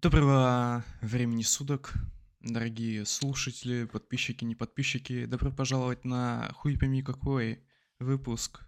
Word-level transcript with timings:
Доброго 0.00 0.84
времени 1.00 1.42
суток, 1.42 1.92
дорогие 2.38 3.04
слушатели, 3.04 3.84
подписчики, 3.84 4.44
не 4.44 4.54
подписчики. 4.54 5.24
Добро 5.24 5.50
пожаловать 5.50 6.04
на 6.04 6.52
хуй 6.54 6.78
пойми 6.78 7.02
какой 7.02 7.64
выпуск. 7.98 8.60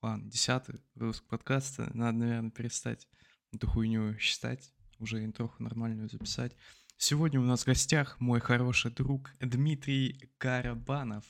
Ладно, 0.00 0.30
десятый 0.30 0.80
выпуск 0.94 1.24
подкаста. 1.28 1.90
Надо, 1.92 2.16
наверное, 2.16 2.50
перестать 2.50 3.06
эту 3.52 3.66
хуйню 3.66 4.18
считать, 4.18 4.72
уже 4.98 5.22
интроху 5.22 5.62
нормальную 5.62 6.08
записать. 6.08 6.56
Сегодня 6.96 7.38
у 7.38 7.44
нас 7.44 7.64
в 7.64 7.66
гостях 7.66 8.18
мой 8.18 8.40
хороший 8.40 8.90
друг 8.90 9.30
Дмитрий 9.40 10.32
Карабанов. 10.38 11.26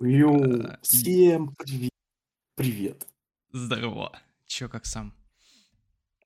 Йоу, 0.00 0.62
А, 0.62 0.78
всем 0.82 1.56
привет. 1.56 1.90
Привет. 2.54 3.08
Здорово. 3.50 4.16
Чё, 4.46 4.68
как 4.68 4.86
сам? 4.86 5.12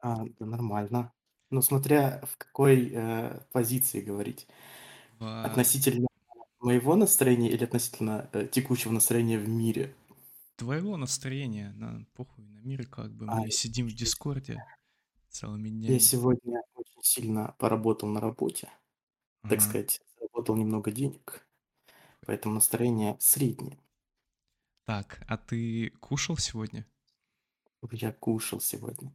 А, 0.02 0.26
да 0.38 0.44
нормально. 0.44 1.13
Ну, 1.54 1.62
смотря 1.62 2.20
в 2.26 2.36
какой 2.36 2.90
э, 2.92 3.40
позиции 3.52 4.00
говорить. 4.00 4.48
В- 5.20 5.44
Относительно 5.46 6.08
моего 6.58 6.96
настроения 6.96 7.48
или 7.50 7.62
относительно 7.62 8.28
э, 8.32 8.48
текущего 8.48 8.92
настроения 8.92 9.38
в 9.38 9.48
мире? 9.48 9.94
Твоего 10.56 10.96
настроения, 10.96 11.70
на 11.74 12.04
похуй, 12.14 12.44
на 12.46 12.58
мир 12.58 12.88
как 12.88 13.12
бы. 13.12 13.26
Мы 13.26 13.46
А, 13.46 13.50
сидим 13.50 13.86
в 13.86 13.94
Дискорде 13.94 14.64
целыми 15.30 15.68
Я 15.68 15.98
днями. 15.98 15.98
сегодня 16.00 16.62
очень 16.74 17.02
сильно 17.02 17.54
поработал 17.58 18.08
на 18.08 18.20
работе, 18.20 18.68
так 19.48 19.60
Ага. 19.60 19.62
сказать, 19.62 20.00
заработал 20.18 20.56
немного 20.56 20.92
денег, 20.92 21.46
поэтому 22.26 22.56
настроение 22.56 23.16
среднее. 23.20 23.78
Так, 24.86 25.22
а 25.28 25.36
ты 25.36 25.90
кушал 26.00 26.36
сегодня? 26.38 26.86
Я 27.92 28.12
кушал 28.12 28.60
сегодня 28.60 29.12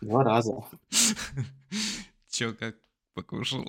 два 0.00 0.24
раза. 0.24 0.64
Чё, 2.30 2.54
как 2.54 2.76
покушал? 3.14 3.64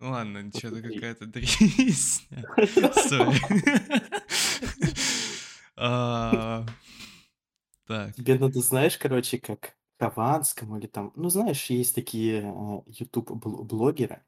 Ладно, 0.00 0.50
что-то 0.50 0.80
смотри. 0.80 0.94
какая-то 0.94 1.26
дресня. 1.26 2.44
А, 5.82 6.66
Так, 7.86 8.14
Тебе 8.14 8.38
надо, 8.38 8.60
знаешь, 8.60 8.98
короче, 8.98 9.38
как 9.38 9.74
Хованскому 9.98 10.78
или 10.78 10.86
там, 10.86 11.12
ну, 11.16 11.28
знаешь, 11.30 11.70
есть 11.70 11.94
такие 11.94 12.42
э, 12.42 12.80
YouTube-блогеры, 12.86 14.22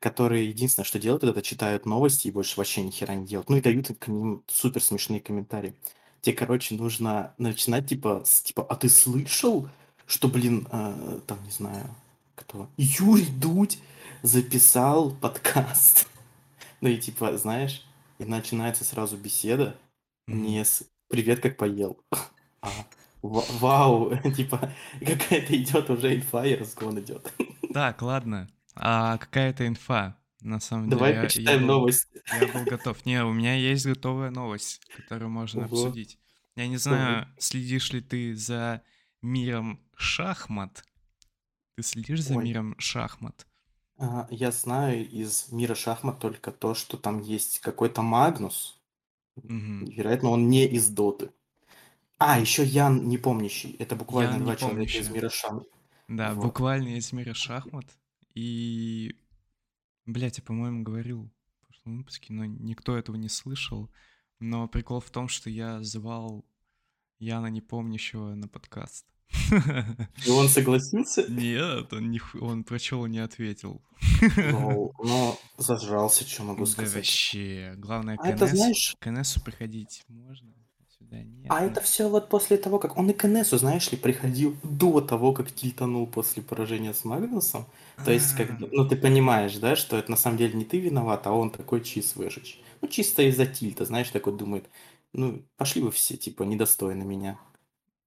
которые 0.00 0.48
единственное, 0.48 0.84
что 0.86 0.98
делают, 1.00 1.24
это 1.24 1.42
читают 1.42 1.86
новости 1.86 2.28
и 2.28 2.30
больше 2.30 2.56
вообще 2.56 2.82
ни 2.82 2.90
хера 2.90 3.14
не 3.14 3.26
делают. 3.26 3.48
Ну 3.48 3.56
и 3.56 3.60
дают 3.60 3.88
к 3.98 4.08
ним 4.08 4.44
супер 4.48 4.82
смешные 4.82 5.20
комментарии. 5.20 5.74
Тебе, 6.20 6.36
короче, 6.36 6.74
нужно 6.76 7.34
начинать 7.38 7.88
типа 7.88 8.22
с 8.24 8.42
типа, 8.42 8.64
а 8.68 8.76
ты 8.76 8.88
слышал, 8.88 9.68
что, 10.06 10.28
блин, 10.28 10.66
э, 10.70 11.20
там, 11.26 11.42
не 11.44 11.50
знаю, 11.50 11.88
кто, 12.34 12.68
Юрий 12.76 13.26
Дудь 13.26 13.78
записал 14.22 15.10
подкаст. 15.10 16.08
Ну 16.80 16.90
и 16.90 16.98
типа, 16.98 17.38
знаешь, 17.38 17.82
и 18.18 18.26
начинается 18.26 18.84
сразу 18.84 19.16
беседа 19.16 19.74
мгм. 20.26 20.42
не 20.42 20.62
с 20.64 20.82
«Привет, 21.08 21.40
как 21.40 21.56
поел», 21.56 21.96
а 22.60 22.68
«Ва- 23.22 23.44
«Вау», 23.58 24.14
типа 24.36 24.70
какая-то 25.00 25.56
идет 25.56 25.88
уже 25.88 26.14
инфа 26.14 26.44
и 26.44 26.54
разгон 26.56 27.00
идет. 27.00 27.32
Так, 27.72 28.02
ладно. 28.02 28.48
А 28.74 29.16
какая-то 29.16 29.66
инфа? 29.66 30.18
На 30.42 30.60
самом 30.60 30.90
деле, 30.90 30.96
Давай 30.96 31.10
я- 31.12 31.16
я 31.18 31.22
почитаем 31.24 31.60
был- 31.60 31.66
новости. 31.68 32.20
Я 32.38 32.48
был 32.48 32.64
готов. 32.64 33.06
Не, 33.06 33.24
у 33.24 33.32
меня 33.32 33.54
есть 33.54 33.86
готовая 33.86 34.30
новость, 34.30 34.82
которую 34.94 35.30
можно 35.30 35.64
Ого. 35.64 35.84
обсудить. 35.86 36.18
Я 36.54 36.66
не 36.68 36.76
знаю, 36.76 37.26
следишь 37.38 37.92
ли 37.92 38.02
ты 38.02 38.36
за 38.36 38.82
миром 39.24 39.80
шахмат? 39.96 40.84
Ты 41.76 41.82
следишь 41.82 42.22
за 42.22 42.36
Ой. 42.36 42.44
миром 42.44 42.74
шахмат? 42.78 43.46
А, 43.98 44.26
Я 44.30 44.50
знаю 44.52 45.08
из 45.08 45.50
мира 45.52 45.74
шахмат 45.74 46.18
только 46.18 46.52
то, 46.52 46.74
что 46.74 46.96
там 46.96 47.20
есть 47.20 47.60
какой-то 47.60 48.02
Магнус. 48.02 48.80
Мгм. 49.36 49.84
Вероятно, 49.86 50.30
он 50.30 50.48
не 50.48 50.66
из 50.66 50.88
Доты. 50.88 51.32
А, 52.18 52.38
еще 52.38 52.64
Ян 52.64 53.08
Непомнящий. 53.08 53.74
Это 53.78 53.96
буквально 53.96 54.34
Ян 54.34 54.44
два 54.44 54.56
человека 54.56 54.92
из 54.98 55.08
мира 55.10 55.28
шахмат. 55.28 55.66
Да, 56.08 56.34
Вот. 56.34 56.44
буквально 56.44 56.96
из 56.96 57.12
мира 57.12 57.34
шахмат. 57.34 57.86
И, 58.34 59.16
блядь, 60.06 60.38
я, 60.38 60.44
по-моему, 60.44 60.82
говорил 60.82 61.30
в 61.62 61.66
прошлом 61.66 61.98
выпуске, 61.98 62.32
но 62.32 62.44
никто 62.44 62.96
этого 62.96 63.16
не 63.16 63.28
слышал. 63.28 63.90
Но 64.38 64.68
прикол 64.68 65.00
в 65.00 65.10
том, 65.10 65.28
что 65.28 65.50
я 65.50 65.82
звал 65.82 66.44
Яна 67.18 67.46
Непомнящего 67.46 68.34
на 68.34 68.48
подкаст. 68.48 69.06
И 70.26 70.30
он 70.30 70.48
согласился? 70.48 71.24
Нет, 71.28 71.92
он, 71.92 72.10
ниху- 72.10 72.40
он 72.40 72.64
прочел 72.64 73.04
и 73.06 73.10
не 73.10 73.18
ответил. 73.18 73.80
Ну, 74.36 74.92
но 75.02 75.38
зажрался, 75.58 76.26
что 76.26 76.42
могу 76.44 76.64
Да 76.64 76.70
сказать. 76.70 76.94
вообще. 76.94 77.74
Главное, 77.76 78.16
А 78.20 78.28
это, 78.28 78.46
КНС 78.46 78.50
знаешь, 78.56 78.96
к 78.98 79.42
приходить 79.44 80.02
можно, 80.08 80.48
а 80.78 80.84
сюда 80.98 81.22
нет. 81.22 81.46
а 81.48 81.60
ну, 81.60 81.66
это 81.66 81.80
все 81.80 82.08
вот 82.08 82.28
после 82.28 82.56
того, 82.56 82.78
как 82.78 82.96
он 82.96 83.10
и 83.10 83.12
к 83.12 83.24
Энесу, 83.24 83.58
знаешь 83.58 83.90
ли, 83.92 83.98
приходил 83.98 84.56
до 84.62 85.00
того, 85.00 85.32
как 85.32 85.52
тильтанул 85.52 86.06
после 86.06 86.42
поражения 86.42 86.92
с 86.94 87.04
Магнусом. 87.04 87.66
То 88.04 88.12
есть, 88.12 88.34
как, 88.36 88.50
а, 88.50 88.58
ну, 88.72 88.88
ты 88.88 88.96
понимаешь, 88.96 89.56
да, 89.56 89.76
что 89.76 89.96
это 89.96 90.10
на 90.10 90.16
самом 90.16 90.36
деле 90.38 90.54
не 90.54 90.64
ты 90.64 90.78
виноват, 90.80 91.26
а 91.26 91.32
он 91.32 91.50
такой 91.50 91.80
чист 91.82 92.16
выжечь. 92.16 92.60
Ну, 92.80 92.88
чисто 92.88 93.22
из-за 93.22 93.46
тильта, 93.46 93.84
знаешь, 93.84 94.10
такой 94.10 94.36
думает, 94.36 94.68
ну, 95.12 95.42
пошли 95.56 95.80
вы 95.80 95.90
все, 95.90 96.16
типа, 96.16 96.42
недостойны 96.42 97.04
меня. 97.04 97.38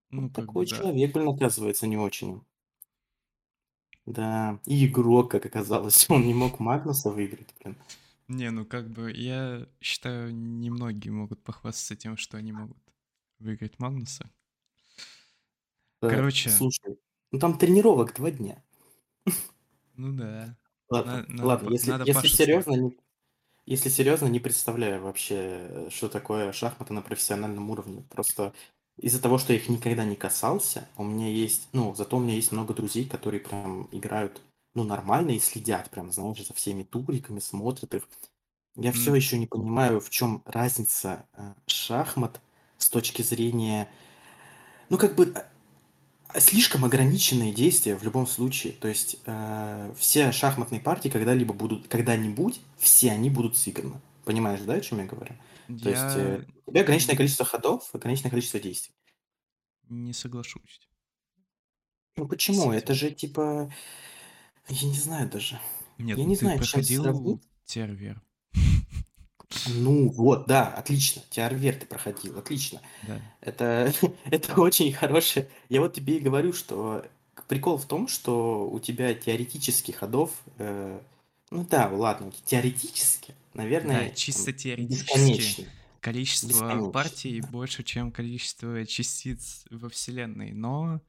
Ну, 0.10 0.30
как 0.30 0.30
бы 0.30 0.36
такой 0.36 0.66
да. 0.68 0.78
человек, 0.78 1.14
блин, 1.14 1.30
оказывается, 1.30 1.88
не 1.88 1.98
очень. 1.98 2.42
Да, 4.06 4.60
и 4.66 4.86
игрок, 4.88 5.32
как 5.32 5.46
оказалось, 5.46 6.06
он 6.10 6.26
не 6.26 6.34
мог 6.34 6.60
Магнуса 6.60 7.10
выиграть, 7.10 7.54
блин. 7.60 7.76
Не, 8.28 8.52
ну 8.52 8.66
как 8.66 8.90
бы 8.90 9.12
я 9.12 9.68
считаю, 9.80 10.34
немногие 10.34 11.14
могут 11.14 11.42
похвастаться 11.44 11.96
тем, 11.96 12.18
что 12.18 12.38
они 12.38 12.52
могут 12.52 12.78
выиграть 13.40 13.80
Магнуса. 13.80 14.30
Э, 16.02 16.10
Короче, 16.10 16.50
Слушай, 16.50 17.00
ну 17.32 17.40
там 17.40 17.58
тренировок 17.58 18.16
два 18.16 18.32
дня. 18.32 18.64
ну 19.96 20.14
да. 20.14 20.58
Ладно, 20.90 21.12
На- 21.12 21.28
надо 21.28 21.46
ладно, 21.46 21.68
по- 21.70 21.74
если, 21.74 21.92
надо 21.92 22.04
если 22.06 22.22
Пашу 22.22 22.36
серьезно, 22.36 22.74
не, 22.76 22.98
если 23.66 23.90
серьезно, 23.90 24.28
не 24.28 24.40
представляю 24.40 25.02
вообще, 25.02 25.36
э, 25.36 25.90
что 25.90 26.08
такое 26.08 26.52
шахматы 26.54 26.94
на 26.94 27.02
профессиональном 27.02 27.70
уровне. 27.70 28.04
Просто 28.10 28.54
из-за 28.98 29.22
того, 29.22 29.38
что 29.38 29.54
я 29.54 29.60
их 29.60 29.70
никогда 29.70 30.06
не 30.06 30.16
касался, 30.16 30.88
у 30.98 31.04
меня 31.04 31.28
есть, 31.30 31.70
ну, 31.74 31.94
зато 31.96 32.18
у 32.18 32.20
меня 32.20 32.36
есть 32.36 32.52
много 32.52 32.74
друзей, 32.74 33.06
которые 33.08 33.42
прям 33.42 33.88
играют, 33.92 34.42
ну, 34.76 34.84
нормально 34.84 35.32
и 35.32 35.40
следят, 35.40 35.90
прям, 35.92 36.12
знаешь, 36.12 36.46
за 36.46 36.54
всеми 36.54 36.84
туриками, 36.84 37.40
смотрят 37.40 37.94
их. 37.96 38.08
Я 38.76 38.92
все 38.94 39.14
М, 39.14 39.16
еще 39.16 39.38
не 39.40 39.48
понимаю, 39.48 40.02
в 40.02 40.10
чем 40.10 40.44
разница 40.46 41.28
э, 41.34 41.54
шахмат 41.68 42.42
с 42.78 42.90
точки 42.90 43.22
зрения, 43.24 43.90
ну, 44.90 44.98
как 44.98 45.16
бы 45.16 45.34
а, 46.30 46.40
слишком 46.40 46.86
ограниченные 46.86 47.54
действия 47.54 47.96
в 47.96 48.04
любом 48.04 48.28
случае. 48.28 48.74
То 48.74 48.88
есть 48.88 49.18
э, 49.26 49.94
все 49.98 50.32
шахматные 50.32 50.82
партии 50.82 51.10
когда-либо 51.10 51.54
будут, 51.54 51.88
когда-нибудь, 51.88 52.62
все 52.78 53.12
они 53.12 53.30
будут 53.30 53.58
сыграны. 53.58 54.02
Понимаешь, 54.28 54.60
да, 54.60 54.74
о 54.74 54.82
чем 54.82 55.00
я 55.00 55.06
говорю? 55.06 55.34
То 55.68 55.90
есть 55.90 56.18
э, 56.18 56.44
Я 56.46 56.46
у 56.66 56.72
тебя 56.72 56.82
ограниченное 56.82 57.16
количество 57.16 57.46
ходов, 57.46 57.90
ограниченное 57.94 58.30
количество 58.30 58.60
действий. 58.60 58.94
не 59.88 60.12
соглашусь 60.12 60.82
Ну 62.18 62.28
почему? 62.28 62.74
Это 62.74 62.94
же 62.94 63.12
типа, 63.12 63.72
я 64.68 64.88
не 64.90 64.96
знаю 64.96 65.30
даже. 65.30 65.62
Нет, 65.98 66.18
Я 66.18 66.24
ну 66.26 66.30
не 66.30 66.36
ты 66.36 66.42
знаю, 66.42 66.60
чем 66.60 66.68
проходил 66.72 67.04
сравнить. 67.04 67.42
Тервер. 67.64 68.22
Ну 69.70 70.10
вот, 70.10 70.46
да, 70.46 70.74
отлично. 70.74 71.22
Теорвер 71.30 71.76
ты 71.76 71.86
проходил, 71.86 72.38
отлично. 72.38 72.82
Да. 73.08 73.22
Это, 73.40 73.94
это 74.26 74.60
очень 74.60 74.92
хорошее. 74.92 75.48
Я 75.70 75.80
вот 75.80 75.94
тебе 75.94 76.18
и 76.18 76.20
говорю, 76.20 76.52
что 76.52 77.06
прикол 77.48 77.78
в 77.78 77.86
том, 77.86 78.10
что 78.10 78.70
у 78.70 78.78
тебя 78.82 79.14
теоретически 79.14 79.94
ходов, 79.94 80.32
э, 80.58 81.00
ну 81.52 81.66
да, 81.66 81.90
ладно, 81.90 82.32
теоретически, 82.46 83.36
Да, 83.54 83.62
наверное, 83.64 84.08
там, 84.08 84.16
чисто 84.16 84.54
теоретически 84.54 85.06
бесконечно. 85.18 85.66
количество 86.00 86.48
Бесконечно. 86.48 86.92
партий 86.92 87.42
больше, 87.42 87.84
чем 87.84 88.12
количество 88.12 88.86
частиц 88.86 89.66
во 89.70 89.90
Вселенной, 89.90 90.52
но 90.52 91.02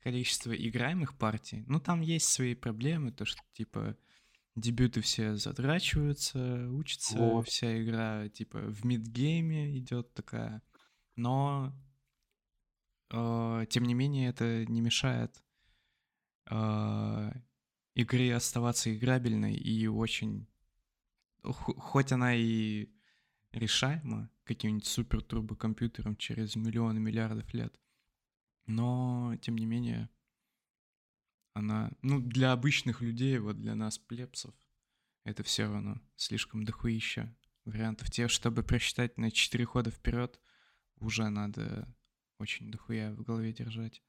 количество 0.00 0.52
играемых 0.52 1.16
партий, 1.18 1.64
ну 1.66 1.80
там 1.80 2.00
есть 2.00 2.28
свои 2.28 2.54
проблемы, 2.54 3.12
то 3.12 3.24
что 3.24 3.42
типа 3.52 3.96
дебюты 4.56 5.00
все 5.02 5.36
затрачиваются, 5.36 6.68
учится 6.70 7.16
Вот. 7.18 7.48
вся 7.48 7.82
игра 7.82 8.28
типа 8.28 8.58
в 8.60 8.84
мидгейме 8.84 9.78
идет 9.78 10.14
такая, 10.14 10.62
но 11.16 11.74
э, 13.10 13.66
тем 13.70 13.84
не 13.84 13.94
менее 13.94 14.30
это 14.30 14.64
не 14.66 14.80
мешает 14.80 15.42
э, 16.50 17.30
игре 17.98 18.34
оставаться 18.34 18.94
играбельной 18.94 19.54
и 19.54 19.86
очень 19.88 20.46
хо- 21.42 21.74
хоть 21.74 22.12
она 22.12 22.34
и 22.34 22.88
решаема 23.52 24.30
каким-нибудь 24.44 24.86
супер 24.86 25.20
турбокомпьютером 25.20 26.16
через 26.16 26.56
миллионы 26.56 27.00
миллиардов 27.00 27.52
лет, 27.52 27.78
но 28.66 29.36
тем 29.42 29.58
не 29.58 29.66
менее 29.66 30.08
она, 31.54 31.90
ну, 32.02 32.20
для 32.20 32.52
обычных 32.52 33.02
людей, 33.02 33.38
вот 33.38 33.60
для 33.60 33.74
нас, 33.74 33.98
плебсов, 33.98 34.54
это 35.24 35.42
все 35.42 35.64
равно 35.64 36.00
слишком 36.14 36.64
дохуища 36.64 37.36
вариантов. 37.64 38.10
Те, 38.10 38.28
чтобы 38.28 38.62
просчитать 38.62 39.18
на 39.18 39.32
4 39.32 39.64
хода 39.64 39.90
вперед, 39.90 40.40
уже 40.96 41.28
надо 41.28 41.92
очень 42.38 42.70
дохуя 42.70 43.12
в 43.12 43.22
голове 43.22 43.52
держать. 43.52 44.02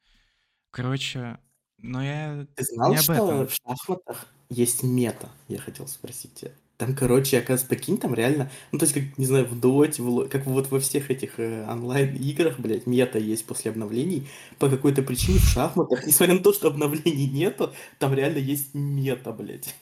Короче, 0.69 1.39
но 1.81 2.03
я 2.03 2.45
Ты 2.55 2.63
знал, 2.63 2.91
не 2.91 2.97
об 2.97 3.03
что 3.03 3.13
этом. 3.13 3.47
в 3.47 3.53
шахматах 3.53 4.27
есть 4.49 4.83
мета? 4.83 5.29
Я 5.47 5.59
хотел 5.59 5.87
спросить 5.87 6.33
тебя. 6.35 6.51
Там, 6.77 6.95
короче, 6.95 7.37
оказывается, 7.37 7.67
прикинь, 7.67 7.97
там 7.97 8.13
реально, 8.13 8.49
ну, 8.71 8.79
то 8.79 8.85
есть, 8.85 8.95
как, 8.95 9.17
не 9.17 9.25
знаю, 9.25 9.45
в 9.45 9.59
доте, 9.59 10.01
в 10.01 10.29
как 10.29 10.45
вот 10.45 10.71
во 10.71 10.79
всех 10.79 11.11
этих 11.11 11.37
э, 11.37 11.69
онлайн-играх, 11.69 12.57
блядь, 12.57 12.87
мета 12.87 13.19
есть 13.19 13.45
после 13.45 13.71
обновлений. 13.71 14.29
По 14.59 14.69
какой-то 14.69 15.01
причине 15.01 15.39
в 15.39 15.43
шахматах, 15.43 16.05
несмотря 16.07 16.35
на 16.35 16.41
то, 16.41 16.53
что 16.53 16.69
обновлений 16.69 17.27
нету, 17.29 17.73
там 17.97 18.13
реально 18.13 18.37
есть 18.37 18.73
мета, 18.73 19.33
блядь. 19.33 19.75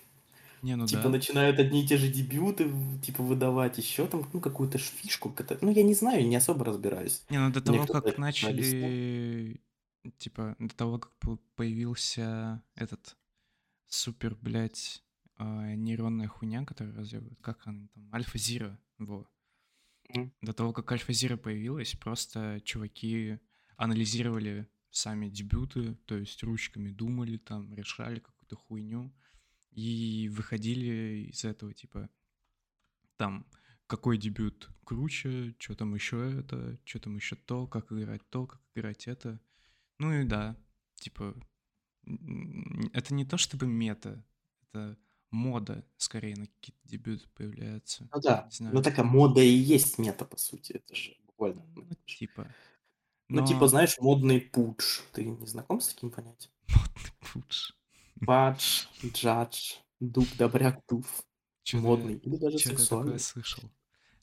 Не, 0.63 0.75
ну 0.75 0.87
Типа 0.87 1.03
да. 1.03 1.09
начинают 1.09 1.59
одни 1.59 1.83
и 1.83 1.87
те 1.87 1.97
же 1.97 2.07
дебюты, 2.07 2.67
типа, 3.05 3.21
выдавать 3.21 3.77
еще 3.77 4.07
там, 4.07 4.27
ну, 4.33 4.39
какую-то 4.39 4.79
фишку. 4.79 5.31
Ну, 5.61 5.71
я 5.71 5.83
не 5.83 5.93
знаю, 5.93 6.27
не 6.27 6.35
особо 6.35 6.65
разбираюсь. 6.65 7.21
Не, 7.29 7.37
ну 7.37 7.51
до 7.51 7.59
Мне 7.59 7.77
того, 7.77 7.83
кто-то 7.83 8.01
как 8.01 8.17
начали, 8.17 9.59
типа, 10.11 10.55
до 10.59 10.75
того, 10.75 10.99
как 10.99 11.15
по- 11.19 11.37
появился 11.55 12.63
этот 12.75 13.17
супер, 13.87 14.35
блядь, 14.35 15.03
а, 15.35 15.73
нейронная 15.75 16.27
хуйня, 16.27 16.65
которая 16.65 16.95
развивает, 16.95 17.39
как 17.41 17.65
она 17.67 17.87
там, 17.93 18.13
Альфа-Зира, 18.13 18.79
во. 18.97 19.29
Мгм. 20.09 20.33
До 20.41 20.53
того, 20.53 20.73
как 20.73 20.91
Альфа-Зира 20.91 21.37
появилась, 21.37 21.95
просто 21.95 22.61
чуваки 22.63 23.39
анализировали 23.75 24.67
сами 24.89 25.29
дебюты, 25.29 25.95
то 26.05 26.17
есть 26.17 26.41
ручками 26.43 26.89
думали, 26.89 27.37
там, 27.37 27.73
решали 27.73 28.19
какую-то 28.19 28.55
хуйню 28.55 29.13
и 29.71 30.29
выходили 30.29 31.29
из 31.29 31.45
этого, 31.45 31.73
типа, 31.73 32.09
там, 33.17 33.45
какой 33.85 34.17
дебют 34.17 34.69
круче, 34.83 35.55
что 35.59 35.75
там 35.75 35.95
еще 35.95 36.39
это, 36.39 36.79
что 36.83 36.99
там 36.99 37.15
еще 37.15 37.35
то, 37.35 37.67
как 37.67 37.91
играть 37.91 38.27
то, 38.29 38.47
как 38.47 38.61
играть 38.75 39.07
это. 39.07 39.39
Ну 39.99 40.13
и 40.13 40.23
да, 40.23 40.55
типа, 40.95 41.35
это 42.93 43.13
не 43.13 43.25
то 43.25 43.37
чтобы 43.37 43.67
мета, 43.67 44.23
это 44.61 44.97
мода 45.31 45.85
скорее 45.97 46.35
на 46.35 46.45
какие-то 46.47 46.79
дебюты 46.83 47.27
появляется. 47.35 48.07
Ну 48.13 48.21
да, 48.21 48.47
знаю. 48.51 48.73
ну 48.73 48.81
такая 48.81 49.05
мода 49.05 49.41
и 49.41 49.49
есть 49.49 49.97
мета, 49.97 50.25
по 50.25 50.37
сути, 50.37 50.73
это 50.73 50.95
же 50.95 51.15
буквально. 51.25 51.65
Ну, 51.75 51.83
знаешь. 51.83 52.17
типа. 52.17 52.47
Ну, 53.29 53.41
Но... 53.41 53.47
типа, 53.47 53.67
знаешь, 53.67 53.97
модный 53.99 54.39
пудж. 54.39 55.01
Ты 55.11 55.25
не 55.25 55.45
знаком 55.47 55.81
с 55.81 55.89
таким 55.89 56.11
понятием? 56.11 56.51
Модный 56.69 57.11
пудж. 57.19 57.71
Падж, 58.25 58.85
джадж, 59.13 59.75
дуб, 59.99 60.27
добряк, 60.37 60.85
туф. 60.87 61.23
Чё-то- 61.63 61.83
Модный 61.83 62.15
или 62.17 62.37
даже 62.37 62.57
такое 62.57 62.77
сексуальный. 62.77 63.19
слышал. 63.19 63.63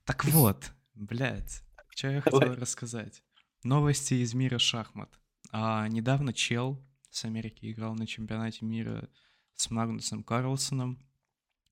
Так 0.05 0.25
вот, 0.33 0.73
блядь, 0.95 1.63
что 1.91 2.09
я 2.09 2.21
хотел 2.23 2.55
рассказать. 2.55 3.23
Новости 3.63 4.15
из 4.15 4.35
мира 4.35 4.59
шахмат. 4.59 5.19
А, 5.57 5.87
недавно 5.87 6.33
чел 6.33 6.85
с 7.11 7.25
Америки 7.25 7.71
играл 7.71 7.95
на 7.95 8.09
чемпионате 8.09 8.65
мира 8.65 9.09
с 9.55 9.71
Магнусом 9.71 10.25
Карлсоном. 10.25 10.99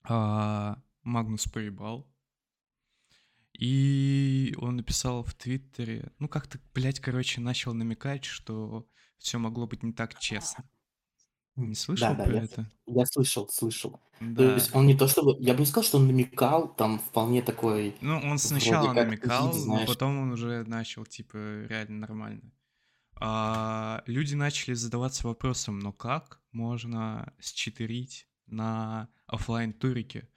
А, 0.04 0.80
Магнус 1.02 1.48
проебал. 1.48 2.08
И 3.58 4.54
он 4.58 4.76
написал 4.76 5.24
в 5.24 5.34
Твиттере, 5.34 6.12
ну 6.20 6.28
как-то, 6.28 6.60
блядь, 6.72 7.00
короче, 7.00 7.40
начал 7.40 7.74
намекать, 7.74 8.24
что 8.24 8.86
все 9.18 9.38
могло 9.38 9.66
быть 9.66 9.82
не 9.82 9.92
так 9.92 10.16
честно. 10.20 10.64
Не 11.56 11.74
слышал 11.74 12.10
Да, 12.10 12.14
да, 12.14 12.24
про 12.24 12.34
я, 12.34 12.42
это? 12.44 12.70
я 12.86 13.04
слышал, 13.04 13.48
слышал. 13.48 14.00
То 14.20 14.26
Да. 14.26 14.54
есть 14.54 14.72
он 14.76 14.86
не 14.86 14.96
то 14.96 15.08
чтобы... 15.08 15.36
Я 15.40 15.54
бы 15.54 15.60
не 15.60 15.66
сказал, 15.66 15.82
что 15.82 15.98
он 15.98 16.06
намекал, 16.06 16.72
там 16.72 17.00
вполне 17.00 17.42
такой... 17.42 17.96
Ну, 18.00 18.20
он 18.20 18.38
сначала 18.38 18.92
намекал, 18.92 19.52
но 19.66 19.84
потом 19.86 20.20
он 20.20 20.30
уже 20.30 20.62
начал, 20.68 21.04
типа, 21.04 21.66
реально 21.68 21.98
нормально. 21.98 22.52
А, 23.24 24.02
люди 24.06 24.34
начали 24.34 24.74
задаваться 24.74 25.28
вопросом, 25.28 25.78
но 25.78 25.92
как 25.92 26.40
можно 26.50 27.32
считерить 27.40 28.26
на 28.46 29.08
оффлайн 29.28 29.72
турике 29.72 30.28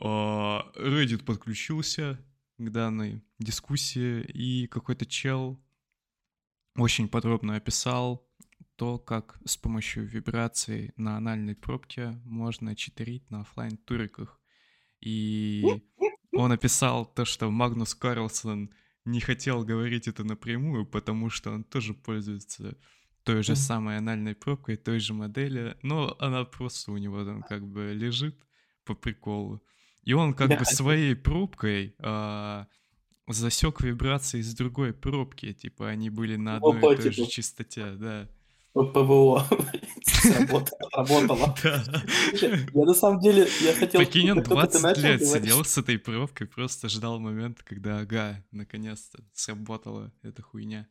Reddit 0.00 1.24
подключился 1.24 2.24
к 2.58 2.70
данной 2.70 3.24
дискуссии, 3.40 4.22
и 4.22 4.68
какой-то 4.68 5.06
чел 5.06 5.60
очень 6.76 7.08
подробно 7.08 7.56
описал 7.56 8.30
то, 8.76 8.98
как 8.98 9.40
с 9.44 9.56
помощью 9.56 10.06
вибраций 10.06 10.92
на 10.96 11.16
анальной 11.16 11.56
пробке 11.56 12.10
можно 12.24 12.76
читерить 12.76 13.28
на 13.30 13.40
оффлайн 13.40 13.76
туриках. 13.76 14.40
И 15.00 15.64
он 16.32 16.52
описал 16.52 17.06
то, 17.06 17.24
что 17.24 17.50
Магнус 17.50 17.94
Карлсон 17.94 18.72
не 19.06 19.20
хотел 19.20 19.64
говорить 19.64 20.08
это 20.08 20.24
напрямую, 20.24 20.84
потому 20.84 21.30
что 21.30 21.50
он 21.52 21.64
тоже 21.64 21.94
пользуется 21.94 22.76
той 23.22 23.42
же 23.42 23.56
самой 23.56 23.96
анальной 23.98 24.34
пробкой, 24.34 24.76
той 24.76 25.00
же 25.00 25.14
модели, 25.14 25.76
но 25.82 26.14
она 26.20 26.44
просто 26.44 26.92
у 26.92 26.96
него 26.98 27.24
там 27.24 27.42
как 27.42 27.66
бы 27.66 27.92
лежит 27.94 28.36
по 28.84 28.94
приколу. 28.94 29.62
И 30.04 30.12
он 30.12 30.34
как 30.34 30.48
Да. 30.50 30.58
бы 30.58 30.64
своей 30.64 31.16
пробкой 31.16 31.94
засек 33.28 33.80
вибрации 33.80 34.40
с 34.40 34.54
другой 34.54 34.92
пробки, 34.92 35.52
типа 35.52 35.88
они 35.88 36.10
были 36.10 36.36
на 36.36 36.56
одной 36.56 36.78
и 36.78 36.80
той 36.80 36.96
же 37.10 37.10
типа. 37.12 37.30
частоте, 37.30 37.92
да. 37.96 38.28
ПВО. 38.84 39.46
Работало. 40.92 41.54
Я 42.42 42.84
на 42.84 42.94
самом 42.94 43.20
деле, 43.20 43.46
я 43.60 43.74
хотел... 43.74 44.00
Ты 44.00 44.34
20 44.42 44.82
начал 44.82 45.02
лет 45.02 45.26
сидел 45.26 45.64
с 45.64 45.78
этой 45.78 45.98
пробкой, 45.98 46.46
просто 46.46 46.88
ждал 46.88 47.18
момента, 47.18 47.64
когда, 47.64 48.00
ага, 48.00 48.44
наконец-то 48.50 49.22
сработала 49.34 50.12
эта 50.22 50.42
хуйня. 50.42 50.86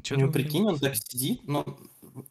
Чё 0.00 0.16
Ну, 0.16 0.32
прикинь, 0.32 0.66
он 0.66 0.78
так 0.78 0.96
сидит, 0.96 1.46
но... 1.46 1.64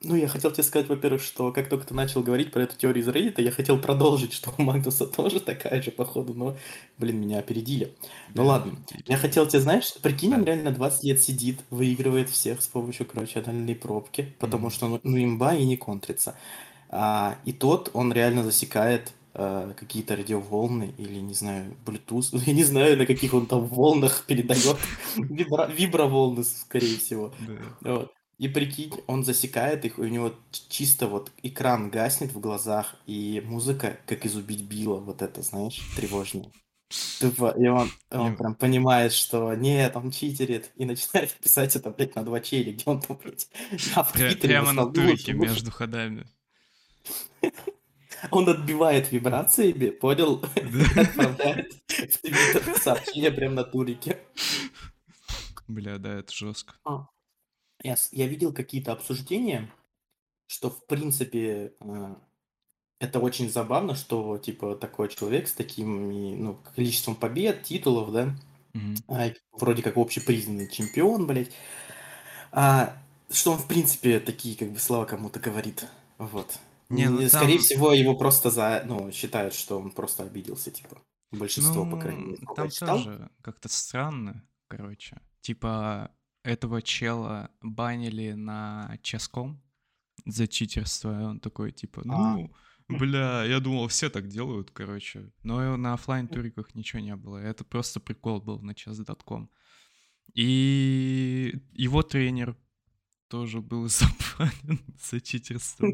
Ну, 0.02 0.16
я 0.16 0.28
хотел 0.28 0.52
тебе 0.52 0.64
сказать, 0.64 0.88
во-первых, 0.90 1.24
что 1.24 1.52
как 1.52 1.68
только 1.68 1.88
ты 1.88 1.96
начал 1.96 2.22
говорить 2.22 2.52
про 2.52 2.62
эту 2.64 2.78
теорию 2.78 3.04
из 3.04 3.08
Reddit, 3.08 3.42
я 3.42 3.52
хотел 3.52 3.80
продолжить, 3.80 4.32
что 4.34 4.54
у 4.58 4.62
Магнуса 4.62 5.08
тоже 5.08 5.40
такая 5.40 5.82
же, 5.82 5.90
походу, 5.92 6.34
но, 6.36 6.56
блин, 6.98 7.20
меня 7.22 7.40
опередили. 7.40 7.96
Ну 8.36 8.44
Да, 8.44 8.44
ладно, 8.44 8.74
и- 8.92 9.04
я 9.08 9.18
хотел 9.18 9.48
тебе, 9.48 9.60
знаешь, 9.62 9.94
прикинь, 10.02 10.34
он 10.36 10.44
реально 10.44 10.72
20 10.72 11.04
лет 11.04 11.20
сидит, 11.22 11.62
выигрывает 11.72 12.30
всех 12.30 12.62
с 12.62 12.68
помощью, 12.68 13.08
короче, 13.08 13.40
анальной 13.40 13.76
пробки, 13.76 14.36
потому 14.40 14.68
Мгм. 14.68 14.72
что, 14.72 14.88
ну, 14.88 15.00
ну, 15.04 15.24
имба 15.24 15.56
и 15.56 15.66
не 15.66 15.78
контрится. 15.78 16.36
А, 16.90 17.38
и 17.46 17.54
тот, 17.54 17.92
он 17.94 18.14
реально 18.14 18.44
засекает 18.44 19.14
э, 19.34 19.74
какие-то 19.78 20.16
радиоволны 20.16 20.94
или, 20.98 21.20
не 21.20 21.34
знаю, 21.34 21.76
Bluetooth, 21.86 22.38
я 22.46 22.54
не 22.54 22.64
знаю, 22.64 22.98
на 22.98 23.06
каких 23.06 23.34
он 23.34 23.46
там 23.46 23.66
волнах 23.66 24.26
передает, 24.26 24.78
Вибра- 25.18 25.72
виброволны, 25.72 26.44
скорее 26.44 26.98
всего. 26.98 27.34
Да. 27.40 27.94
Вот. 27.94 28.14
И 28.38 28.48
прикинь, 28.48 28.92
он 29.06 29.24
засекает 29.24 29.86
их, 29.86 30.00
и 30.00 30.02
у 30.02 30.08
него 30.08 30.34
чисто 30.68 31.06
вот 31.06 31.32
экран 31.44 31.92
гаснет 31.92 32.34
в 32.34 32.40
глазах, 32.40 32.96
и 33.06 33.40
музыка, 33.46 34.00
как 34.08 34.26
из 34.26 34.36
«Убить 34.36 34.64
Билла», 34.64 34.98
вот 34.98 35.22
это, 35.22 35.44
знаешь, 35.44 35.80
тревожная. 35.96 36.52
Тупо, 37.20 37.54
и 37.58 37.68
он, 37.68 37.90
он 38.10 38.36
прям 38.36 38.56
понимает, 38.56 39.14
что 39.14 39.54
нет, 39.54 39.96
он 39.96 40.12
читерит, 40.12 40.72
и 40.76 40.86
начинает 40.86 41.32
писать 41.44 41.76
это, 41.76 41.92
блядь, 41.92 42.16
на 42.16 42.24
2 42.24 42.40
или 42.40 42.72
где 42.72 42.84
он 42.88 43.00
там, 43.00 43.20
блядь, 43.24 43.48
а 43.94 44.04
Твиттере 44.04 44.40
Прямо 44.40 44.74
на 44.74 44.86
между 45.34 45.72
ходами. 45.72 46.26
Он 48.30 48.48
отбивает 48.50 49.12
вибрациями, 49.12 49.90
понял, 49.90 50.44
отправляет 50.96 51.74
в 51.88 52.18
Твиттер 52.22 52.80
сообщение 52.80 53.32
прям 53.32 53.56
на 53.56 53.64
турике. 53.64 54.20
Бля, 55.68 55.98
да, 55.98 56.20
это 56.20 56.32
жестко. 56.34 56.76
Я, 57.84 57.98
с- 57.98 58.14
я 58.14 58.28
видел 58.28 58.54
какие-то 58.54 58.92
обсуждения, 58.92 59.72
что 60.48 60.70
в 60.70 60.86
принципе 60.86 61.74
э, 61.80 62.16
это 63.00 63.20
очень 63.20 63.50
забавно, 63.50 63.96
что 63.96 64.38
типа 64.38 64.76
такой 64.76 65.10
человек 65.10 65.48
с 65.48 65.54
таким 65.54 66.44
ну, 66.44 66.60
количеством 66.76 67.16
побед, 67.16 67.64
титулов, 67.64 68.12
да, 68.12 68.36
а, 69.08 69.28
и 69.28 69.34
вроде 69.52 69.82
как 69.82 69.98
общепризнанный 69.98 70.70
чемпион, 70.70 71.26
блядь, 71.26 71.52
а, 72.52 72.96
что 73.30 73.54
он 73.54 73.58
в 73.58 73.68
принципе 73.68 74.20
такие 74.20 74.56
как 74.56 74.72
бы 74.72 74.80
слова 74.80 75.06
кому-то 75.06 75.40
говорит, 75.40 75.88
вот. 76.18 76.60
Не, 76.92 77.10
ну 77.10 77.28
Скорее 77.30 77.56
там- 77.58 77.64
всего 77.64 77.94
его 77.94 78.16
просто 78.16 78.50
за, 78.50 78.84
ну, 78.86 79.12
считают, 79.12 79.54
что 79.54 79.80
он 79.80 79.92
просто 79.92 80.24
обиделся, 80.24 80.72
типа. 80.72 81.02
Большинство, 81.32 81.86
по 81.90 81.98
крайней 82.00 82.24
Ну, 82.24 82.30
мере. 82.32 82.46
там 82.56 82.70
читал. 82.70 82.98
тоже 82.98 83.30
как-то 83.42 83.70
странно, 83.70 84.44
короче. 84.68 85.22
Типа, 85.42 86.12
этого 86.44 86.82
чела 86.82 87.50
банили 87.62 88.34
на 88.34 88.98
ческом 89.02 89.62
за 90.26 90.48
читерство, 90.48 91.20
и 91.22 91.24
он 91.24 91.40
такой, 91.40 91.72
типа, 91.72 92.02
А. 92.10 92.36
ну, 92.36 92.52
бля, 92.90 93.44
я 93.46 93.60
думал, 93.60 93.88
все 93.88 94.10
так 94.10 94.28
делают, 94.28 94.72
короче. 94.72 95.32
Но 95.44 95.78
на 95.78 95.94
оффлайн 95.94 96.28
туриках 96.28 96.76
ничего 96.76 97.02
не 97.02 97.16
было. 97.16 97.38
Это 97.38 97.64
просто 97.64 98.00
прикол 98.00 98.42
был 98.42 98.60
на 98.62 98.72
chess.com. 98.72 99.50
И 100.34 101.54
его 101.74 102.04
тренер 102.04 102.56
тоже 103.32 103.62
был 103.62 103.88
забанен 103.88 104.84
за 105.00 105.22
читерство 105.22 105.88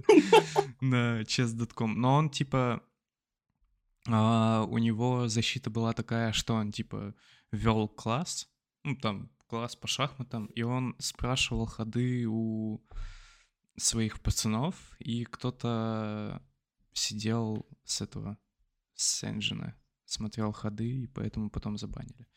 на 0.81 1.21
chess.com. 1.21 2.01
Но 2.01 2.15
он, 2.15 2.29
типа, 2.31 2.81
а, 4.07 4.65
у 4.67 4.79
него 4.79 5.27
защита 5.27 5.69
была 5.69 5.93
такая, 5.93 6.33
что 6.33 6.55
он, 6.55 6.71
типа, 6.71 7.13
вел 7.51 7.87
класс, 7.87 8.49
ну, 8.83 8.95
там, 8.95 9.29
класс 9.47 9.75
по 9.75 9.87
шахматам, 9.87 10.47
и 10.47 10.63
он 10.63 10.95
спрашивал 10.97 11.67
ходы 11.67 12.25
у 12.27 12.81
своих 13.77 14.19
пацанов, 14.19 14.75
и 14.97 15.23
кто-то 15.23 16.41
сидел 16.93 17.67
с 17.85 18.01
этого, 18.01 18.37
с 18.95 19.23
Энджина, 19.23 19.75
смотрел 20.05 20.51
ходы, 20.51 21.03
и 21.03 21.07
поэтому 21.07 21.51
потом 21.51 21.77
забанили. 21.77 22.27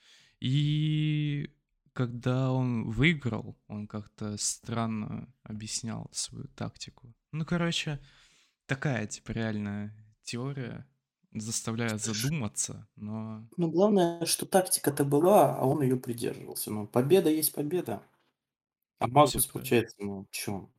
И 0.41 1.51
когда 1.93 2.53
он 2.53 2.91
выиграл, 2.91 3.59
он 3.67 3.87
как-то 3.87 4.37
странно 4.39 5.33
объяснял 5.43 6.09
свою 6.13 6.49
тактику. 6.49 7.15
Ну, 7.33 7.45
короче, 7.45 8.01
такая, 8.67 9.07
типа, 9.07 9.33
реальная 9.33 9.95
теория, 10.23 10.87
заставляет 11.33 12.03
задуматься, 12.03 12.89
но... 12.97 13.49
Ну, 13.57 13.71
главное, 13.71 14.25
что 14.27 14.47
тактика-то 14.47 15.05
была, 15.05 15.57
а 15.57 15.65
он 15.67 15.83
ее 15.83 15.97
придерживался. 15.97 16.71
Ну, 16.71 16.87
победа 16.87 17.31
есть 17.31 17.53
победа. 17.55 18.03
А 19.01 19.07
Всё 19.07 19.13
Магнус, 19.15 19.47
правильно. 19.47 19.53
получается, 19.53 19.97
ну, 20.01 20.27
чё? 20.31 20.71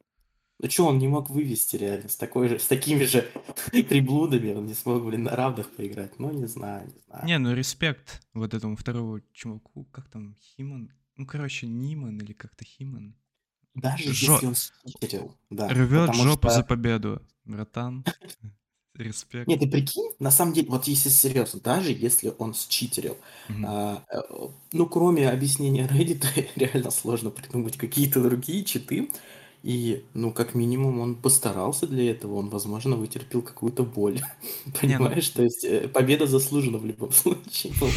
Ну, 0.60 0.68
чё 0.70 0.88
он 0.88 1.00
не 1.00 1.08
мог 1.08 1.30
вывести 1.30 1.78
реально 1.78 2.10
с 2.10 2.18
такой 2.18 2.50
же, 2.50 2.60
с 2.60 2.68
такими 2.68 3.04
же 3.06 3.30
приблудами, 3.72 4.54
он 4.54 4.68
не 4.68 4.74
смог, 4.76 5.04
блин, 5.06 5.24
на 5.24 5.36
равных 5.36 5.72
поиграть. 5.76 6.20
Ну, 6.20 6.32
не 6.32 6.48
знаю, 6.48 6.88
не 6.88 7.00
знаю. 7.08 7.26
Не, 7.26 7.38
ну 7.40 7.54
респект 7.54 8.22
вот 8.34 8.54
этому 8.54 8.76
второму 8.76 9.22
чуваку, 9.34 9.86
как 9.86 10.10
там, 10.10 10.36
Химан? 10.36 10.92
Ну, 11.22 11.28
короче, 11.28 11.68
Ниман 11.68 12.18
или 12.18 12.34
как-то 12.34 12.66
Химан. 12.66 13.14
Даже 13.76 14.12
Жо... 14.12 14.34
если 14.34 14.48
он 14.48 14.56
считерил, 14.56 15.38
да. 15.52 15.68
Рвет 15.68 16.16
жопу 16.16 16.50
за 16.50 16.62
что... 16.62 16.64
победу, 16.64 17.22
братан. 17.46 18.04
Респект. 18.96 19.48
Нет, 19.48 19.60
ты 19.60 19.70
прикинь, 19.70 20.10
на 20.18 20.32
самом 20.32 20.54
деле, 20.54 20.70
вот 20.70 20.88
если 20.88 21.10
серьезно, 21.10 21.60
даже 21.60 21.92
если 21.92 22.34
он 22.40 22.56
считерил, 22.56 23.18
Мгм. 23.50 23.66
а, 23.68 24.04
э, 24.12 24.20
ну, 24.72 24.88
кроме 24.88 25.30
объяснения 25.30 25.86
Reddit, 25.88 26.26
реально 26.56 26.90
сложно 26.90 27.30
придумать 27.30 27.78
какие-то 27.78 28.20
другие 28.24 28.64
читы. 28.64 29.12
И, 29.62 30.04
ну, 30.16 30.32
как 30.34 30.56
минимум, 30.56 31.02
он 31.02 31.16
постарался 31.16 31.86
для 31.86 32.10
этого, 32.10 32.34
он, 32.38 32.50
возможно, 32.50 32.96
вытерпел 32.96 33.44
какую-то 33.44 33.84
боль. 33.84 34.16
Не, 34.82 34.98
ну, 34.98 35.06
Понимаешь? 35.06 35.30
То 35.30 35.44
есть 35.44 35.64
э, 35.66 35.88
победа 35.88 36.26
заслужена 36.26 36.80
в 36.80 36.86
любом 36.88 37.12
случае 37.12 37.74
была. 37.80 37.92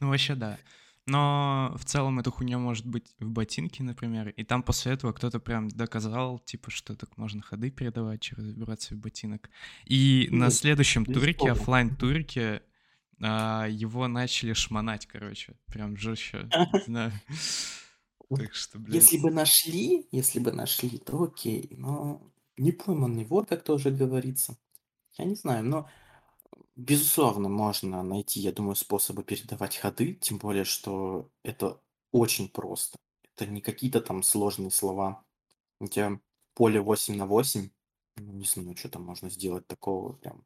ну 0.00 0.08
вообще 0.08 0.34
да. 0.34 0.58
Но 1.06 1.74
в 1.76 1.84
целом 1.84 2.20
эта 2.20 2.30
хуйня 2.30 2.58
может 2.58 2.86
быть 2.86 3.14
в 3.18 3.28
ботинке, 3.28 3.82
например, 3.82 4.28
и 4.28 4.44
там 4.44 4.62
после 4.62 4.92
этого 4.92 5.12
кто-то 5.12 5.40
прям 5.40 5.68
доказал, 5.68 6.38
типа, 6.38 6.70
что 6.70 6.94
так 6.94 7.16
можно 7.16 7.42
ходы 7.42 7.70
передавать 7.70 8.20
через 8.20 8.44
вибрацию 8.44 8.98
ботинок. 8.98 9.50
И 9.84 10.28
на 10.30 10.44
Нет, 10.44 10.54
следующем 10.54 11.04
турике, 11.04 11.50
оффлайн 11.50 11.96
турике 11.96 12.62
его 13.18 14.08
начали 14.08 14.52
шмонать, 14.52 15.06
короче, 15.06 15.54
прям 15.66 15.96
жестче, 15.96 16.48
Так 18.34 18.54
что, 18.54 18.78
Если 18.88 19.16
блядь. 19.18 19.22
бы 19.22 19.30
нашли, 19.30 20.06
если 20.10 20.38
бы 20.38 20.52
нашли, 20.52 20.98
то 20.98 21.22
окей. 21.24 21.68
Но 21.76 22.32
не 22.56 22.72
пойманный 22.72 23.26
вор, 23.26 23.44
как 23.46 23.62
тоже 23.62 23.90
говорится. 23.90 24.56
Я 25.18 25.26
не 25.26 25.34
знаю, 25.34 25.64
но 25.64 25.90
безусловно 26.86 27.48
можно 27.48 28.02
найти, 28.02 28.40
я 28.40 28.52
думаю, 28.52 28.74
способы 28.76 29.22
передавать 29.24 29.76
ходы, 29.76 30.14
тем 30.14 30.38
более, 30.38 30.64
что 30.64 31.28
это 31.44 31.80
очень 32.12 32.48
просто. 32.48 32.96
Это 33.36 33.46
не 33.50 33.60
какие-то 33.60 34.00
там 34.00 34.22
сложные 34.22 34.70
слова. 34.70 35.24
У 35.80 35.86
тебя 35.86 36.18
поле 36.54 36.80
8 36.80 37.16
на 37.16 37.26
8, 37.26 37.70
ну, 38.18 38.32
не 38.32 38.44
знаю, 38.44 38.76
что 38.76 38.88
там 38.88 39.02
можно 39.04 39.30
сделать 39.30 39.66
такого 39.66 40.12
прям. 40.12 40.44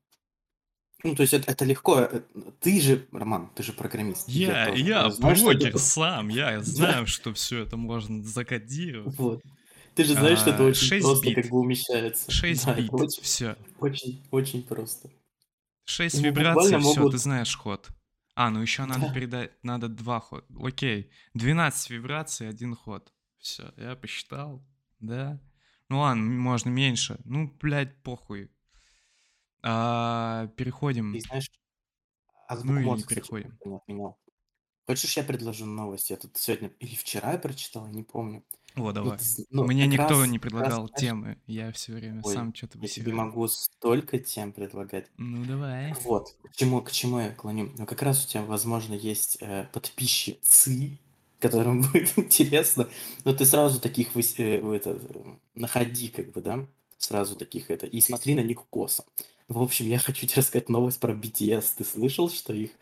Ну, 1.04 1.14
то 1.14 1.22
есть 1.22 1.34
это, 1.34 1.50
это 1.52 1.64
легко. 1.64 2.00
э, 2.00 2.22
Ты 2.60 2.80
же, 2.80 3.06
Роман, 3.12 3.50
ты 3.54 3.62
же 3.62 3.72
программист. 3.72 4.28
Я, 4.28 4.66
тоже. 4.68 4.82
я 4.82 5.10
Знаешь, 5.10 5.42
про- 5.42 5.78
сам, 5.78 6.28
я 6.28 6.60
знаю, 6.62 7.06
что 7.06 7.34
все 7.34 7.62
это 7.62 7.76
можно 7.76 8.22
закодировать. 8.22 9.16
Вот. 9.18 9.42
Ты 9.94 10.04
же 10.04 10.14
знаешь, 10.14 10.38
что 10.40 10.50
это 10.50 10.62
А, 10.62 10.66
очень 10.66 10.86
6 10.86 11.04
просто 11.04 11.26
как 11.34 11.44
бит. 11.44 11.50
бы 11.50 11.58
умещается. 11.58 12.30
6 12.30 12.64
Да, 12.66 12.74
бит, 12.74 12.92
очень, 12.92 13.22
все. 13.22 13.56
очень, 13.78 14.22
очень 14.30 14.62
просто. 14.62 15.10
6 15.86 16.16
Ну, 16.16 16.22
вибраций, 16.22 16.78
все, 16.78 16.94
могут... 17.00 17.12
ты 17.12 17.18
знаешь 17.18 17.56
ход. 17.56 17.88
А, 18.34 18.50
ну 18.50 18.60
еще 18.60 18.84
надо 18.84 19.06
Да. 19.06 19.14
передать, 19.14 19.52
надо 19.64 19.88
два 19.88 20.20
хода. 20.20 20.44
Окей, 20.62 21.10
12 21.34 21.90
вибраций, 21.90 22.48
один 22.48 22.74
ход. 22.74 23.12
Все, 23.38 23.72
я 23.76 23.96
посчитал, 23.96 24.62
да. 25.00 25.40
Ну 25.88 26.00
ладно, 26.00 26.22
можно 26.22 26.68
меньше. 26.68 27.18
Ну, 27.24 27.50
блядь, 27.60 28.02
похуй. 28.02 28.50
А, 29.62 30.46
Ты 30.48 30.54
переходим. 30.54 31.18
знаешь, 31.20 31.50
Ну 32.28 32.42
азбуку 32.48 32.74
или 32.74 32.78
не 32.80 32.84
мод, 32.84 32.98
кстати, 32.98 33.14
переходим. 33.14 33.58
отменял. 33.76 34.18
Хочешь, 34.86 35.16
я 35.16 35.24
предложу 35.24 35.66
новость? 35.66 36.10
Я 36.10 36.16
тут 36.16 36.36
сегодня 36.36 36.68
или 36.80 36.94
вчера 36.94 37.32
я 37.32 37.38
прочитал, 37.38 37.86
я 37.86 37.92
не 37.92 38.02
помню. 38.04 38.44
О, 38.76 38.92
давай. 38.92 39.18
ну, 39.50 39.64
Мне 39.64 39.86
никто 39.86 40.20
раз, 40.20 40.28
не 40.28 40.36
раз, 40.38 40.42
предлагал 40.42 40.86
знаешь, 40.88 41.00
темы. 41.00 41.38
Я 41.46 41.72
все 41.72 41.92
время 41.92 42.22
ой, 42.24 42.34
сам 42.34 42.54
что-то 42.54 42.76
я 42.76 42.82
высираю. 42.82 43.16
могу 43.16 43.48
столько 43.48 44.18
тем 44.18 44.52
предлагать. 44.52 45.06
Ну 45.16 45.44
давай. 45.44 45.94
Вот, 46.04 46.36
к 46.42 46.56
чему, 46.56 46.82
к 46.82 46.92
чему 46.92 47.20
я 47.20 47.30
клоню? 47.30 47.72
Ну, 47.78 47.86
как 47.86 48.02
раз 48.02 48.24
у 48.24 48.28
тебя, 48.28 48.42
возможно, 48.42 48.92
есть 48.94 49.38
э, 49.40 49.66
подписчицы, 49.72 50.98
которым 51.40 51.80
будет 51.92 52.18
интересно, 52.18 52.88
но 53.24 53.32
ты 53.32 53.46
сразу 53.46 53.80
таких 53.80 54.14
выс- 54.14 54.34
э, 54.38 54.60
это, 54.76 55.00
находи, 55.54 56.08
как 56.08 56.32
бы, 56.32 56.40
да, 56.42 56.66
сразу 56.98 57.36
таких 57.36 57.70
это, 57.70 57.86
и 57.86 58.00
смотри 58.00 58.34
на 58.34 58.40
них 58.40 58.58
косо. 58.68 59.04
В 59.48 59.62
общем, 59.62 59.86
я 59.86 59.98
хочу 59.98 60.26
тебе 60.26 60.40
рассказать 60.42 60.68
новость 60.68 60.98
про 61.00 61.14
BTS. 61.14 61.74
Ты 61.78 61.84
слышал, 61.84 62.28
что 62.28 62.52
их, 62.52 62.72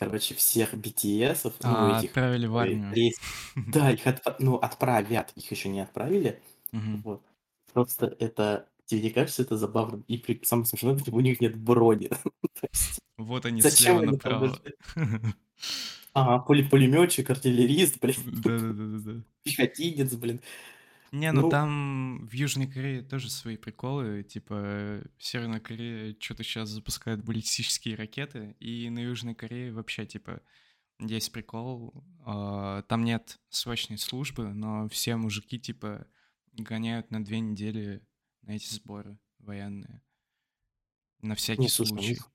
короче, 0.00 0.34
всех 0.34 0.72
BTS, 0.74 1.44
ну, 1.44 1.52
А, 1.62 1.98
этих, 1.98 2.08
отправили 2.08 2.46
в 2.46 2.56
армию. 2.56 3.12
да, 3.54 3.90
их 3.90 4.06
отпра- 4.06 4.36
ну, 4.38 4.56
отправят, 4.56 5.32
их 5.36 5.50
еще 5.50 5.68
не 5.68 5.80
отправили, 5.80 6.40
вот. 6.72 7.22
Просто 7.72 8.16
это, 8.18 8.66
тебе 8.86 9.02
не 9.02 9.10
кажется 9.10 9.42
это 9.42 9.56
забавным? 9.56 10.04
И 10.08 10.16
при... 10.16 10.40
самое 10.42 10.66
смешное, 10.66 10.98
что 10.98 11.12
у 11.12 11.20
них 11.20 11.40
нет 11.40 11.56
брони. 11.56 12.10
Есть, 12.72 12.98
Вот 13.18 13.44
они 13.46 13.60
зачем 13.60 13.98
слева 13.98 14.10
направо. 14.12 14.58
Ага, 16.12 16.40
пулеметчик, 16.40 17.30
артиллерист, 17.30 18.00
блин, 18.00 18.16
Да-да-да-да. 18.26 19.22
пехотинец, 19.44 20.12
блин. 20.14 20.40
Не, 21.12 21.32
ну 21.32 21.42
Ну, 21.42 21.48
там 21.50 22.26
в 22.26 22.32
Южной 22.32 22.66
Корее 22.68 23.02
тоже 23.02 23.30
свои 23.30 23.56
приколы. 23.56 24.22
Типа, 24.22 25.02
Северная 25.18 25.60
Корея 25.60 26.14
что-то 26.18 26.44
сейчас 26.44 26.68
запускает 26.68 27.24
баллистические 27.24 27.96
ракеты, 27.96 28.56
и 28.60 28.88
на 28.90 29.00
Южной 29.00 29.34
Корее 29.34 29.72
вообще, 29.72 30.06
типа, 30.06 30.40
есть 31.00 31.32
прикол. 31.32 32.04
а, 32.24 32.82
Там 32.82 33.04
нет 33.04 33.40
срочной 33.48 33.98
службы, 33.98 34.52
но 34.52 34.88
все 34.88 35.16
мужики, 35.16 35.58
типа, 35.58 36.06
гоняют 36.52 37.10
на 37.10 37.24
две 37.24 37.40
недели 37.40 38.06
на 38.42 38.52
эти 38.52 38.72
сборы 38.72 39.18
военные. 39.38 40.02
На 41.22 41.34
всякий 41.34 41.62
не, 41.62 41.68
слушай, 41.68 41.92
у 41.98 42.02
случай. 42.02 42.06
них, 42.06 42.30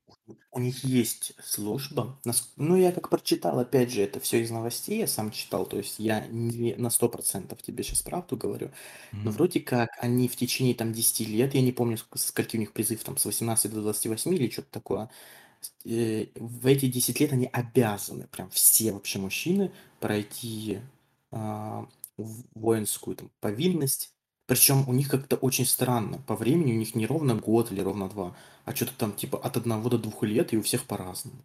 у 0.52 0.60
них 0.60 0.84
есть 0.84 1.34
служба. 1.44 2.20
Ну, 2.58 2.76
я 2.78 2.92
как 2.92 3.10
прочитал, 3.10 3.60
опять 3.60 3.92
же, 3.92 4.02
это 4.02 4.20
все 4.20 4.42
из 4.42 4.52
новостей, 4.52 5.00
я 5.00 5.08
сам 5.08 5.32
читал, 5.32 5.66
то 5.66 5.78
есть 5.78 6.00
я 6.00 6.28
не 6.28 6.76
на 6.76 6.90
100% 6.90 7.62
тебе 7.64 7.84
сейчас 7.84 8.02
правду 8.04 8.38
говорю. 8.38 8.72
Но 9.24 9.32
Мгм. 9.32 9.32
вроде 9.32 9.60
как 9.62 9.90
они 10.00 10.28
в 10.30 10.36
течение 10.36 10.76
там 10.76 10.94
10 10.94 11.26
лет, 11.26 11.56
я 11.56 11.62
не 11.62 11.72
помню, 11.74 11.98
ск- 11.98 12.18
скольки 12.18 12.58
у 12.58 12.60
них 12.60 12.74
призыв, 12.74 13.04
там 13.04 13.18
с 13.18 13.26
18 13.26 13.74
до 13.74 13.82
28 13.82 14.34
или 14.36 14.50
что-то 14.50 14.70
такое, 14.72 15.10
с- 15.62 15.74
э, 15.86 16.28
в 16.36 16.68
эти 16.68 16.88
10 16.88 17.20
лет 17.20 17.34
они 17.34 17.48
обязаны, 17.52 18.28
прям 18.28 18.50
все 18.52 18.94
вообще 18.94 19.20
мужчины, 19.20 19.74
пройти 20.00 20.82
а, 21.32 21.88
в- 22.18 22.46
воинскую 22.56 23.18
там, 23.18 23.32
повинность. 23.42 24.15
Причем 24.48 24.88
у 24.88 24.94
них 24.94 25.10
как-то 25.10 25.36
очень 25.38 25.66
странно, 25.66 26.20
по 26.20 26.36
времени 26.36 26.74
у 26.74 26.78
них 26.78 26.96
не 26.96 27.06
ровно 27.08 27.36
год 27.36 27.72
или 27.72 27.82
ровно 27.82 28.10
два, 28.10 28.36
а 28.66 28.76
что-то 28.76 28.94
там 28.98 29.14
типа 29.14 29.38
от 29.40 29.58
одного 29.58 29.90
до 29.90 29.98
двух 29.98 30.24
лет, 30.24 30.54
и 30.54 30.58
у 30.58 30.62
всех 30.62 30.86
по-разному. 30.86 31.44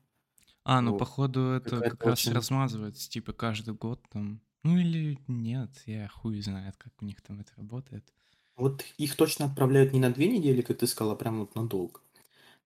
А, 0.64 0.80
ну, 0.80 0.92
Вот. 0.92 0.98
походу, 0.98 1.52
это 1.52 1.82
Какая-то 1.82 1.82
как 1.82 2.04
раз 2.04 2.26
очень... 2.26 2.30
размазывается, 2.30 3.08
типа, 3.10 3.32
каждый 3.32 3.74
год 3.74 4.02
там. 4.10 4.40
Ну 4.62 4.78
или 4.78 5.18
нет, 5.26 5.70
я 5.86 6.08
хуй 6.08 6.40
знает, 6.42 6.76
как 6.76 6.92
у 7.00 7.04
них 7.04 7.20
там 7.22 7.40
это 7.40 7.52
работает. 7.56 8.12
Вот 8.56 8.84
их 8.98 9.16
точно 9.16 9.46
отправляют 9.46 9.92
не 9.92 10.00
на 10.00 10.10
две 10.12 10.28
недели, 10.28 10.62
как 10.62 10.78
ты 10.78 10.86
сказала, 10.86 11.14
а 11.14 11.16
прям 11.16 11.40
вот 11.40 11.54
надолго. 11.54 12.00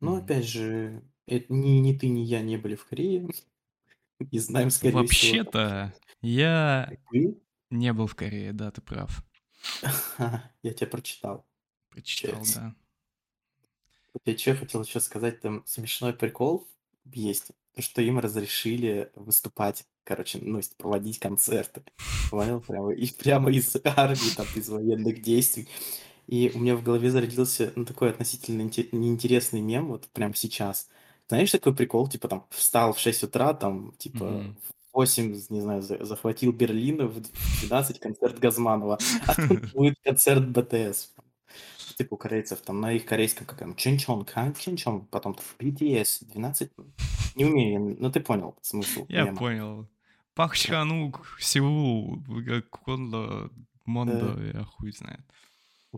Но 0.00 0.16
Мгм. 0.16 0.16
опять 0.16 0.46
же, 0.46 1.02
это 1.26 1.52
ни, 1.52 1.78
ни 1.80 1.94
ты, 1.96 2.08
ни 2.08 2.20
я 2.20 2.42
не 2.42 2.56
были 2.58 2.76
в 2.76 2.86
Корее. 2.86 3.28
И 4.32 4.38
знаем, 4.38 4.70
скорее 4.70 5.08
всего, 5.08 5.36
Вообще-то, 5.42 5.94
я 6.22 6.94
вы. 7.10 7.40
не 7.70 7.92
был 7.92 8.06
в 8.08 8.14
Корее, 8.16 8.52
да, 8.52 8.70
ты 8.70 8.80
прав. 8.82 9.24
Я 10.62 10.73
тебя 10.73 10.87
прочитал. 10.87 11.47
Прочитал, 11.90 12.42
да. 12.54 12.75
Вот 14.12 14.23
я 14.26 14.38
что 14.38 14.54
хотел 14.54 14.83
еще 14.83 15.00
сказать, 15.00 15.40
там 15.40 15.64
смешной 15.66 16.12
прикол 16.12 16.68
есть, 17.12 17.50
то, 17.75 17.83
что 17.83 18.00
им 18.00 18.21
разрешили 18.21 19.11
выступать 19.16 19.87
короче, 20.04 20.38
ну, 20.40 20.61
проводить 20.76 21.18
концерты. 21.18 21.83
Понял? 22.30 22.61
Прямо, 22.61 22.92
и 22.92 23.06
прямо 23.18 23.50
из 23.50 23.75
армии, 23.85 24.35
там, 24.37 24.47
из 24.54 24.68
военных 24.68 25.23
действий. 25.23 25.68
И 26.26 26.52
у 26.54 26.59
меня 26.59 26.76
в 26.76 26.83
голове 26.83 27.11
зародился, 27.11 27.73
ну, 27.75 27.85
такой 27.85 28.11
относительно 28.11 28.62
неинтересный 28.62 29.61
мем, 29.61 29.88
вот 29.88 30.09
прям 30.09 30.35
сейчас. 30.35 30.88
Знаешь, 31.28 31.50
такой 31.50 31.75
прикол, 31.75 32.09
типа, 32.09 32.28
там, 32.28 32.47
встал 32.50 32.92
в 32.92 32.99
6 32.99 33.25
утра, 33.25 33.54
там, 33.54 33.94
типа, 33.99 34.25
Мгм. 34.25 34.56
В 34.94 34.96
8, 34.96 35.34
не 35.50 35.60
знаю, 35.60 35.82
захватил 35.82 36.52
Берлин, 36.52 37.06
в 37.08 37.20
12 37.60 37.98
концерт 37.98 38.38
Газманова, 38.38 38.98
а 39.26 39.34
тут 39.34 39.72
будет 39.74 39.96
концерт 40.04 40.48
БТС. 40.48 41.10
Типа 41.96 42.14
у 42.14 42.16
корейцев, 42.16 42.60
там, 42.60 42.80
на 42.80 42.92
их 42.92 43.04
корейском 43.04 43.46
как 43.46 43.58
там 43.58 43.76
Чинчон, 43.76 44.24
Кан 44.24 44.54
Чинчон, 44.54 45.06
потом 45.06 45.36
BTS, 45.58 46.24
12, 46.32 46.70
не 47.34 47.44
умею 47.44 47.72
я, 47.72 47.96
ну 47.98 48.10
ты 48.10 48.20
понял 48.20 48.56
смысл 48.62 49.04
Я 49.08 49.24
мема. 49.24 49.36
понял. 49.36 49.88
Пак 50.34 50.56
Чханук, 50.56 51.36
Сеул, 51.40 52.22
Кондо, 52.70 53.50
Мондо, 53.84 54.42
я 54.42 54.64
хуй 54.64 54.92
знает. 54.92 55.20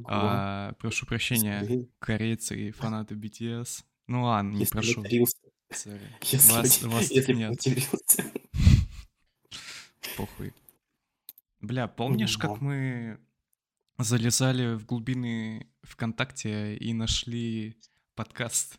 А, 0.06 0.72
прошу 0.78 1.06
прощения, 1.06 1.86
корейцы 1.98 2.68
и 2.68 2.70
фанаты 2.70 3.14
BTS. 3.14 3.84
Ну 4.06 4.24
ладно, 4.24 4.56
не 4.56 4.66
прошу. 4.66 5.02
если, 6.20 6.52
Вас, 6.52 6.82
вас 6.82 7.10
если 7.10 7.32
нет. 7.34 7.58
Похуй. 10.16 10.52
Бля, 11.60 11.88
помнишь, 11.88 12.36
Да. 12.36 12.48
как 12.48 12.60
мы 12.60 13.18
залезали 13.98 14.74
в 14.74 14.84
глубины 14.86 15.66
ВКонтакте 15.82 16.76
и 16.76 16.92
нашли 16.92 17.76
подкаст? 18.14 18.78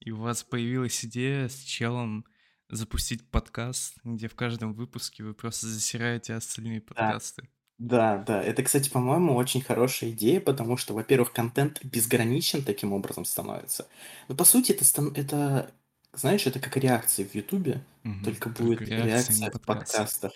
И 0.00 0.10
у 0.10 0.16
вас 0.18 0.42
появилась 0.42 1.04
идея 1.04 1.48
с 1.48 1.58
челом 1.60 2.24
запустить 2.68 3.28
подкаст, 3.30 3.94
где 4.04 4.28
в 4.28 4.34
каждом 4.34 4.74
выпуске 4.74 5.22
вы 5.22 5.34
просто 5.34 5.66
засираете 5.68 6.34
остальные 6.34 6.80
подкасты. 6.80 7.48
Да, 7.78 8.18
да. 8.18 8.42
Это, 8.42 8.62
кстати, 8.62 8.88
по-моему, 8.90 9.34
очень 9.36 9.60
хорошая 9.60 10.10
идея, 10.10 10.40
потому 10.40 10.76
что, 10.76 10.94
во-первых, 10.94 11.32
контент 11.32 11.84
безграничен 11.84 12.64
таким 12.64 12.92
образом 12.92 13.24
становится. 13.24 13.86
Но 14.28 14.34
по 14.34 14.44
сути 14.44 14.72
это, 14.72 14.84
стан- 14.84 15.12
это 15.14 15.70
знаешь, 16.12 16.46
это 16.46 16.58
как 16.58 16.76
реакции 16.78 17.24
в 17.24 17.34
Ютубе, 17.34 17.84
Мгм. 18.02 18.24
только 18.24 18.48
будет 18.48 18.80
реакция, 18.80 19.04
реакция 19.04 19.50
в 19.50 19.60
подкаст. 19.60 19.92
подкастах. 19.92 20.32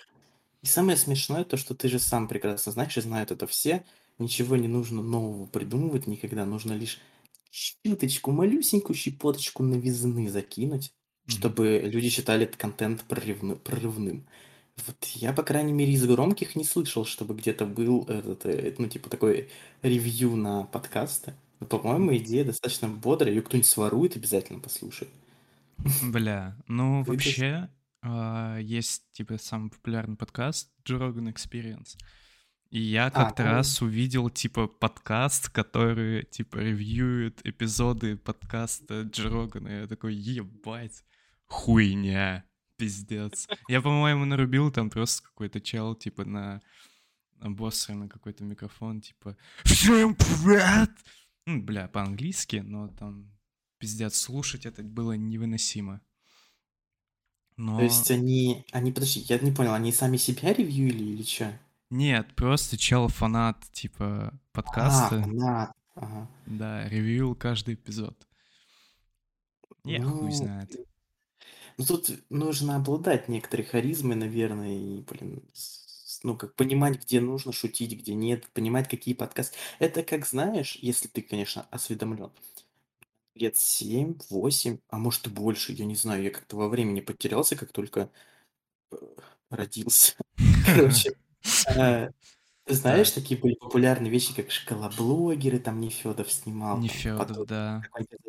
И 0.63 0.67
самое 0.67 0.97
смешное 0.97 1.43
то, 1.43 1.57
что 1.57 1.73
ты 1.75 1.87
же 1.89 1.99
сам 1.99 2.27
прекрасно 2.27 2.71
знаешь 2.71 2.97
и 2.97 3.01
знают 3.01 3.31
это 3.31 3.47
все. 3.47 3.83
Ничего 4.19 4.55
не 4.55 4.67
нужно 4.67 5.01
нового 5.01 5.45
придумывать 5.47 6.07
никогда. 6.07 6.45
Нужно 6.45 6.73
лишь 6.73 6.99
чуточку, 7.49 8.31
малюсенькую 8.31 8.95
щепоточку 8.95 9.63
новизны 9.63 10.29
закинуть, 10.29 10.93
Мгм. 11.27 11.37
чтобы 11.37 11.81
люди 11.83 12.09
считали 12.09 12.43
этот 12.45 12.57
контент 12.57 13.03
прорывны- 13.09 13.55
прорывным. 13.57 14.27
Вот 14.87 15.03
я, 15.15 15.33
по 15.33 15.43
крайней 15.43 15.73
мере, 15.73 15.93
из 15.93 16.05
громких 16.05 16.55
не 16.55 16.63
слышал, 16.63 17.05
чтобы 17.05 17.35
где-то 17.35 17.65
был 17.65 18.05
этот, 18.07 18.45
э, 18.45 18.73
ну, 18.77 18.87
типа, 18.87 19.09
такой 19.09 19.49
ревью 19.81 20.35
на 20.35 20.63
подкасты. 20.63 21.33
Но, 21.59 21.67
по-моему, 21.67 22.15
идея 22.17 22.45
достаточно 22.45 22.87
бодрая, 22.87 23.33
ее 23.33 23.41
кто-нибудь 23.41 23.67
сворует, 23.69 24.15
обязательно 24.15 24.59
послушает. 24.59 25.11
Бля, 26.01 26.57
ну 26.67 27.03
вообще 27.07 27.69
есть 28.03 29.11
типа 29.11 29.37
самый 29.37 29.69
популярный 29.69 30.15
подкаст 30.15 30.71
Joe 30.85 30.99
Rogan 30.99 31.33
Experience. 31.33 31.97
И 32.71 32.79
я 32.79 33.11
как-то 33.11 33.43
ну. 33.43 33.49
раз 33.49 33.81
увидел 33.81 34.29
типа 34.29 34.67
подкаст, 34.67 35.49
который 35.49 36.23
типа 36.23 36.57
ревьюет 36.57 37.45
эпизоды 37.45 38.15
подкаста 38.15 39.01
Джо 39.01 39.29
Рогана. 39.29 39.67
И 39.67 39.81
я 39.81 39.87
такой, 39.87 40.15
ебать, 40.15 41.03
хуйня, 41.47 42.45
пиздец. 42.77 43.49
Я, 43.67 43.81
по-моему, 43.81 44.23
нарубил 44.23 44.71
там 44.71 44.89
просто 44.89 45.21
какой-то 45.21 45.59
чел, 45.59 45.95
типа 45.95 46.23
на 46.23 46.61
обоссанный 47.41 48.07
какой-то 48.07 48.45
микрофон, 48.45 49.01
типа 49.01 49.35
«Всем 49.65 50.15
привет!» 50.15 50.91
Ну, 51.45 51.61
бля, 51.61 51.89
по-английски, 51.89 52.57
но 52.57 52.87
там 52.87 53.37
пиздец, 53.79 54.15
слушать 54.15 54.65
это 54.65 54.81
было 54.81 55.13
невыносимо. 55.13 56.01
Но... 57.61 57.77
То 57.77 57.83
есть 57.83 58.09
они, 58.09 58.65
они, 58.71 58.91
подожди, 58.91 59.19
я 59.19 59.37
не 59.37 59.51
понял, 59.51 59.73
они 59.75 59.91
сами 59.91 60.17
себя 60.17 60.51
ревьюили 60.51 61.03
или 61.03 61.21
что? 61.21 61.53
Нет, 61.91 62.33
просто 62.33 62.75
чел-фанат, 62.75 63.63
типа, 63.71 64.33
А, 64.33 64.37
подкаста, 64.51 65.21
фанат. 65.21 65.71
Ага. 65.93 66.27
да, 66.47 66.89
ревьюил 66.89 67.35
каждый 67.35 67.75
эпизод. 67.75 68.17
Я 69.83 70.01
хуй 70.03 70.21
Ну, 70.23 70.31
знает. 70.31 70.75
Ну, 71.77 71.85
тут 71.85 72.09
нужно 72.31 72.77
обладать 72.77 73.29
некоторой 73.29 73.67
харизмой, 73.67 74.15
наверное, 74.15 74.75
и, 74.75 75.01
блин, 75.01 75.43
ну, 76.23 76.35
как 76.35 76.55
понимать, 76.55 77.03
где 77.03 77.21
нужно 77.21 77.51
шутить, 77.51 77.95
где 77.95 78.15
нет, 78.15 78.47
понимать, 78.53 78.89
какие 78.89 79.13
подкасты. 79.13 79.55
Это 79.77 80.01
как, 80.01 80.25
знаешь, 80.25 80.79
если 80.81 81.07
ты, 81.07 81.21
конечно, 81.21 81.67
осведомлен, 81.69 82.31
лет 83.35 83.57
7, 83.57 84.17
8, 84.29 84.79
а 84.89 84.97
может 84.97 85.27
и 85.27 85.29
больше, 85.29 85.73
я 85.73 85.85
не 85.85 85.95
знаю, 85.95 86.23
я 86.23 86.31
как-то 86.31 86.57
во 86.57 86.69
времени 86.69 87.01
потерялся, 87.01 87.55
как 87.55 87.71
только 87.71 88.11
э, 88.91 88.97
родился. 89.49 90.15
Короче, 90.75 91.13
э, 91.77 92.09
ты 92.65 92.73
знаешь, 92.75 93.11
Так. 93.11 93.23
такие 93.23 93.39
были 93.39 93.55
популярные 93.55 94.11
вещи, 94.11 94.35
как 94.35 94.51
школоблогеры, 94.51 95.59
там 95.59 95.79
Нефедов 95.81 96.31
снимал, 96.31 96.81
потом 97.17 97.45
да. 97.47 97.83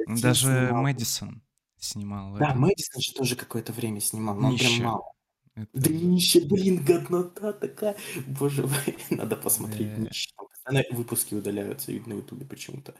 Даже 0.07 0.49
снимал. 0.49 0.83
Мэдисон 0.83 1.43
снимал 1.79 2.37
Да, 2.39 2.49
это. 2.51 2.59
Мэдисон 2.59 3.01
же 3.03 3.15
тоже 3.15 3.37
какое-то 3.37 3.73
время 3.73 4.01
снимал, 4.01 4.35
но 4.37 4.57
прям 4.57 4.73
мало. 4.85 5.13
Это 5.55 5.69
Да 5.75 5.91
нище, 5.91 6.41
блин, 6.47 6.85
годнота 6.85 7.53
такая. 7.53 7.97
Боже 8.27 8.63
мой, 8.63 8.97
надо 9.11 9.37
посмотреть 9.37 9.95
Да. 9.95 10.03
нище. 10.03 10.31
Выпуски 10.93 11.35
удаляются 11.35 11.93
видно, 11.93 12.15
на 12.15 12.19
ютубе 12.21 12.47
почему-то. 12.47 12.95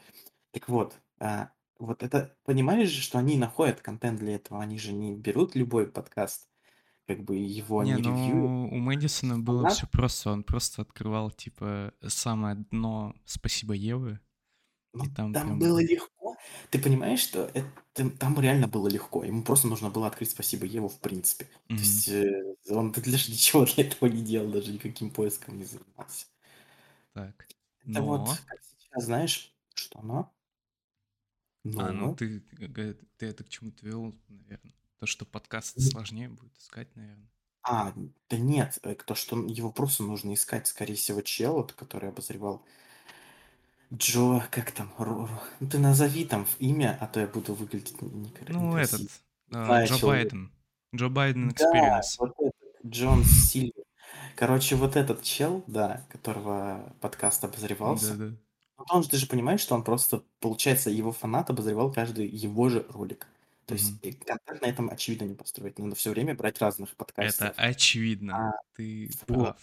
Так 0.51 0.69
вот, 0.69 0.95
а, 1.19 1.51
вот 1.79 2.03
это, 2.03 2.35
понимаешь 2.45 2.89
же, 2.89 3.01
что 3.01 3.19
они 3.19 3.37
находят 3.37 3.81
контент 3.81 4.19
для 4.19 4.35
этого, 4.35 4.61
они 4.61 4.77
же 4.77 4.93
не 4.93 5.15
берут 5.15 5.55
любой 5.55 5.87
подкаст, 5.87 6.49
как 7.07 7.23
бы 7.23 7.35
его 7.37 7.83
Не, 7.83 7.93
не 7.93 8.01
ревьюют. 8.01 8.33
ну 8.33 8.69
у 8.71 8.77
Мэдисона 8.77 9.39
было 9.39 9.63
Фанат? 9.63 9.77
все 9.77 9.87
просто. 9.87 10.31
Он 10.31 10.43
просто 10.43 10.81
открывал, 10.83 11.31
типа, 11.31 11.93
самое 12.07 12.55
дно 12.71 13.15
«Спасибо, 13.25 13.73
Евы». 13.73 14.19
Ну, 14.93 15.05
там 15.15 15.33
там 15.33 15.47
прям... 15.47 15.59
было 15.59 15.79
легко. 15.79 16.35
Ты 16.69 16.79
понимаешь, 16.79 17.19
что 17.19 17.49
это, 17.53 18.09
там 18.19 18.39
реально 18.39 18.67
было 18.67 18.87
легко. 18.87 19.23
Ему 19.23 19.43
просто 19.43 19.67
нужно 19.67 19.89
было 19.89 20.07
открыть 20.07 20.31
«Спасибо, 20.31 20.65
Еву» 20.65 20.87
в 20.87 20.99
принципе. 20.99 21.45
То 21.45 21.51
Мгм. 21.73 21.79
есть 21.81 22.07
э, 22.09 22.55
он 22.69 22.91
даже 22.91 23.07
ничего 23.31 23.65
для 23.65 23.85
этого 23.85 24.09
не 24.09 24.21
делал, 24.23 24.51
даже 24.51 24.71
никаким 24.71 25.11
поиском 25.11 25.57
не 25.57 25.65
занимался. 25.65 26.27
Так. 27.13 27.47
Это 27.85 28.01
Но... 28.01 28.03
вот, 28.03 28.29
как 28.47 28.59
сейчас, 28.77 29.05
знаешь, 29.05 29.55
что 29.73 29.99
оно? 29.99 30.32
А, 31.65 31.91
ну 31.91 32.07
Но 32.07 32.15
ты, 32.15 32.41
ты 33.17 33.25
это 33.25 33.43
к 33.43 33.49
чему-то 33.49 33.85
вел, 33.85 34.15
наверное. 34.27 34.73
То, 34.99 35.05
что 35.05 35.25
подкаст 35.25 35.79
сложнее 35.81 36.29
будет 36.29 36.57
искать, 36.57 36.93
наверное. 36.95 37.29
А, 37.65 37.93
да 38.29 38.37
нет, 38.37 38.79
э, 38.83 38.95
то, 38.95 39.15
что 39.15 39.37
его 39.45 39.71
просто 39.71 40.03
нужно 40.03 40.33
искать, 40.33 40.67
скорее 40.67 40.95
всего, 40.95 41.21
чел, 41.21 41.53
вот, 41.53 41.71
который 41.73 42.09
обозревал 42.09 42.65
Джо, 43.93 44.41
как 44.51 44.71
там, 44.71 44.93
Ро- 44.97 45.27
Ро- 45.27 45.39
ну 45.59 45.69
ты 45.69 45.77
назови 45.79 46.25
там 46.25 46.45
имя, 46.59 46.97
а 46.99 47.07
то 47.07 47.19
я 47.21 47.27
буду 47.27 47.53
выглядеть 47.53 48.01
н- 48.01 48.23
некра- 48.23 48.51
Ну, 48.51 48.75
этот, 48.75 49.01
а, 49.51 49.85
Джо 49.85 49.97
человека. 49.97 50.35
Байден. 50.35 50.51
Джо 50.95 51.09
Байден 51.09 51.49
Да, 51.49 51.55
Experience. 51.55 52.15
вот 52.19 52.33
этот, 52.39 52.85
Джон 52.85 53.23
Сильвер. 53.23 53.83
Короче, 54.35 54.75
вот 54.75 54.95
этот 54.95 55.21
чел, 55.21 55.63
да, 55.67 56.05
которого 56.09 56.95
подкаст 57.01 57.43
обозревался, 57.43 58.15
Да-да. 58.15 58.35
Вот 58.77 58.87
он 58.91 59.03
же, 59.03 59.09
ты 59.09 59.17
же 59.17 59.27
понимаешь, 59.27 59.61
что 59.61 59.75
он 59.75 59.83
просто, 59.83 60.23
получается, 60.39 60.89
его 60.89 61.11
фанат 61.11 61.49
обозревал 61.49 61.91
каждый 61.91 62.27
его 62.27 62.69
же 62.69 62.85
ролик. 62.89 63.27
То 63.65 63.75
есть 63.75 63.91
Мгм. 63.91 63.99
э, 64.03 64.11
контент 64.13 64.61
на 64.61 64.65
этом 64.67 64.89
очевидно 64.89 65.25
не 65.25 65.35
построить. 65.35 65.79
Надо 65.79 65.95
все 65.95 66.09
время 66.09 66.35
брать 66.35 66.59
разных 66.59 66.89
Это 66.89 66.97
подкастеров. 66.97 67.53
очевидно. 67.57 68.49
А, 68.49 68.51
Ты 68.75 69.09
вот. 69.27 69.43
прав. 69.45 69.57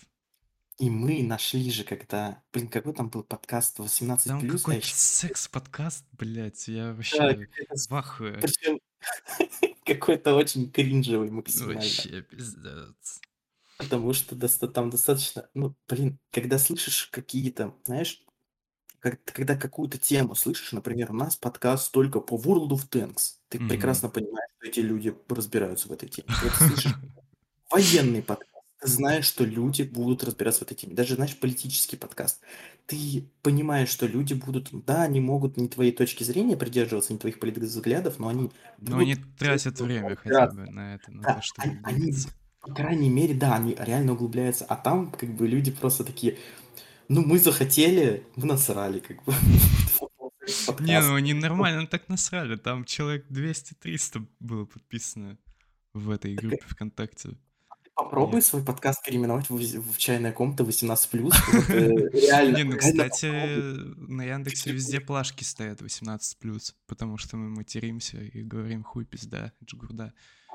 И 0.78 0.88
мы 0.88 1.22
нашли 1.22 1.70
же, 1.70 1.84
когда... 1.84 2.42
Блин, 2.54 2.68
какой 2.68 2.94
там 2.94 3.10
был 3.10 3.22
подкаст 3.22 3.78
18+, 3.78 4.24
Там 4.24 4.38
а 4.38 4.40
какой-то 4.40 4.72
еще... 4.72 4.94
секс-подкаст, 4.94 6.06
блядь, 6.12 6.66
я 6.68 6.94
вообще 6.94 7.46
в 7.88 7.94
ахуе. 7.94 8.38
причем 8.40 8.80
какой-то 9.84 10.34
очень 10.34 10.70
кринжевый 10.70 11.30
максимально. 11.30 11.74
Вообще 11.74 12.22
пиздец. 12.22 13.20
Потому 13.76 14.14
что 14.14 14.34
доста- 14.34 14.68
там 14.68 14.88
достаточно... 14.88 15.48
Ну, 15.52 15.74
блин, 15.88 16.18
когда 16.30 16.58
слышишь 16.58 17.08
какие-то, 17.12 17.74
знаешь, 17.84 18.22
как- 19.00 19.24
когда 19.24 19.56
какую-то 19.56 19.98
тему 19.98 20.34
слышишь, 20.34 20.72
например, 20.72 21.10
у 21.10 21.14
нас 21.14 21.36
подкаст 21.36 21.90
только 21.92 22.20
по 22.20 22.34
World 22.36 22.68
of 22.70 22.88
Tanks, 22.88 23.34
ты 23.48 23.58
Мгм. 23.58 23.68
прекрасно 23.68 24.08
понимаешь, 24.08 24.50
что 24.58 24.68
эти 24.68 24.80
люди 24.80 25.14
разбираются 25.28 25.88
в 25.88 25.92
этой 25.92 26.08
теме. 26.08 26.28
Когда 26.28 26.56
ты 26.56 26.64
слышишь 26.84 26.94
военный 27.70 28.22
подкаст, 28.22 28.50
ты 28.80 28.88
знаешь, 28.88 29.26
что 29.26 29.44
люди 29.44 29.82
будут 29.82 30.24
разбираться 30.24 30.60
в 30.60 30.62
этой 30.62 30.74
теме. 30.74 30.94
Даже, 30.94 31.14
знаешь, 31.14 31.36
политический 31.36 31.96
подкаст. 31.96 32.40
Ты 32.86 33.24
понимаешь, 33.42 33.90
что 33.90 34.06
люди 34.06 34.32
будут... 34.34 34.68
Да, 34.86 35.02
они 35.02 35.20
могут 35.20 35.56
не 35.58 35.68
твоей 35.68 35.92
точки 35.92 36.24
зрения 36.24 36.56
придерживаться, 36.56 37.12
не 37.12 37.18
твоих 37.18 37.40
политических 37.40 37.76
взглядов, 37.76 38.18
но 38.18 38.28
они 38.28 38.50
Но 38.78 38.98
они 38.98 39.16
тратят 39.38 39.80
время 39.80 40.16
хотя 40.16 40.48
бы 40.48 40.70
на 40.70 40.94
это, 40.94 41.10
на 41.12 41.22
Да, 41.22 41.34
то, 41.34 41.42
чтобы 41.42 41.78
они. 41.84 42.14
По 42.60 42.74
крайней 42.74 43.08
мере, 43.08 43.34
да, 43.34 43.54
они 43.54 43.74
реально 43.78 44.12
углубляются, 44.12 44.66
а 44.66 44.76
там 44.76 45.10
как 45.12 45.30
бы 45.34 45.46
люди 45.48 45.70
просто 45.70 46.04
такие: 46.04 46.36
"Ну, 47.10 47.22
мы 47.22 47.38
захотели, 47.40 48.22
мы 48.36 48.46
насрали", 48.46 49.00
как 49.00 49.24
бы. 49.24 49.34
Не, 50.80 51.00
ну 51.00 51.14
они 51.14 51.34
нормально 51.34 51.86
так 51.86 52.08
насрали. 52.08 52.56
Там 52.56 52.84
человек 52.84 53.26
200-300 53.30 54.26
было 54.38 54.64
подписано 54.64 55.36
в 55.92 56.10
этой 56.10 56.34
группе 56.36 56.64
ВКонтакте. 56.68 57.30
Попробуй 57.96 58.36
Я 58.36 58.42
свой 58.42 58.64
подкаст 58.64 59.04
переименовать 59.04 59.50
в 59.50 59.56
в 59.56 59.98
"Чайная 59.98 60.32
комната 60.32 60.62
18+". 60.62 61.32
Вот, 61.52 61.70
э, 61.70 62.10
реально, 62.12 62.56
Не, 62.58 62.62
ну, 62.64 62.76
кстати, 62.78 63.26
попробуй. 63.26 64.08
на 64.16 64.22
Яндексе 64.22 64.72
везде 64.72 65.00
плашки 65.00 65.42
стоят 65.42 65.82
18+, 65.82 66.74
потому 66.86 67.18
что 67.18 67.36
мы 67.36 67.50
материмся 67.50 68.22
и 68.22 68.42
говорим: 68.42 68.84
"Хуй, 68.84 69.04
пизда, 69.04 69.52
джгурда". 69.64 70.14
А, 70.48 70.54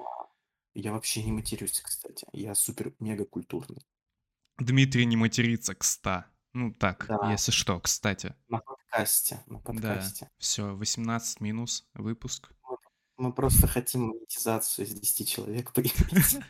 я 0.74 0.94
вообще 0.94 1.22
не 1.22 1.34
матерюсь, 1.34 1.82
кстати. 1.82 2.26
Я 2.32 2.56
супер 2.56 2.94
мега 3.00 3.26
культурный. 3.26 3.86
Дмитрий 4.58 5.06
не 5.06 5.18
матерится, 5.18 5.76
кста. 5.76 6.32
Ну 6.56 6.72
так, 6.72 7.06
Да. 7.10 7.32
если 7.32 7.52
что, 7.52 7.78
кстати. 7.82 8.34
На 8.48 8.60
подкасте, 8.60 9.41
на 9.48 9.58
Да, 9.58 9.63
подкасте. 9.63 10.30
всё, 10.38 10.74
18 10.76 11.41
минус 11.41 11.86
выпуск. 11.94 12.50
Мы 12.70 12.78
мы 13.18 13.34
просто 13.34 13.68
хотим 13.68 14.08
монетизацию 14.08 14.86
из 14.86 14.94
10 14.94 15.28
человек. 15.28 15.74
Паша, 15.76 16.44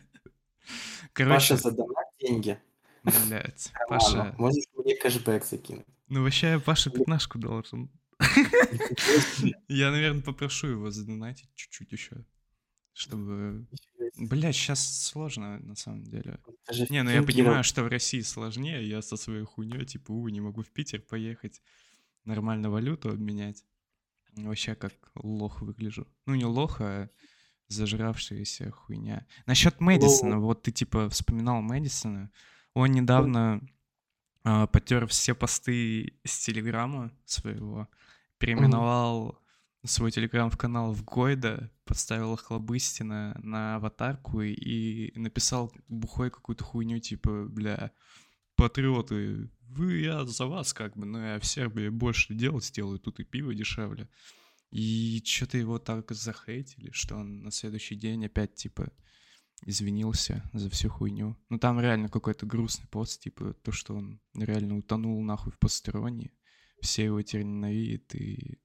Короче 1.13 1.57
задонать 1.57 2.07
деньги. 2.19 2.59
Блядь, 3.03 3.71
Нормально. 3.73 3.87
Паша 3.89 4.35
Можешь 4.37 4.65
мне 4.75 4.95
кэшбэк 4.95 5.43
закинуть. 5.43 5.87
Ну, 6.07 6.21
вообще, 6.21 6.51
я 6.51 6.59
Паше 6.59 6.91
пятнашку 6.91 7.39
должен. 7.39 7.89
Я, 9.67 9.89
наверно, 9.91 10.21
попрошу 10.21 10.67
его 10.67 10.91
задонатить 10.91 11.49
чуть-чуть 11.55 11.91
ещё, 11.91 12.15
чтобы 12.93 13.67
Блядь, 14.17 14.55
щас 14.55 15.03
сложно 15.07 15.59
на 15.59 15.75
самом 15.75 16.03
деле. 16.03 16.39
Это 16.63 16.73
же 16.73 16.87
Не, 16.89 17.03
ну 17.03 17.09
я 17.11 17.23
понимаю, 17.23 17.63
что 17.63 17.83
в 17.83 17.87
России 17.87 18.21
сложнее. 18.21 18.87
Я 18.87 19.01
со 19.01 19.17
своей 19.17 19.43
хуйнёй, 19.43 19.85
типа, 19.85 20.11
у, 20.11 20.27
не 20.29 20.41
могу 20.41 20.61
в 20.61 20.69
Питер 20.69 21.01
поехать, 21.01 21.61
нормально 22.23 22.69
валюту 22.69 23.09
обменять. 23.09 23.63
Вообще 24.35 24.75
как 24.75 24.93
лох 25.15 25.61
выгляжу. 25.61 26.07
Ну, 26.25 26.35
не 26.35 26.45
лох, 26.45 26.81
а 26.81 27.09
зажравшаяся 27.67 28.71
хуйня. 28.71 29.25
Мэдисона, 29.79 30.35
Ну 30.35 30.41
вот 30.41 30.63
ты, 30.63 30.71
типа, 30.71 31.09
вспоминал 31.09 31.61
Мэдисона. 31.61 32.31
Он 32.73 32.91
недавно, 32.91 33.61
а, 34.43 34.67
потёр 34.67 35.07
все 35.07 35.33
посты 35.33 36.19
с 36.23 36.45
"Телеграма" 36.45 37.11
своего, 37.25 37.87
переименовал 38.37 39.39
свой 39.85 40.11
"Телеграм" 40.11 40.49
в 40.49 41.03
Гойда, 41.03 41.71
поставил 41.85 42.33
Охлобыстина 42.33 43.39
на 43.43 43.75
аватарку 43.75 44.41
и 44.41 45.17
написал 45.17 45.71
бухой 45.87 46.31
какую-то 46.31 46.63
хуйню, 46.63 46.99
типа: 46.99 47.45
"Бля, 47.45 47.91
патриоты, 48.55 49.49
вы 49.61 49.99
я 49.99 50.25
за 50.25 50.45
вас 50.45 50.73
как 50.73 50.97
бы, 50.97 51.05
но 51.05 51.25
я 51.25 51.39
в 51.39 51.45
Сербии 51.45 51.89
больше 51.89 52.33
дел 52.33 52.61
сделаю, 52.61 52.99
тут 52.99 53.19
и 53.19 53.23
пиво 53.23 53.53
дешевле". 53.53 54.09
И 54.71 55.21
чё-то 55.23 55.57
его 55.57 55.79
так 55.79 56.11
захейтили, 56.11 56.91
что 56.91 57.15
он 57.15 57.43
на 57.43 57.51
следующий 57.51 57.95
день 57.95 58.25
опять, 58.25 58.55
типа, 58.55 58.91
извинился 59.65 60.43
за 60.53 60.69
всю 60.69 60.89
хуйню. 60.89 61.37
Ну, 61.49 61.59
там 61.59 61.79
реально 61.79 62.09
какой-то 62.09 62.45
грустный 62.45 62.87
пост, 62.87 63.21
типа, 63.21 63.53
то, 63.53 63.71
что 63.71 63.95
он 63.95 64.19
реально 64.33 64.77
утонул 64.77 65.21
нахуй 65.23 65.53
в 65.53 65.59
постороннее. 65.59 66.31
Все 66.81 67.05
его 67.05 67.21
теперь 67.21 67.43
ненавидят, 67.43 68.15
и 68.15 68.59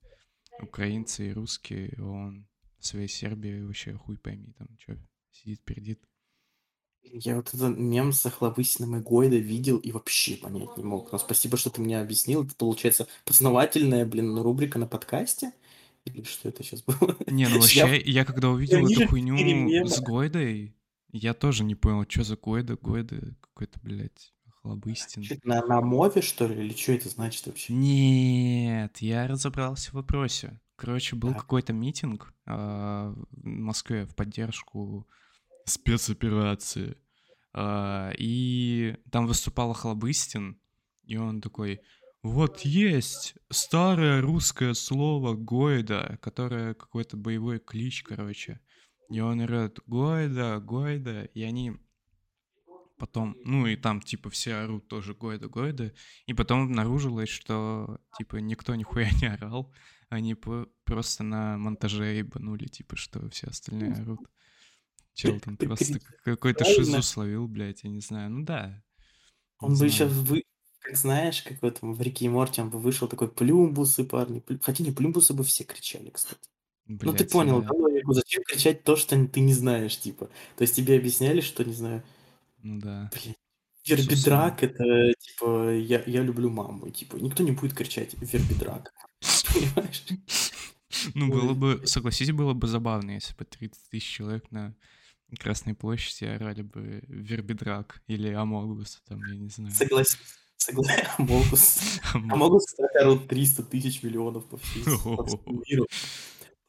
украинцы, 0.63 1.31
и 1.31 1.33
русские. 1.33 1.95
Он 1.99 2.47
в 2.79 2.87
своей 2.87 3.09
Сербии 3.09 3.63
вообще 3.63 3.95
хуй 3.95 4.17
пойми 4.17 4.53
там 4.59 4.69
чё, 4.79 4.97
сидит, 5.31 5.63
пердит. 5.65 6.01
Я 7.03 7.37
вот 7.37 7.49
этот 7.55 7.79
мем 7.79 8.13
с 8.13 8.25
Охлобыстиным 8.27 8.97
и 8.97 9.01
Гойда 9.01 9.37
видел 9.37 9.79
и 9.79 9.91
вообще 9.91 10.37
понять 10.37 10.77
не 10.77 10.85
мог. 10.85 11.11
Но 11.13 11.19
спасибо, 11.19 11.57
что 11.57 11.71
ты 11.71 11.81
мне 11.81 11.99
объяснил. 11.99 12.45
Это 12.45 12.55
получается 12.55 13.09
познавательная, 13.25 14.05
блин, 14.05 14.39
рубрика 14.39 14.79
на 14.79 14.87
подкасте? 14.87 15.53
Или 16.05 16.23
что 16.23 16.49
это 16.49 16.63
щас 16.63 16.83
было? 16.83 17.17
Не, 17.27 17.47
ну 17.49 17.61
Я 17.73 17.87
вообще, 17.87 18.01
я 18.01 18.25
когда 18.25 18.49
я 18.49 18.55
увидел 18.55 18.79
эту 18.79 18.89
вижу 18.89 19.01
4 19.03 19.09
хуйню 19.09 19.87
с 19.87 20.01
Гойдой, 20.01 20.75
я 21.13 21.35
тоже 21.35 21.65
не 21.65 21.75
понял, 21.75 22.05
чё 22.05 22.23
за 22.23 22.37
Гойда. 22.37 22.77
Гойда 22.77 23.35
какой-то, 23.41 23.81
блядь, 23.83 24.33
Охлобыстин. 24.65 25.23
Чё 25.23 25.35
это 25.35 25.47
на 25.49 25.63
на 25.67 25.81
мове, 25.83 26.23
что 26.23 26.47
ли, 26.47 26.55
или 26.65 26.73
чё 26.73 26.95
это 26.95 27.09
значит 27.09 27.47
вообще? 27.47 27.73
Нет, 27.73 28.99
я 28.99 29.27
разобрался 29.29 29.91
в 29.91 29.95
вопросе. 29.95 30.61
Короче, 30.77 31.15
был 31.17 31.35
Так. 31.35 31.37
какой-то 31.37 31.73
митинг, 31.73 32.33
а, 32.47 33.13
в 33.31 33.45
Москве 33.47 34.07
в 34.07 34.15
поддержку 34.17 35.07
спецоперации. 35.67 36.99
А, 37.55 38.13
и 38.19 38.97
там 39.13 39.27
выступал 39.27 39.73
Охлобыстин, 39.73 40.61
и 41.05 41.17
он 41.17 41.41
такой: 41.43 41.83
"Вот 42.23 42.61
есть 42.63 43.35
старое 43.51 44.23
русское 44.23 44.75
слово 44.75 45.35
"Гойда", 45.35 46.19
которое 46.23 46.75
какой-то 46.75 47.17
боевой 47.17 47.59
клич, 47.61 48.03
короче". 48.05 48.61
И 49.11 49.21
он 49.21 49.41
орёт: 49.43 49.81
"Гойда, 49.87 50.61
Гойда". 50.61 51.25
И 51.25 51.43
они 51.43 51.75
потом 53.01 53.37
ну 53.45 53.67
и 53.67 53.77
там 53.77 54.01
типа 54.01 54.31
все 54.31 54.55
орут 54.57 54.89
тоже: 54.89 55.15
"Гойда, 55.15 55.49
Гойда". 55.49 55.93
И 56.27 56.35
потом 56.35 56.65
обнаружилось, 56.65 57.31
что 57.31 58.01
типа 58.13 58.37
никто 58.37 58.75
нихуя 58.77 59.11
не 59.23 59.27
орал. 59.29 59.73
Они 60.09 60.35
по 60.35 60.69
просто 60.85 61.25
на 61.25 61.57
монтаже 61.57 62.17
ебанули, 62.17 62.67
типа, 62.67 62.97
что 62.97 63.29
все 63.31 63.49
остальные 63.49 63.93
орут. 63.95 64.21
Чел 65.15 65.41
там 65.41 65.57
просто 65.57 66.01
какой-то 66.25 66.65
шизу 66.65 67.03
словил, 67.03 67.49
блядь, 67.49 67.85
я 67.85 67.91
не 67.91 68.01
знаю. 68.01 68.31
Ну 68.31 68.45
да, 68.45 68.83
Он 69.61 69.77
бы 69.79 69.89
знаю. 69.89 70.13
вы 70.13 70.43
как 70.81 70.97
знаешь, 70.97 71.43
как 71.43 71.61
в 71.61 71.65
этом, 71.67 71.93
в 71.95 72.01
"Рике 72.01 72.25
и 72.25 72.29
Морти", 72.29 72.61
он 72.63 72.71
бы 72.71 72.79
вышел 72.79 73.07
такой: 73.09 73.29
"Плюмбусы, 73.31 74.05
парни, 74.05 74.41
плю" 74.41 74.59
Хотя 74.63 74.83
не, 74.83 74.93
плюмбусы 74.93 75.35
бы 75.35 75.45
все 75.45 75.65
кричали, 75.65 76.11
кстати. 76.11 76.41
Ну, 77.03 77.13
ты 77.15 77.25
Блядь, 77.25 77.31
понял, 77.33 77.63
да, 77.63 77.73
логику? 77.73 78.13
Зачем 78.15 78.43
кричать 78.45 78.85
то, 78.85 78.97
что 78.97 79.17
ты 79.27 79.41
не 79.41 79.55
знаешь, 79.55 79.99
типа? 79.99 80.27
То 80.57 80.63
есть 80.63 80.77
тебе 80.77 80.97
объясняли, 80.97 81.41
что, 81.41 81.65
не 81.65 81.73
знаю 81.75 82.03
Ну 82.63 82.79
да. 82.79 83.11
блин, 83.13 83.35
вербидрак- 83.87 84.63
это 84.63 85.13
типа 85.19 85.71
я 85.75 86.03
я 86.07 86.23
люблю 86.23 86.51
маму, 86.51 86.91
типа. 86.91 87.17
Никто 87.17 87.43
не 87.43 87.53
будет 87.53 87.75
кричать 87.75 88.15
вербидрак. 88.21 88.93
Понимаешь? 89.55 90.05
Ну, 91.15 91.31
было 91.31 91.55
бы, 91.55 91.87
согласись, 91.87 92.31
было 92.33 92.53
бы 92.53 92.67
забавно, 92.67 93.13
если 93.13 93.35
бы 93.35 93.45
30 93.45 93.89
тысяч 93.91 94.09
человек 94.09 94.51
на 94.51 94.75
Красной 95.39 95.75
площади 95.75 96.25
орали 96.25 96.63
бы 96.63 97.03
вербидрак 97.07 98.03
или 98.09 98.29
Амогус, 98.33 99.01
там, 99.07 99.25
я 99.27 99.37
не 99.37 99.49
знаю. 99.49 99.73
Согласись, 99.73 100.19
согла 100.57 100.85
Амогус. 101.19 101.81
Амогус, 102.13 102.65
орут 103.01 103.29
300 103.29 103.63
тысяч 103.63 104.03
миллионов 104.03 104.49
по 104.49 104.57
всему 104.59 105.63
миру. 105.69 105.87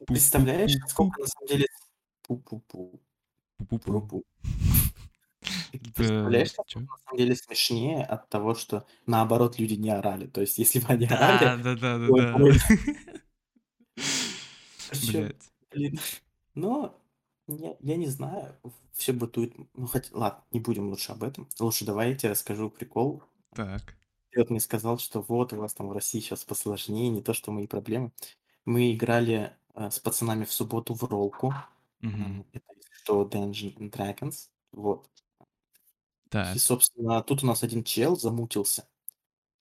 Представляешь, 0.06 0.74
насколько 0.76 1.20
на 1.20 1.26
самом 1.26 1.48
деле 1.48 1.66
пу-пу-пу, 2.28 3.00
Пу-пу-пу. 3.68 4.22
Да, 5.80 5.92
представляешь, 5.94 6.50
чё? 6.66 6.80
насколько 6.80 6.92
на 6.92 6.98
самом 7.04 7.18
деле 7.18 7.36
смешнее 7.36 8.04
от 8.04 8.28
того, 8.28 8.54
что, 8.54 8.86
наоборот, 9.06 9.58
люди 9.58 9.74
не 9.74 9.90
орали. 9.90 10.26
То 10.26 10.40
есть, 10.42 10.58
если 10.58 10.80
бы 10.80 10.86
они 10.88 11.06
орали, 11.06 11.38
Да, 11.40 11.56
да-да-да-да. 11.56 12.32
проще. 12.32 12.64
Причём, 14.88 15.32
Блядь. 15.32 15.52
блин, 15.70 15.98
но 16.54 17.00
я 17.48 17.76
я 17.80 17.96
не 17.96 18.08
знаю, 18.08 18.58
в 18.64 18.72
всё 18.98 19.12
бытует. 19.14 19.54
Ну, 19.74 19.86
хоть 19.86 20.12
ладно, 20.12 20.44
не 20.52 20.60
будем 20.60 20.88
лучше 20.90 21.12
об 21.12 21.24
этом. 21.24 21.48
Лучше 21.60 21.84
давай 21.86 22.10
я 22.10 22.16
те 22.16 22.30
расскажу 22.30 22.70
прикол. 22.70 23.22
Так. 23.54 23.94
Ты 24.32 24.40
вот 24.40 24.50
мне 24.50 24.60
сказал, 24.60 24.98
что 24.98 25.20
вот 25.22 25.52
у 25.52 25.56
вас 25.58 25.74
там 25.74 25.88
в 25.88 25.92
России 25.92 26.20
щас 26.20 26.44
посложнее, 26.44 27.10
не 27.10 27.22
то 27.22 27.34
что 27.34 27.52
мои 27.52 27.66
проблемы. 27.66 28.12
Мы 28.66 28.94
играли, 28.94 29.56
э, 29.74 29.90
с 29.90 29.98
пацанами 30.00 30.44
в 30.46 30.52
субботу 30.52 30.94
в 30.94 31.02
роллку. 31.04 31.54
Мгм. 32.00 32.36
М, 32.36 32.46
это, 32.52 32.66
если 32.76 32.94
что, 32.94 33.24
Dungeons 33.28 33.76
and 33.78 33.90
Dragons. 33.92 34.48
Вот. 34.72 35.08
И, 36.52 36.58
Так. 36.58 36.58
собственно, 36.58 37.22
тут 37.22 37.42
у 37.42 37.46
нас 37.46 37.62
один 37.62 37.84
чел 37.84 38.16
замутился. 38.16 38.86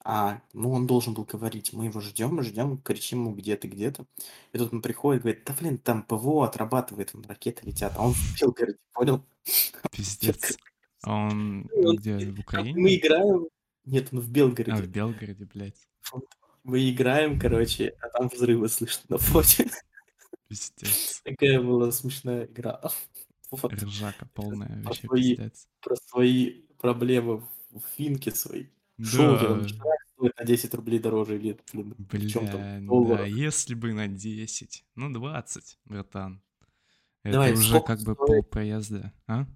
А, 0.06 0.42
ну, 0.54 0.72
он 0.72 0.88
должен 0.88 1.14
был 1.16 1.26
говорить. 1.26 1.74
Мы 1.74 1.86
его 1.86 2.02
ждём, 2.02 2.42
ждём, 2.44 2.80
кричим 2.82 3.22
ему: 3.26 3.36
"Где 3.36 3.58
ты, 3.58 3.68
где 3.70 3.92
ты?" 3.92 4.06
И 4.54 4.58
тут 4.60 4.74
он 4.74 4.82
приходит, 4.82 5.24
говорит: 5.24 5.44
"Да, 5.46 5.56
блин, 5.60 5.78
там 5.80 6.04
ПВО 6.04 6.46
отрабатывает, 6.46 7.14
вон 7.14 7.26
ракеты 7.26 7.66
летят". 7.68 7.94
А 7.98 8.04
он 8.08 8.14
в 8.36 8.42
Белгороде, 8.42 8.80
понял? 8.94 9.26
Пиздец. 9.92 10.58
А 11.04 11.14
он 11.14 11.72
И 11.74 11.82
где, 11.86 12.32
в 12.32 12.40
Мы 12.76 12.96
Украине? 12.96 12.96
играем 12.96 13.48
Нет, 13.86 14.10
он 14.14 14.20
в 14.22 14.32
А, 14.68 14.80
в 14.82 14.88
Белгороде. 14.88 14.88
Белгороде, 14.88 15.46
блядь. 15.46 15.88
Мы 16.64 16.90
играем, 16.92 17.40
короче, 17.40 17.96
а 18.02 18.10
там 18.10 18.30
взрывы 18.30 18.70
слышно 18.70 19.04
на 19.10 19.18
фоне. 19.18 19.72
Пиздец. 20.50 21.24
Такая 21.26 21.62
была 21.62 21.92
смешная 21.92 22.46
игра. 22.46 22.82
Вот. 23.52 23.74
Ржака 23.74 24.26
полная, 24.34 24.82
Про 24.84 24.94
вообще 24.94 25.08
свои 25.08 25.38
пиздец. 25.38 25.68
про 25.82 25.96
свои 25.96 26.62
проблемы 26.80 27.48
в 27.72 27.80
финке. 27.98 28.32
Шулдером 29.02 29.64
Да. 29.64 29.84
стоит 30.14 30.38
на 30.38 30.46
10 30.46 30.74
рублей 30.76 31.00
дороже 31.00 31.38
или, 31.38 31.60
блин, 31.74 31.98
в 32.20 32.26
чём 32.26 32.48
там, 32.50 32.68
Бля, 32.88 33.26
да, 33.26 33.26
если 33.26 33.74
бы 33.76 33.94
на 33.94 34.08
10, 34.08 34.86
ну 34.96 35.12
20, 35.14 35.80
братан. 35.86 36.44
Это 37.24 37.52
Давай, 37.52 37.54
уже 37.54 37.82
как 37.82 38.02
бы 38.04 38.16
стоит? 38.16 38.46
полпроезда, 38.46 39.14
а? 39.28 39.48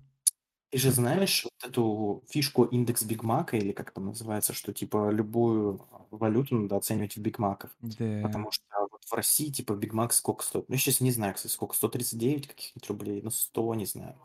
Ты 0.76 0.80
же 0.82 0.92
знаешь 0.92 1.46
вот 1.46 1.54
эту 1.70 2.22
фишку 2.30 2.66
индекс 2.66 3.04
Биг 3.04 3.24
Мака, 3.24 3.56
или 3.56 3.72
как 3.72 3.92
там 3.92 4.08
называется, 4.08 4.52
что 4.52 4.74
типа 4.74 5.10
любую 5.10 5.88
валюту 6.12 6.54
надо 6.58 6.76
оценивать 6.76 7.16
в 7.16 7.22
Биг 7.22 7.40
Маках. 7.40 7.78
Да. 7.80 8.22
Потому 8.22 8.52
что 8.52 8.66
вот 8.92 9.06
в 9.06 9.14
России 9.14 9.50
типа 9.50 9.74
Биг 9.74 9.94
Мак 9.94 10.12
сколько 10.12 10.44
стоит? 10.44 10.68
Ну, 10.68 10.76
я 10.76 10.80
сейчас 10.80 11.00
не 11.00 11.12
знаю, 11.12 11.34
кстати, 11.34 11.54
сколько, 11.54 11.76
139 11.76 12.48
каких-нибудь 12.50 12.90
рублей, 12.90 13.22
ну, 13.22 13.30
100, 13.32 13.74
не 13.76 13.86
знаю. 13.86 14.20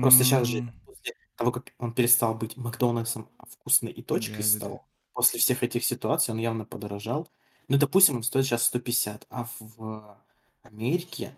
Просто 0.00 0.24
сейчас 0.24 0.46
же, 0.48 0.58
М, 0.58 0.72
после 0.86 1.14
того, 1.36 1.52
как 1.52 1.72
он 1.78 1.94
перестал 1.94 2.34
быть 2.34 2.56
Макдональдсом, 2.56 3.30
а 3.38 3.46
вкусной 3.46 3.92
и 3.92 4.02
точкой 4.02 4.42
Да-да-да. 4.42 4.44
стал, 4.44 4.88
после 5.12 5.40
всех 5.40 5.62
этих 5.62 5.84
ситуаций 5.84 6.32
он 6.32 6.38
явно 6.38 6.64
подорожал. 6.64 7.28
Ну, 7.68 7.78
допустим, 7.78 8.16
он 8.16 8.22
стоит 8.24 8.46
сейчас 8.46 8.64
150, 8.64 9.26
а 9.30 9.48
в 9.60 10.18
Америке, 10.62 11.36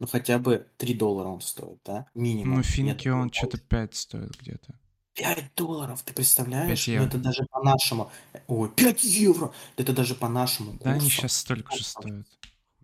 ну, 0.00 0.06
хотя 0.06 0.38
бы 0.38 0.66
3 0.78 0.94
доллара 0.94 1.28
он 1.28 1.42
стоит, 1.42 1.78
да? 1.84 2.06
Минимум. 2.14 2.56
Ну, 2.56 2.62
финки 2.62 3.08
он 3.08 3.30
что-то 3.30 3.58
5 3.58 3.94
стоит 3.94 4.36
где-то. 4.40 4.74
5 5.14 5.54
долларов, 5.54 6.02
ты 6.02 6.14
представляешь? 6.14 6.86
5 6.86 6.88
Ну, 6.88 6.92
евро. 6.94 7.06
это 7.06 7.18
даже 7.18 7.44
по 7.50 7.62
нашему. 7.62 8.10
Ой, 8.46 8.70
5 8.70 9.04
евро! 9.04 9.52
Это 9.76 9.92
даже 9.92 10.14
по 10.14 10.28
нашему 10.28 10.78
Да, 10.80 10.92
они 10.92 11.10
сейчас 11.10 11.36
столько 11.36 11.76
же 11.76 11.84
стоят. 11.84 12.26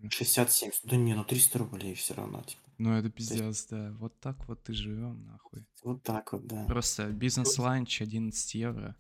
60-70. 0.02 0.72
Да 0.84 0.96
не, 0.96 1.14
ну 1.14 1.24
300 1.24 1.58
рублей 1.58 1.94
все 1.94 2.14
равно. 2.14 2.42
Типа. 2.42 2.60
Ну, 2.76 2.92
это 2.92 3.08
пиздец, 3.08 3.66
да. 3.70 3.92
Вот 3.98 4.20
так 4.20 4.46
вот 4.46 4.68
и 4.68 4.74
живем, 4.74 5.24
нахуй. 5.24 5.64
вот 5.82 6.02
так 6.02 6.32
вот, 6.32 6.46
да. 6.46 6.66
Просто 6.66 7.06
бизнес-ланч 7.06 8.02
11 8.02 8.54
евро. 8.54 8.94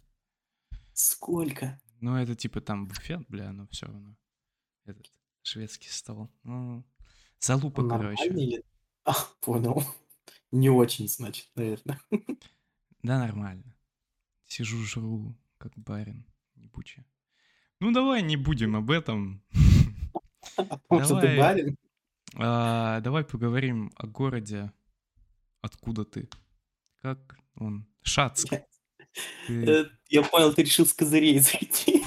Сколько? 0.94 1.78
Ну, 2.00 2.16
это 2.16 2.34
типа 2.34 2.62
там 2.62 2.88
буфет, 2.88 3.28
бля, 3.28 3.52
но 3.52 3.66
все 3.66 3.86
равно. 3.86 4.16
Этот 4.86 5.06
шведский 5.42 5.90
стол. 5.90 6.30
Ну, 6.42 6.82
залупа, 7.40 7.80
Он 7.80 7.88
короче. 7.88 8.26
или... 8.26 8.62
А, 9.04 9.14
понял. 9.40 9.84
Не 10.50 10.68
очень, 10.68 11.08
значит, 11.08 11.48
наверное. 11.54 12.00
Да, 13.02 13.20
нормально. 13.20 13.76
Сижу, 14.46 14.78
жру, 14.84 15.36
как 15.58 15.72
барин, 15.76 16.26
ебучий. 16.56 17.04
Ну, 17.78 17.92
давай 17.92 18.22
не 18.22 18.36
будем 18.36 18.74
об 18.74 18.90
этом. 18.90 19.44
Давай, 20.90 21.36
барин. 21.38 21.76
а, 22.36 23.00
давай 23.00 23.24
поговорим 23.24 23.92
о 23.96 24.06
городе. 24.06 24.72
Откуда 25.60 26.04
ты? 26.04 26.28
Как 27.02 27.36
он? 27.56 27.86
Шацк. 28.02 28.50
Я, 28.52 28.64
Ты... 29.46 29.70
э, 29.70 29.84
я 30.08 30.22
понял, 30.22 30.52
ты 30.54 30.62
решил 30.62 30.86
с 30.86 30.92
козырей 30.92 31.38
зайти. 31.40 32.02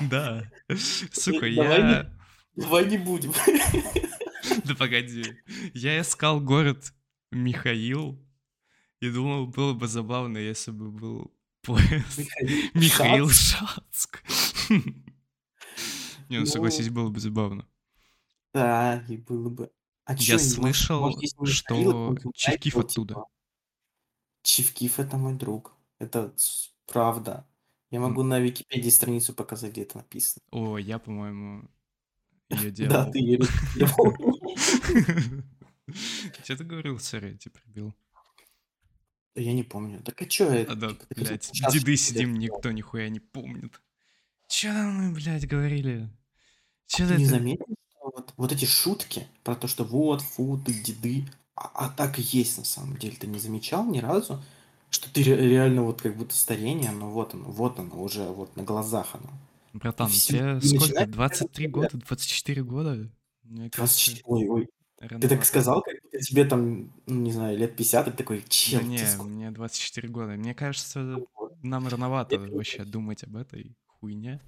Да. 0.00 0.44
Сука, 1.12 1.48
не, 1.48 1.54
я... 1.56 2.12
давай 2.56 2.86
не 2.86 2.98
будем. 2.98 3.32
Да 4.70 4.76
погоди. 4.76 5.24
Я 5.74 6.00
искал 6.00 6.40
город 6.40 6.92
Михаил 7.32 8.18
и 9.00 9.10
думал, 9.10 9.46
было 9.46 9.72
бы 9.74 9.88
забавно, 9.88 10.38
если 10.38 10.70
бы 10.70 10.90
был 10.90 11.32
поезд 11.62 12.20
Михаил 12.74 13.28
Шацк. 13.30 14.22
Не, 14.68 16.36
ну 16.38 16.40
Ну, 16.40 16.46
согласись, 16.46 16.88
было 16.88 17.08
бы 17.10 17.18
забавно. 17.20 17.66
да, 18.54 19.04
и 19.08 19.16
было 19.16 19.48
бы. 19.48 19.70
А 20.04 20.14
Я 20.14 20.38
слышал, 20.38 21.10
что 21.44 22.16
Чевкиф 22.34 22.76
оттуда. 22.76 23.14
типа. 23.14 23.26
Чевкиф 24.42 24.98
это 25.00 25.16
мой 25.16 25.34
друг. 25.34 25.72
Это 25.98 26.32
правда. 26.86 27.46
Я 27.90 28.00
могу 28.00 28.22
на 28.22 28.38
Википедии 28.40 28.90
страницу 28.90 29.34
показать, 29.34 29.72
где 29.72 29.82
это 29.82 29.98
написано. 29.98 30.42
О, 30.52 30.78
я, 30.78 30.98
по-моему, 30.98 31.68
ее 32.50 32.70
Да, 32.70 32.70
делал. 32.70 33.12
ты 33.12 33.18
её 33.18 33.38
редактировал. 33.38 34.39
Че 36.44 36.56
ты 36.56 36.64
говорил, 36.64 36.98
сори, 36.98 37.32
я 37.32 37.36
тебя 37.36 37.52
прибил. 37.52 37.94
Да 39.34 39.40
Я 39.42 39.52
не 39.52 39.62
помню. 39.62 40.00
Так 40.02 40.20
а 40.22 40.26
чё 40.26 40.52
я, 40.52 40.66
А 40.68 40.74
да, 40.74 40.90
блядь, 41.16 41.50
деды 41.52 41.96
что 41.96 42.04
сидим, 42.04 42.34
никто 42.38 42.72
нихуя 42.72 43.08
не 43.08 43.20
помнит. 43.20 43.80
Че 44.48 44.72
там 44.72 44.94
мы, 44.94 45.12
блядь, 45.14 45.46
говорили? 45.46 46.08
А 46.92 46.96
Че 46.96 47.06
ты 47.06 47.14
не 47.16 47.24
это? 47.24 47.32
заметил, 47.32 47.66
что 47.90 48.10
вот, 48.14 48.34
вот 48.36 48.52
эти 48.52 48.64
шутки 48.64 49.26
про 49.44 49.54
то, 49.54 49.68
что 49.68 49.84
вот, 49.84 50.22
фу, 50.22 50.60
ты 50.64 50.72
деды, 50.72 51.24
а, 51.54 51.70
а 51.74 51.88
так 51.88 52.18
и 52.18 52.22
есть 52.22 52.58
на 52.58 52.64
самом 52.64 52.96
деле. 52.96 53.16
Ты 53.16 53.28
не 53.28 53.38
замечал 53.38 53.86
ни 53.86 54.00
разу, 54.00 54.42
что 54.90 55.12
ты 55.12 55.22
ре- 55.22 55.48
реально 55.48 55.82
вот 55.84 56.02
как 56.02 56.16
будто 56.16 56.34
старение, 56.34 56.90
но 56.90 57.10
вот 57.10 57.34
оно, 57.34 57.44
вот 57.44 57.78
оно, 57.78 58.02
уже 58.02 58.24
вот 58.24 58.56
на 58.56 58.64
глазах 58.64 59.14
оно. 59.14 59.30
Братан, 59.72 60.08
все, 60.08 60.58
тебе 60.58 60.60
сколько? 60.60 60.84
начинает 60.86 61.10
23 61.12 61.66
когда 61.66 61.80
года, 61.80 61.96
24 61.98 62.62
года? 62.64 63.10
Мне 63.44 63.70
кажется, 63.70 64.10
24, 64.10 64.22
ой, 64.50 64.68
ой, 65.00 65.08
ты 65.08 65.28
так 65.28 65.44
сказал, 65.44 65.82
как 65.82 65.94
будто 66.02 66.18
тебе 66.20 66.44
там, 66.44 66.92
ну, 67.06 67.20
не 67.22 67.32
знаю, 67.32 67.58
лет 67.58 67.76
50, 67.76 68.08
и 68.08 68.10
ты 68.10 68.16
такой, 68.16 68.42
Да 68.66 68.82
чел, 68.82 68.82
не, 68.82 68.98
сколько? 69.06 69.30
мне 69.30 69.50
24 69.50 70.08
года. 70.08 70.32
Мне 70.32 70.54
кажется, 70.54 71.26
нам 71.62 71.88
рановато 71.88 72.36
Это 72.36 72.52
вообще 72.52 72.84
думать 72.84 73.24
об 73.24 73.36
этой 73.36 73.76
хуйне. 73.86 74.40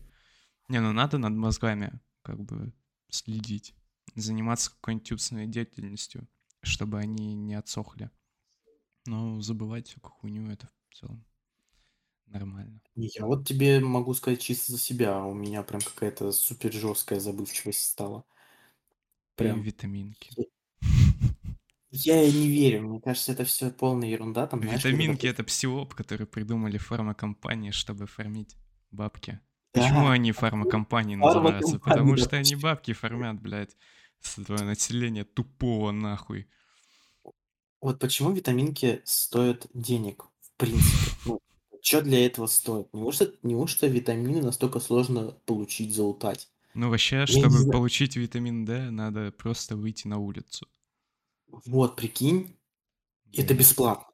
Не, 0.69 0.81
ну 0.81 0.93
надо 0.93 1.19
над 1.19 1.33
мозгами 1.35 2.01
как 2.23 2.41
бы 2.45 2.73
следить, 3.11 3.75
заниматься 4.15 4.71
какой-нибудь 4.71 5.13
умственной 5.13 5.47
деятельностью, 5.47 6.29
чтобы 6.63 6.99
они 6.99 7.35
не 7.35 7.55
отсохли. 7.55 8.11
Но 9.07 9.41
забывать 9.41 9.89
всякую 9.89 10.13
хуйню 10.13 10.51
это 10.51 10.71
в 10.91 10.97
целом 10.97 11.25
нормально. 12.27 12.81
Я 12.95 13.27
вот 13.27 13.47
тебе 13.47 13.81
могу 13.81 14.13
сказать 14.15 14.41
чисто 14.41 14.73
за 14.73 14.79
себя, 14.79 15.25
у 15.25 15.35
меня 15.35 15.63
прям 15.63 15.81
какая-то 15.81 16.31
супер 16.33 16.73
жесткая 16.73 17.21
забывчивость 17.21 17.83
стала. 17.85 18.25
Прям. 19.37 19.61
витаминки. 19.61 20.31
Я 21.91 22.23
не 22.23 22.49
верю, 22.49 22.89
мне 22.89 23.01
кажется, 23.01 23.33
это 23.33 23.45
все 23.45 23.71
полная 23.71 24.09
ерунда, 24.09 24.47
там, 24.47 24.63
знаешь, 24.63 24.83
Витаминки 24.83 25.27
это 25.27 25.45
псиоп, 25.45 25.95
который 25.95 26.27
придумали 26.27 26.79
фармакомпании, 26.79 27.71
чтобы 27.71 28.07
фармить 28.07 28.57
бабки. 28.91 29.41
Почему 29.73 30.09
они 30.09 30.33
фармакомпании 30.33 31.15
называются? 31.17 31.79
Потому 31.79 32.17
что 32.17 32.37
они 32.37 32.57
бабки 32.57 32.93
фармят, 32.95 33.41
блядь, 33.41 33.77
с 34.21 34.37
твое 34.43 34.63
население 34.63 35.25
тупого 35.25 35.91
нахуй. 35.91 36.49
Вот 37.83 37.99
почему 37.99 38.33
витаминки 38.33 39.03
стоят 39.05 39.67
денег, 39.75 40.25
в 40.41 40.57
принципе? 40.57 41.13
Ну, 41.27 41.41
что 41.83 42.01
для 42.01 42.25
этого 42.25 42.47
стоит? 42.47 42.89
Неужто, 42.93 43.35
неужто 43.43 43.87
витамины 43.89 44.41
настолько 44.41 44.79
сложно 44.79 45.33
получить, 45.47 45.95
залутать? 45.95 46.49
Ну, 46.75 46.91
вообще, 46.91 47.27
Я 47.27 47.43
не 47.43 47.49
чтобы 47.49 47.67
получить 47.71 48.17
витамин 48.17 48.65
D, 48.65 48.91
надо 48.91 49.31
просто 49.33 49.77
выйти 49.77 50.07
на 50.07 50.19
улицу. 50.19 50.69
Вот, 51.67 51.97
прикинь, 51.97 52.59
это 53.33 53.55
Да, 53.55 53.55
бесплатно. 53.55 54.07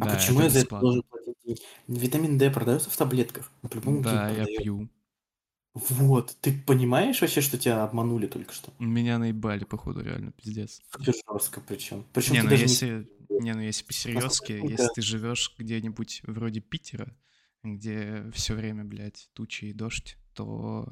А 0.00 0.06
да, 0.06 0.14
почему 0.14 0.40
это 0.40 0.42
я 0.42 0.50
за 0.50 0.60
это 0.60 0.68
бесплатно. 0.68 0.80
должен 0.80 1.02
платить? 1.04 1.62
Витамин 1.88 2.38
D 2.38 2.50
продается 2.50 2.90
в 2.90 2.96
таблетках, 2.96 3.50
ну, 3.62 3.68
по-любому 3.70 4.02
Да, 4.02 4.30
я 4.30 4.46
пью. 4.46 4.88
Вот, 5.74 6.36
ты 6.40 6.52
понимаешь 6.52 7.20
вообще, 7.20 7.40
что 7.40 7.58
тебя 7.58 7.84
обманули 7.84 8.26
только 8.26 8.52
что? 8.52 8.72
Меня 8.78 9.18
наебали, 9.18 9.64
походу, 9.64 10.00
реально, 10.02 10.32
пиздец. 10.32 10.82
Супер 10.92 11.14
жестко 11.28 11.60
причем. 11.60 12.04
Причем 12.12 12.34
Не, 12.34 12.40
ты 12.40 12.44
ну 12.44 12.50
даже 12.50 12.66
не 12.66 12.72
если, 12.72 13.08
не, 13.28 13.54
ну 13.54 13.60
если 13.60 13.84
по-серьезки, 13.84 14.52
насколько 14.52 14.66
если 14.72 14.88
ты 14.88 15.02
живешь 15.02 15.54
где-нибудь 15.58 16.22
вроде 16.24 16.60
Питера, 16.60 17.16
где 17.62 18.30
все 18.34 18.54
время, 18.54 18.84
блядь, 18.84 19.30
тучи 19.34 19.66
и 19.66 19.72
дождь, 19.72 20.18
то 20.34 20.88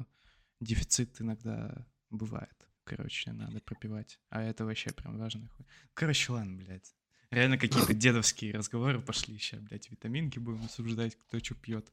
дефицит 0.59 1.21
иногда 1.21 1.85
бывает. 2.09 2.55
Короче, 2.83 3.31
надо 3.31 3.59
пропивать. 3.61 4.19
А 4.29 4.43
это 4.43 4.65
вообще 4.65 4.91
прям 4.91 5.17
важно. 5.17 5.49
Короче, 5.93 6.31
ладно, 6.31 6.55
блядь. 6.57 6.95
Реально 7.31 7.57
какие-то 7.57 7.93
дедовские 7.95 8.53
разговоры 8.53 9.01
пошли. 9.01 9.37
Сейчас, 9.37 9.59
блядь, 9.61 9.89
витаминки 9.89 10.39
будем 10.39 10.63
обсуждать, 10.63 11.15
кто 11.15 11.39
что 11.39 11.55
пьет. 11.55 11.91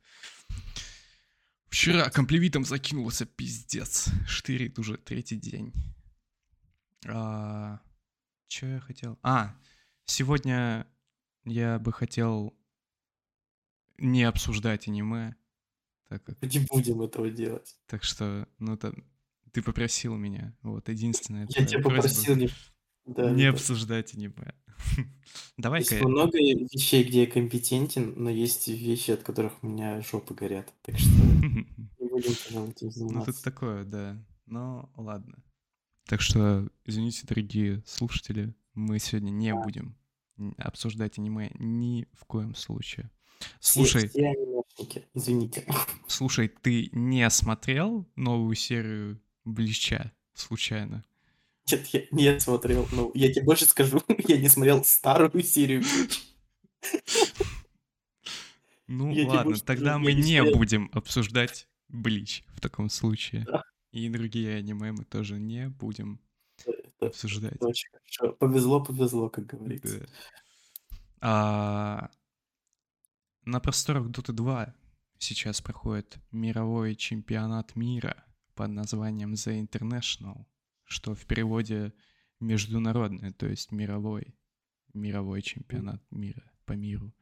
Вчера 1.69 2.11
комплевитом 2.11 2.65
закинулся, 2.65 3.25
пиздец. 3.25 4.11
Штырит 4.27 4.79
уже 4.79 4.99
третий 4.99 5.37
день. 5.37 5.73
А, 7.07 7.81
что 8.47 8.67
я 8.67 8.81
хотел? 8.81 9.19
А, 9.23 9.57
сегодня 10.05 10.87
я 11.45 11.79
бы 11.79 11.93
хотел 11.93 12.55
не 13.97 14.25
обсуждать 14.25 14.87
аниме, 14.89 15.35
так 16.19 16.39
как, 16.39 16.53
Не 16.53 16.67
будем 16.71 17.03
этого 17.03 17.31
делать. 17.31 17.77
так 17.87 18.03
что, 18.05 18.49
ну 18.59 18.77
там, 18.77 19.05
ты 19.53 19.63
попросил 19.63 20.17
меня, 20.17 20.57
вот, 20.63 20.89
единственная 20.89 21.47
Я 21.51 21.67
тебя 21.67 21.83
попросил 21.83 22.37
не... 22.37 22.49
Да, 23.05 23.31
не 23.31 23.45
да. 23.45 23.51
обсуждать 23.51 24.15
аниме. 24.15 24.55
Есть 24.97 25.09
Давай-ка, 25.57 26.07
много 26.07 26.39
вещей, 26.39 27.05
где 27.05 27.23
я 27.23 27.27
компетентен, 27.27 28.15
но 28.17 28.31
есть 28.31 28.69
вещи, 28.69 29.13
от 29.13 29.23
которых 29.23 29.63
у 29.63 29.69
меня 29.69 30.01
жопы 30.03 30.35
горят. 30.35 30.73
Так 30.83 30.99
что 30.99 31.11
не 31.43 32.09
будем, 32.09 32.33
пожалуй, 32.47 32.71
этим 32.71 32.87
ну 32.89 32.93
заниматься. 32.93 33.33
тут 33.33 33.43
такое, 33.43 33.85
да, 33.85 34.23
ну 34.47 34.89
ладно. 34.97 35.43
Так 36.07 36.21
что, 36.21 36.69
извините, 36.85 37.27
дорогие 37.27 37.83
слушатели, 37.87 38.55
мы 38.75 38.99
сегодня 38.99 39.31
не 39.31 39.55
будем 39.55 39.97
обсуждать 40.59 41.19
аниме 41.19 41.51
ни 41.59 42.09
в 42.13 42.25
коем 42.25 42.55
случае. 42.55 43.11
Все, 43.61 43.81
Слушай, 43.81 44.09
все 44.09 44.27
анимешники, 44.27 45.09
извините. 45.15 45.67
Слушай, 46.07 46.49
ты 46.49 46.89
не 46.93 47.29
смотрел 47.31 48.07
новую 48.17 48.55
серию 48.55 49.21
Блича 49.45 50.13
случайно? 50.35 51.05
Нет, 51.71 51.87
я 51.87 52.03
не 52.11 52.41
смотрел. 52.41 52.89
Ну, 52.93 53.11
я 53.15 53.33
тебе 53.33 53.45
больше 53.45 53.67
скажу, 53.67 54.03
я 54.29 54.39
не 54.39 54.49
смотрел 54.49 54.85
старую 54.85 55.43
серию. 55.43 55.83
Ну 58.89 59.11
Я 59.13 59.27
ладно, 59.29 59.57
тогда 59.59 59.99
мы 59.99 60.13
не 60.13 60.43
будем 60.43 60.91
обсуждать 60.93 61.69
Блич 61.89 62.45
в 62.55 62.61
таком 62.61 62.89
случае. 62.91 63.47
И 63.91 64.09
другие 64.09 64.57
аниме 64.57 64.93
мы 64.93 65.05
тоже 65.05 65.39
не 65.39 65.69
будем 65.69 66.21
обсуждать. 67.01 67.59
Повезло, 68.39 68.83
повезло, 68.83 69.29
как 69.29 69.47
говорится. 69.47 70.07
На 73.45 73.59
просторах 73.59 74.07
Dota 74.07 74.33
2 74.33 74.73
сейчас 75.19 75.61
проходит 75.61 76.19
мировой 76.31 76.95
чемпионат 76.95 77.75
мира 77.75 78.25
под 78.55 78.71
названием 78.71 79.33
The 79.33 79.67
International, 79.67 80.45
что 80.85 81.17
в 81.17 81.27
переводе 81.27 81.93
международный, 82.39 83.33
то 83.33 83.47
есть 83.47 83.73
мировой, 83.73 84.37
мировой 84.95 85.43
чемпионат 85.43 86.01
мира 86.13 86.53
по 86.67 86.75
миру. 86.75 87.13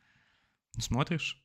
Смотришь? 0.78 1.42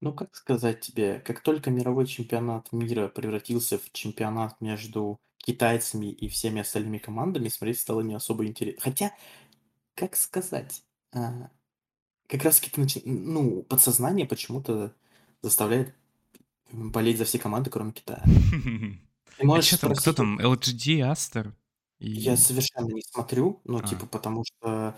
Ну, 0.00 0.12
как 0.12 0.36
сказать 0.36 0.80
тебе, 0.80 1.18
как 1.18 1.40
только 1.40 1.70
мировой 1.70 2.06
чемпионат 2.06 2.70
мира 2.72 3.08
превратился 3.08 3.78
в 3.78 3.90
чемпионат 3.92 4.60
между 4.60 5.20
китайцами 5.38 6.06
и 6.06 6.28
всеми 6.28 6.60
остальными 6.60 6.98
командами, 6.98 7.48
смотреть 7.48 7.80
стало 7.80 8.02
не 8.02 8.14
особо 8.14 8.46
интересно. 8.46 8.80
Хотя, 8.80 9.12
как 9.96 10.14
сказать, 10.14 10.84
а, 11.12 11.50
как 12.28 12.44
раз 12.44 12.60
таки 12.60 12.70
ты 12.70 12.82
начи- 12.82 13.02
ну, 13.06 13.62
подсознание 13.64 14.26
почему-то 14.26 14.94
заставляет 15.42 15.94
болеть 16.72 17.18
за 17.18 17.24
все 17.26 17.38
команды, 17.38 17.70
кроме 17.70 17.92
Китая. 17.92 18.22
Ты 19.36 19.46
А 19.54 19.62
что 19.62 19.78
там, 19.78 19.94
кто 19.94 20.12
там? 20.12 20.38
LGD, 20.40 21.00
Астер? 21.00 21.54
я 22.00 22.36
совершенно 22.36 22.92
не 22.92 23.02
смотрю, 23.02 23.60
ну, 23.64 23.80
А. 23.80 23.86
типа, 23.88 24.06
потому 24.06 24.44
что 24.44 24.96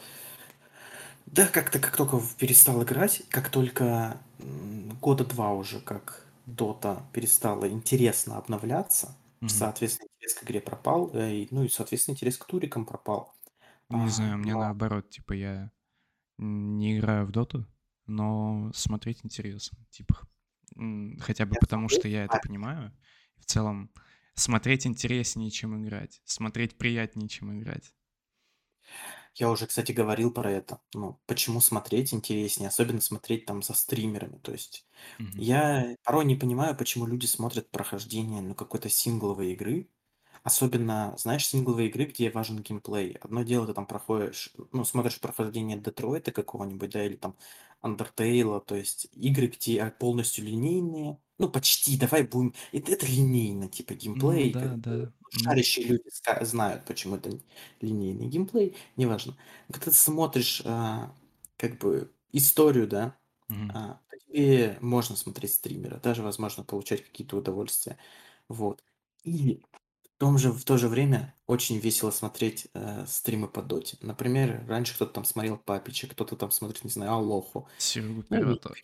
Да, 1.26 1.46
как-то 1.46 1.78
как 1.78 1.96
только 1.96 2.20
перестал 2.38 2.82
играть, 2.82 3.22
как 3.28 3.50
только 3.50 4.20
года 5.00 5.24
два 5.24 5.52
уже, 5.52 5.80
как 5.80 6.26
Дота 6.46 7.04
перестала 7.12 7.68
интересно 7.68 8.36
обновляться, 8.38 9.16
Мгм. 9.40 9.46
соответственно, 9.46 10.08
интерес 10.16 10.34
к 10.34 10.44
игре 10.44 10.60
пропал, 10.60 11.10
э, 11.14 11.34
и, 11.34 11.48
ну 11.50 11.62
и, 11.64 11.68
соответственно, 11.68 12.14
интерес 12.14 12.36
к 12.38 12.44
турикам 12.46 12.84
пропал. 12.86 13.34
Не 13.90 14.08
А, 14.08 14.08
знаю, 14.08 14.38
мне 14.38 14.54
но 14.54 14.56
наоборот, 14.56 15.10
типа 15.10 15.32
я 15.34 15.70
не 16.40 16.98
играю 16.98 17.26
в 17.26 17.32
доту, 17.32 17.66
но 18.06 18.70
смотреть 18.74 19.20
интересно. 19.24 19.78
Типа, 19.90 20.20
хотя 21.20 21.46
бы 21.46 21.56
я 21.56 21.58
потому, 21.58 21.88
что 21.88 22.08
смотреть, 22.08 22.08
я 22.08 22.24
это 22.24 22.38
а, 22.38 22.40
понимаю. 22.40 22.96
В 23.38 23.44
целом, 23.46 23.92
смотреть 24.34 24.86
интереснее, 24.86 25.50
чем 25.50 25.82
играть. 25.84 26.22
Смотреть 26.24 26.78
приятнее, 26.78 27.28
чем 27.28 27.58
играть. 27.58 27.94
я 29.34 29.50
уже, 29.50 29.66
кстати, 29.66 29.92
говорил 29.92 30.32
про 30.32 30.50
это. 30.50 30.80
Ну, 30.94 31.20
почему 31.26 31.60
смотреть 31.60 32.12
интереснее, 32.14 32.68
особенно 32.68 33.00
смотреть 33.00 33.46
там 33.46 33.62
за 33.62 33.74
стримерами. 33.74 34.38
То 34.38 34.52
есть 34.52 34.86
Мгм. 35.18 35.36
я 35.36 35.94
порой 36.04 36.24
не 36.24 36.36
понимаю, 36.36 36.76
почему 36.76 37.06
люди 37.06 37.26
смотрят 37.26 37.70
прохождение, 37.70 38.42
ну, 38.42 38.54
какой-то 38.54 38.88
сингловой 38.88 39.52
игры, 39.52 39.90
Особенно, 40.42 41.14
знаешь, 41.18 41.46
сингловые 41.46 41.88
игры, 41.88 42.04
где 42.06 42.30
важен 42.30 42.58
геймплей. 42.62 43.12
Одно 43.20 43.42
дело, 43.42 43.66
ты 43.66 43.74
там 43.74 43.86
проходишь, 43.86 44.52
ну, 44.72 44.84
смотришь 44.84 45.20
прохождение 45.20 45.76
Детройта 45.78 46.32
какого-нибудь, 46.32 46.90
да, 46.90 47.04
или 47.04 47.16
там 47.16 47.36
Undertale, 47.82 48.60
то 48.64 48.74
есть 48.74 49.08
игры, 49.12 49.48
где 49.48 49.84
полностью 49.98 50.44
линейные, 50.46 51.18
ну, 51.38 51.48
почти, 51.50 51.98
давай 51.98 52.22
будем, 52.24 52.54
это, 52.72 52.92
это 52.92 53.06
линейно, 53.06 53.68
типа, 53.68 53.94
Ну 54.14 54.46
геймплей, 54.46 54.54
да, 54.56 54.62
как 54.62 54.72
да. 54.76 55.12
ну, 55.20 55.28
Ну, 55.32 55.50
шарящие 55.50 55.86
люди 55.86 56.04
знают, 56.42 56.84
почему 56.86 57.16
это 57.16 57.30
линейный 57.80 58.26
геймплей, 58.28 58.76
неважно. 58.96 59.36
Когда 59.70 59.86
ты 59.86 59.92
смотришь, 59.92 60.62
а, 60.64 61.14
как 61.58 61.78
бы, 61.78 62.12
историю, 62.32 62.86
да, 62.88 63.18
мгм. 63.48 63.74
а, 63.74 64.00
тебе 64.28 64.78
можно 64.80 65.16
смотреть 65.16 65.54
стримера, 65.54 65.98
даже, 66.00 66.22
возможно, 66.22 66.64
получать 66.64 67.04
какие-то 67.04 67.36
удовольствия, 67.38 67.98
вот. 68.48 68.84
И 69.24 69.62
том 70.20 70.38
же, 70.38 70.52
в 70.52 70.64
то 70.64 70.76
же 70.78 70.88
время 70.88 71.34
очень 71.46 71.78
весело 71.78 72.10
смотреть 72.10 72.68
э, 72.74 73.06
стримы 73.06 73.48
по 73.48 73.62
доте. 73.62 73.96
Например, 74.02 74.64
раньше 74.68 74.94
кто-то 74.94 75.14
там 75.14 75.24
смотрел 75.24 75.56
Папича, 75.56 76.08
кто-то 76.08 76.36
там 76.36 76.50
смотрит, 76.50 76.84
не 76.84 76.90
знаю, 76.90 77.12
Алоху. 77.12 77.68
Серегу 77.78 78.22
Ну, 78.28 78.36
и 78.52 78.58
Пирата. 78.58 78.74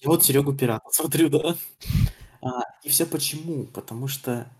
и 0.00 0.06
вот 0.06 0.24
Серегу 0.24 0.54
Пирата 0.54 0.88
смотрю, 0.92 1.28
да. 1.30 1.56
А, 2.42 2.62
и 2.84 2.88
все 2.88 3.06
почему? 3.06 3.66
Потому 3.66 4.08
что 4.08 4.50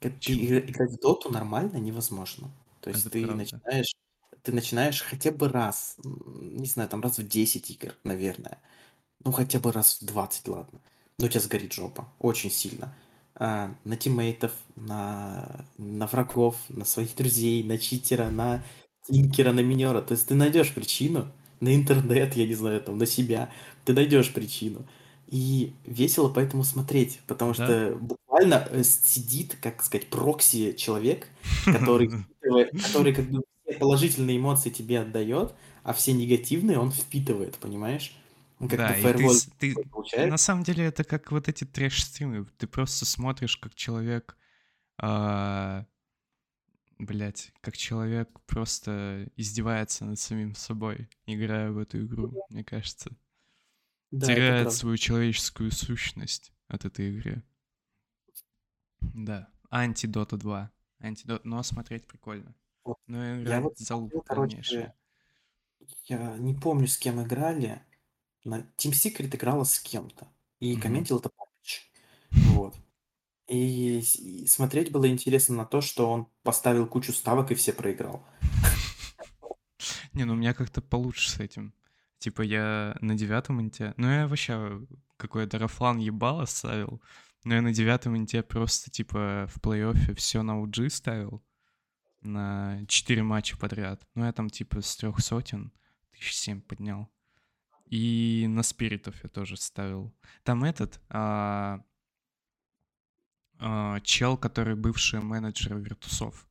Почему? 0.00 0.68
играть 0.70 0.92
в 0.92 1.00
доту 1.00 1.30
нормально 1.30 1.78
невозможно. 1.78 2.50
То 2.80 2.90
есть 2.90 3.02
Это 3.02 3.10
ты 3.10 3.22
правда. 3.22 3.38
начинаешь, 3.42 3.94
ты 4.42 4.52
начинаешь 4.52 5.02
хотя 5.02 5.32
бы 5.32 5.48
раз, 5.48 5.96
не 6.04 6.66
знаю, 6.66 6.88
там 6.88 7.00
раз 7.02 7.18
в 7.18 7.26
10 7.26 7.70
игр, 7.70 7.94
наверное. 8.04 8.60
Ну, 9.24 9.32
хотя 9.32 9.60
бы 9.60 9.72
раз 9.72 10.00
в 10.00 10.06
20, 10.06 10.48
ладно. 10.48 10.80
Но 11.18 11.26
у 11.26 11.28
тебя 11.28 11.40
сгорит 11.40 11.72
жопа. 11.72 12.12
Очень 12.18 12.50
сильно. 12.50 12.94
А, 13.36 13.74
на 13.84 13.96
тиммейтов, 13.96 14.52
на, 14.76 15.66
на 15.78 16.06
врагов, 16.06 16.56
на 16.68 16.84
своих 16.84 17.16
друзей, 17.16 17.64
на 17.64 17.78
читера, 17.78 18.30
на 18.30 18.64
тинкера, 19.08 19.52
на 19.52 19.60
минера. 19.60 20.02
То 20.02 20.12
есть 20.12 20.28
ты 20.28 20.34
найдешь 20.34 20.72
причину. 20.74 21.32
На 21.60 21.74
интернет, 21.74 22.36
я 22.36 22.46
не 22.46 22.54
знаю, 22.54 22.80
там, 22.80 22.98
на 22.98 23.06
себя. 23.06 23.50
Ты 23.84 23.92
найдешь 23.94 24.32
причину. 24.32 24.86
И 25.26 25.74
весело 25.84 26.28
поэтому 26.28 26.62
смотреть, 26.64 27.20
потому 27.26 27.54
Да? 27.54 27.64
что 27.66 27.96
буквально 28.00 28.66
э, 28.70 28.82
сидит, 28.84 29.56
как 29.60 29.82
сказать, 29.82 30.08
прокси 30.10 30.74
человек, 30.76 31.28
который, 31.72 32.10
который 32.82 33.14
как 33.14 33.30
бы 33.30 33.42
положительные 33.80 34.36
эмоции 34.38 34.70
тебе 34.70 35.00
отдает, 35.00 35.54
а 35.82 35.92
все 35.92 36.12
негативные 36.12 36.78
он 36.78 36.92
впитывает, 36.92 37.56
понимаешь? 37.58 38.14
Ну, 38.58 38.68
как 38.68 38.78
Да, 38.78 38.92
и 38.92 38.94
ты, 38.94 39.02
фаервол 39.02 39.34
ты... 39.58 39.74
получается. 39.90 40.30
На 40.30 40.36
самом 40.36 40.62
деле 40.64 40.84
это 40.84 41.04
как 41.04 41.32
вот 41.32 41.48
эти 41.48 41.64
трэш-стримы. 41.64 42.46
Ты 42.56 42.66
просто 42.66 43.04
смотришь, 43.04 43.56
как 43.56 43.74
человек... 43.74 44.36
Блять, 46.98 47.52
как 47.60 47.76
человек 47.76 48.28
просто 48.46 49.28
издевается 49.34 50.04
над 50.04 50.18
самим 50.20 50.54
собой, 50.54 51.08
играя 51.26 51.72
в 51.72 51.78
эту 51.78 52.06
игру, 52.06 52.32
мне 52.48 52.62
кажется. 52.62 53.10
Да, 54.12 54.28
теряет 54.28 54.72
свою 54.72 54.96
человеческую 54.96 55.72
сущность 55.72 56.52
от 56.68 56.84
этой 56.84 57.12
игры. 57.12 57.42
Да. 59.00 59.48
Антидота 59.70 60.36
2. 60.36 60.70
Антидот, 61.00 61.44
но 61.44 61.62
смотреть 61.64 62.06
прикольно. 62.06 62.54
Вот. 62.84 62.98
Но 63.08 63.42
Я 63.42 63.42
играть 63.42 63.62
вот 63.62 63.76
залупа 63.76 64.22
смотрел, 64.24 64.36
полнейшая. 64.36 64.94
короче, 65.80 65.96
я 66.04 66.36
не 66.38 66.54
помню, 66.54 66.86
с 66.86 66.96
кем 66.96 67.20
играли. 67.20 67.82
На 68.44 68.60
Team 68.76 68.92
Secret 68.92 69.34
играла 69.34 69.64
с 69.64 69.80
кем-то. 69.80 70.28
И 70.60 70.72
Мгм. 70.74 70.82
комментил 70.82 71.18
это 71.18 71.30
Папич. 71.30 71.90
Вот. 72.30 72.74
И, 73.48 73.98
и 74.00 74.46
смотреть 74.46 74.90
было 74.90 75.08
интересно 75.08 75.56
на 75.56 75.64
то, 75.66 75.80
что 75.80 76.10
он 76.10 76.28
поставил 76.42 76.86
кучу 76.86 77.12
ставок 77.12 77.50
и 77.50 77.54
все 77.54 77.72
проиграл. 77.72 78.24
Не, 80.12 80.24
ну 80.24 80.34
у 80.34 80.36
меня 80.36 80.54
как-то 80.54 80.80
получше 80.80 81.30
с 81.30 81.40
этим. 81.40 81.74
Типа 82.18 82.42
я 82.42 82.96
на 83.00 83.14
девятом 83.14 83.60
инте... 83.60 83.92
Ну 83.96 84.08
я 84.10 84.26
вообще 84.28 84.80
какой-то 85.16 85.58
рафлан 85.58 85.98
ебало 85.98 86.44
ставил. 86.46 87.02
Но 87.44 87.54
я 87.54 87.62
на 87.62 87.72
девятом 87.74 88.16
инте 88.16 88.42
просто 88.42 88.90
типа 88.90 89.46
в 89.52 89.60
плей-оффе 89.60 90.14
все 90.14 90.42
на 90.42 90.62
UG 90.62 90.88
ставил. 90.90 91.44
На 92.22 92.80
4 92.88 93.22
матча 93.22 93.58
подряд. 93.58 94.06
Ну 94.14 94.24
я 94.24 94.32
там 94.32 94.48
типа 94.48 94.80
с 94.80 94.96
трех 94.96 95.20
сотен 95.20 95.72
тысяч 96.12 96.34
семь 96.34 96.62
поднял. 96.62 97.10
И 97.86 98.46
на 98.48 98.62
спиритов 98.62 99.22
я 99.22 99.28
тоже 99.28 99.56
ставил. 99.56 100.14
Там 100.42 100.64
этот... 100.64 101.00
а, 101.08 101.84
а, 103.58 104.00
чел, 104.00 104.36
который 104.36 104.74
бывший 104.74 105.20
менеджер 105.20 105.76
Виртусов. 105.76 106.48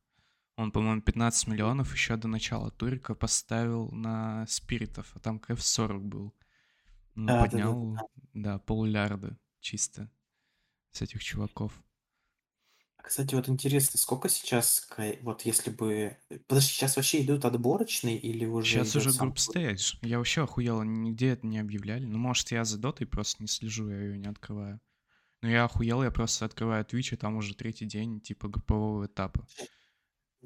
Он, 0.56 0.70
по-моему, 0.70 1.02
15 1.02 1.48
миллионов 1.48 1.92
еще 1.92 2.16
до 2.16 2.28
начала 2.28 2.70
турика 2.70 3.14
поставил 3.14 3.90
на 3.90 4.46
спиритов, 4.46 5.10
а 5.14 5.18
там 5.18 5.38
КФ 5.38 5.60
40 5.60 6.04
был. 6.04 6.34
Ну, 7.14 7.26
Да, 7.26 7.34
да, 7.34 7.38
да, 7.38 7.50
поднял, 7.50 7.94
да. 7.94 8.02
да, 8.34 8.58
поллярда 8.58 9.36
чисто 9.60 10.10
с 10.92 11.02
этих 11.02 11.22
чуваков. 11.22 11.72
Кстати, 13.04 13.34
вот 13.34 13.50
интересно, 13.50 13.98
сколько 13.98 14.30
сейчас, 14.30 14.88
вот 15.20 15.42
если 15.42 15.70
бы... 15.70 16.16
Подожди, 16.46 16.70
сейчас 16.70 16.96
вообще 16.96 17.22
идут 17.22 17.44
отборочные 17.44 18.16
или 18.16 18.46
уже 18.46 18.66
Сейчас 18.66 18.92
идет 18.92 18.96
уже 18.96 19.12
сам 19.12 19.26
групп 19.28 19.38
турнир? 19.38 19.78
стейдж. 19.78 19.96
Я 20.00 20.16
вообще 20.16 20.42
охуел, 20.42 20.82
нигде 20.82 21.28
это 21.28 21.46
не 21.46 21.58
объявляли. 21.58 22.06
Ну, 22.06 22.16
может, 22.16 22.50
я 22.50 22.64
за 22.64 22.78
дотой 22.78 23.06
просто 23.06 23.42
не 23.42 23.46
слежу, 23.46 23.90
я 23.90 23.98
ее 23.98 24.18
не 24.18 24.26
открываю. 24.26 24.80
Но 25.42 25.50
я 25.50 25.64
охуел, 25.64 26.02
я 26.02 26.10
просто 26.10 26.46
открываю 26.46 26.82
Twitch, 26.86 27.12
и 27.12 27.16
там 27.16 27.36
уже 27.36 27.54
третий 27.54 27.84
день, 27.84 28.22
типа, 28.22 28.48
группового 28.48 29.04
этапа. 29.04 29.46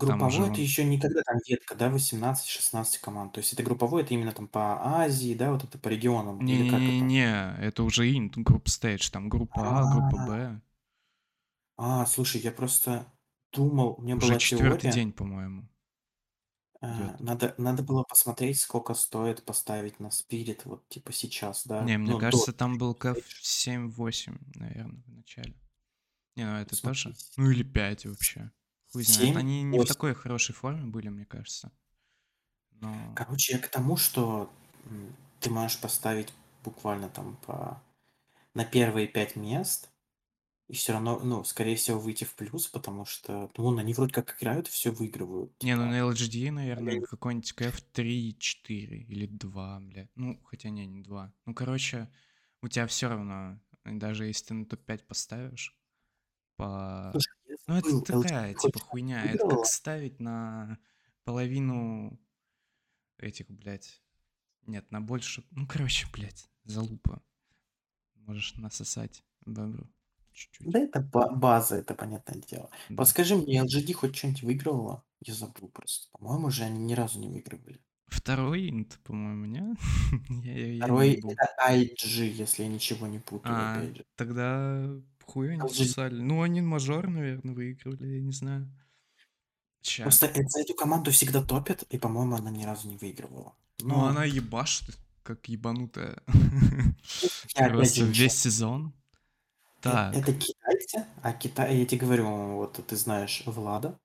Там 0.00 0.22
уже 0.22 0.38
Групповой 0.38 0.50
это 0.50 0.60
еще 0.60 0.84
никогда 0.84 1.22
там 1.22 1.38
ветка, 1.46 1.76
да, 1.76 1.88
18-16 1.88 2.98
команд. 3.00 3.34
То 3.34 3.38
есть 3.38 3.52
это 3.52 3.62
групповой, 3.62 4.02
это 4.02 4.14
именно 4.14 4.32
там 4.32 4.48
по 4.48 5.00
Азии, 5.00 5.34
да, 5.34 5.52
вот 5.52 5.62
это 5.62 5.78
по 5.78 5.88
регионам, 5.88 6.44
или 6.44 6.68
как 6.68 6.80
это? 6.80 6.90
Не-не-не, 6.90 7.56
это 7.60 7.84
уже 7.84 8.10
инт, 8.12 8.36
групп 8.36 8.68
стейдж, 8.68 9.10
там 9.10 9.28
группа 9.28 9.60
А, 9.60 9.92
группа 9.92 10.24
А, 10.24 10.26
Б. 10.26 10.60
а, 11.78 12.06
слушай, 12.06 12.40
я 12.42 12.52
просто... 12.52 13.12
думал, 13.52 13.94
у 13.98 14.02
меня 14.02 14.16
Уже 14.16 14.28
была 14.28 14.38
четвертый 14.38 14.82
теория. 14.82 14.92
день, 14.92 15.12
по-моему, 15.12 15.68
идет. 16.82 17.20
надо, 17.20 17.54
надо 17.58 17.82
было 17.82 18.02
посмотреть, 18.04 18.60
сколько 18.60 18.94
стоит 18.94 19.44
поставить 19.44 20.00
на 20.00 20.10
спирит, 20.10 20.64
вот 20.64 20.88
типа 20.88 21.12
сейчас, 21.12 21.66
да? 21.66 21.82
Не, 21.84 21.96
мне 21.98 22.14
Ну, 22.14 22.18
до 22.18 22.20
кажется, 22.20 22.52
там 22.52 22.78
был 22.78 22.94
Stage. 22.94 23.24
7-8, 23.42 24.38
наверное, 24.54 25.02
в 25.06 25.08
начале. 25.12 25.54
Не, 26.36 26.44
ну 26.46 26.56
это 26.56 26.76
Смотри, 26.76 27.02
тоже. 27.04 27.16
Ну 27.36 27.50
или 27.50 27.62
5 27.62 28.06
вообще. 28.06 28.52
Хуй 28.92 29.04
знает. 29.04 29.34
7, 29.34 29.36
Они 29.36 29.62
не 29.62 29.80
в 29.80 29.80
8. 29.80 29.88
такой 29.88 30.14
хорошей 30.14 30.54
форме 30.54 30.84
были, 30.86 31.08
мне 31.08 31.26
кажется. 31.26 31.72
Но... 32.72 33.14
Короче, 33.14 33.54
я 33.54 33.58
к 33.58 33.68
тому, 33.68 33.96
что 33.96 34.50
м, 34.84 35.16
ты 35.40 35.50
можешь 35.50 35.80
поставить 35.80 36.32
буквально 36.64 37.08
там 37.08 37.36
по 37.46 37.82
на 38.54 38.64
первые 38.64 39.08
пять 39.08 39.36
мест, 39.36 39.87
и 40.68 40.74
все 40.74 40.92
равно, 40.92 41.18
ну, 41.20 41.44
скорее 41.44 41.76
всего, 41.76 41.98
выйти 41.98 42.24
в 42.24 42.34
плюс, 42.34 42.68
потому 42.68 43.06
что, 43.06 43.50
ну, 43.56 43.64
вон, 43.64 43.78
они 43.78 43.94
вроде 43.94 44.12
как 44.12 44.36
играют 44.36 44.68
и 44.68 44.70
все 44.70 44.90
выигрывают. 44.90 45.50
Не, 45.62 45.74
ну 45.74 45.84
Типа, 45.84 45.92
на 45.92 46.00
LGD, 46.00 46.50
наверное, 46.50 47.00
какой-нибудь 47.00 47.52
кэф 47.54 47.82
3-4 47.94 48.68
или 48.68 49.26
2, 49.26 49.80
бля. 49.80 50.08
Ну, 50.14 50.38
хотя 50.44 50.68
не, 50.68 50.84
не 50.84 51.00
2. 51.00 51.32
Ну, 51.46 51.54
короче, 51.54 52.10
у 52.60 52.68
тебя 52.68 52.86
все 52.86 53.08
равно, 53.08 53.58
даже 53.84 54.26
если 54.26 54.48
ты 54.48 54.54
на 54.54 54.66
топ-5 54.66 55.06
поставишь, 55.06 55.74
по... 56.56 57.12
слушай, 57.12 57.32
Ну, 57.66 57.76
это 57.76 58.00
такая, 58.02 58.52
LGD 58.52 58.58
типа, 58.58 58.80
хуйня. 58.80 59.24
Это 59.24 59.48
как 59.48 59.64
ставить 59.64 60.20
на 60.20 60.78
половину 61.24 62.20
этих, 63.16 63.48
блядь. 63.48 64.02
Нет, 64.66 64.90
на 64.90 65.00
больше. 65.00 65.44
Ну, 65.50 65.66
короче, 65.66 66.06
блядь, 66.12 66.50
залупа. 66.64 67.22
Можешь 68.16 68.54
насосать 68.56 69.24
бобру 69.46 69.88
чуть-чуть. 70.38 70.70
Да 70.70 70.78
это 70.78 71.00
ба- 71.00 71.30
база, 71.30 71.76
это 71.76 71.94
понятное 71.94 72.40
дело. 72.50 72.70
Да. 72.88 72.96
Подскажи 72.96 73.36
мне, 73.36 73.60
LGD 73.62 73.92
хоть 73.92 74.16
что-нибудь 74.16 74.42
выигрывала? 74.42 75.04
Я 75.20 75.34
забыл 75.34 75.68
просто. 75.68 76.08
По-моему, 76.12 76.50
же 76.50 76.62
они 76.64 76.78
ни 76.78 76.94
разу 76.94 77.18
не 77.18 77.28
выигрывали. 77.28 77.80
Второй 78.06 78.70
инт, 78.70 78.98
по-моему, 79.04 79.44
не? 79.46 79.74
я, 80.46 80.56
я- 80.58 80.72
я 80.74 80.84
Второй 80.84 81.16
не 81.16 81.20
был. 81.20 81.30
это 81.30 81.48
IG, 81.60 82.28
если 82.30 82.62
я 82.62 82.68
ничего 82.68 83.06
не 83.06 83.18
путаю, 83.18 83.54
А, 83.54 83.84
тогда 84.16 84.88
хуй 85.24 85.52
они 85.52 85.68
сосали. 85.68 86.20
Ну, 86.20 86.40
они 86.42 86.60
мажор, 86.62 87.08
наверное, 87.08 87.54
выигрывали, 87.54 88.06
я 88.06 88.20
не 88.20 88.32
знаю. 88.32 88.68
Ща. 89.82 90.02
Просто 90.04 90.30
за 90.34 90.60
эту 90.60 90.74
команду 90.74 91.10
всегда 91.10 91.42
топят, 91.42 91.82
и, 91.90 91.98
по-моему, 91.98 92.36
она 92.36 92.50
ни 92.50 92.64
разу 92.64 92.88
не 92.88 92.96
выигрывала. 92.96 93.54
Ну, 93.80 93.88
Но 93.88 94.06
она 94.06 94.24
ебашит, 94.24 94.96
как 95.22 95.48
ебанутая. 95.48 96.22
я 96.26 97.66
опять 97.66 97.72
Просто 97.72 98.04
весь 98.04 98.34
сезон. 98.34 98.92
Э- 99.80 99.82
Так, 99.82 100.14
Это 100.14 100.32
китайцы, 100.32 101.06
а 101.22 101.32
Китай, 101.32 101.76
я 101.78 101.86
тебе 101.86 102.00
говорю, 102.06 102.26
вот 102.56 102.84
ты 102.86 102.96
знаешь 102.96 103.42
Влада, 103.46 103.98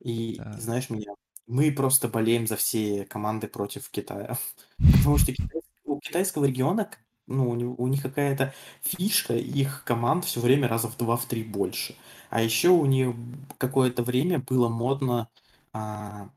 и 0.00 0.36
так. 0.36 0.60
знаешь 0.60 0.90
меня. 0.90 1.12
Мы 1.46 1.70
просто 1.72 2.08
болеем 2.08 2.46
за 2.46 2.56
все 2.56 3.04
команды 3.06 3.48
против 3.48 3.88
Китая. 3.90 4.36
Потому 4.78 5.18
что 5.18 5.32
китай- 5.32 5.62
у 5.84 6.00
китайского 6.00 6.44
региона, 6.46 6.86
к- 6.86 6.98
ну, 7.26 7.50
у, 7.50 7.54
него- 7.54 7.74
у 7.78 7.86
них 7.86 8.02
какая-то 8.02 8.52
фишка, 8.82 9.34
их 9.34 9.84
команд 9.84 10.24
все 10.24 10.40
время 10.40 10.68
раза 10.68 10.88
в 10.88 10.96
два, 10.96 11.16
в 11.16 11.26
три 11.26 11.42
больше. 11.44 11.96
А 12.30 12.42
еще 12.42 12.70
у 12.70 12.84
них 12.86 13.14
какое-то 13.58 14.02
время 14.02 14.38
было 14.40 14.68
модно, 14.68 15.28
а, 15.72 16.30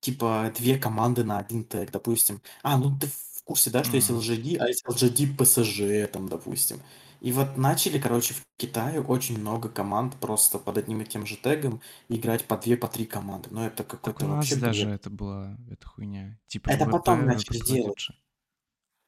типа, 0.00 0.52
две 0.56 0.78
команды 0.78 1.24
на 1.24 1.38
один 1.38 1.64
тег, 1.64 1.90
допустим. 1.90 2.40
А, 2.62 2.76
ну 2.78 2.96
ты 2.98 3.06
в 3.08 3.42
курсе, 3.44 3.70
да, 3.70 3.84
что 3.84 3.96
есть 3.96 4.10
М. 4.10 4.18
LGD, 4.18 4.56
а 4.58 4.68
есть 4.68 4.84
LGD 4.86 5.36
PSG, 5.36 6.06
там, 6.08 6.28
допустим. 6.28 6.80
И 7.26 7.32
вот 7.32 7.56
начали, 7.56 7.98
короче, 7.98 8.34
в 8.34 8.42
Китае 8.56 9.02
очень 9.02 9.36
много 9.40 9.68
команд 9.68 10.14
просто 10.20 10.60
под 10.60 10.78
одним 10.78 11.02
и 11.02 11.04
тем 11.04 11.26
же 11.26 11.36
тегом 11.36 11.80
играть 12.08 12.46
по 12.46 12.56
две, 12.56 12.76
по 12.76 12.86
три 12.86 13.04
команды. 13.04 13.48
Ну, 13.50 13.62
это 13.62 13.82
Так 13.82 13.88
какой-то 13.88 14.26
у 14.26 14.28
нас 14.28 14.48
вообще 14.48 14.54
даже 14.54 14.86
бред. 14.86 15.00
это 15.00 15.10
была 15.10 15.58
эта 15.68 15.88
хуйня. 15.88 16.38
Типа 16.46 16.70
Это 16.70 16.84
ВВП, 16.84 16.92
потом 16.92 17.26
начали 17.26 17.58
делать. 17.58 17.98
же. 17.98 18.14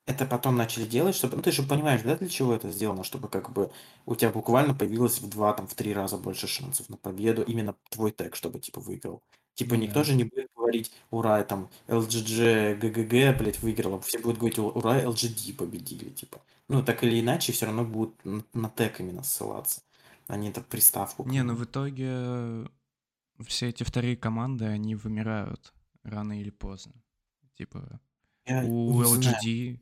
Это 0.07 0.27
потом 0.27 0.57
начали 0.57 0.85
делать, 0.87 1.15
чтобы... 1.15 1.37
Ну, 1.37 1.43
ты 1.43 1.53
же 1.53 1.63
понимаешь, 1.63 2.03
да, 2.03 2.17
для 2.17 2.29
чего 2.29 2.55
это 2.55 2.71
сделано? 2.71 3.05
Чтобы 3.05 3.29
как 3.29 3.53
бы 3.53 3.71
у 4.07 4.17
тебя 4.17 4.31
буквально 4.31 4.75
появилось 4.75 5.21
в 5.21 5.29
два, 5.29 5.53
там, 5.53 5.69
в 5.69 5.75
три 5.75 5.93
раза 5.95 6.17
больше 6.17 6.49
шансов 6.49 6.89
на 6.89 6.97
победу. 6.97 7.43
Именно 7.43 7.77
твой 7.91 8.11
тег, 8.11 8.35
чтобы, 8.35 8.59
типа, 8.59 8.81
выиграл. 8.81 9.23
Типа, 9.55 9.77
Ну 9.77 9.83
никто 9.83 10.03
же 10.05 10.15
не 10.15 10.25
будет 10.25 10.49
говорить, 10.57 10.93
ура, 11.11 11.43
там, 11.45 11.69
LGG, 11.89 12.81
GGG, 12.81 13.39
блядь, 13.39 13.61
выиграла. 13.61 14.01
Все 14.01 14.19
будут 14.19 14.39
говорить, 14.39 14.59
ура, 14.59 15.01
LGD 15.03 15.55
победили, 15.55 16.11
типа. 16.11 16.41
Ну, 16.69 16.83
так 16.83 17.03
или 17.03 17.21
иначе, 17.21 17.53
все 17.53 17.67
равно 17.67 17.85
будут 17.85 18.25
на, 18.25 18.45
на 18.53 18.69
тег 18.69 19.01
именно 19.01 19.23
ссылаться, 19.23 19.83
а 20.27 20.37
не 20.37 20.51
это 20.51 20.61
приставку 20.61 21.27
Не, 21.29 21.43
ну 21.43 21.55
в 21.55 21.65
итоге 21.65 22.69
все 23.47 23.69
эти 23.69 23.85
вторые 23.85 24.17
команды, 24.17 24.67
они 24.67 24.95
вымирают 24.95 25.73
рано 26.03 26.41
или 26.41 26.51
поздно. 26.51 26.95
Типа 27.57 28.01
Я 28.45 28.65
у 28.65 29.03
не 29.03 29.05
знаю. 29.05 29.37
LGD 29.43 29.81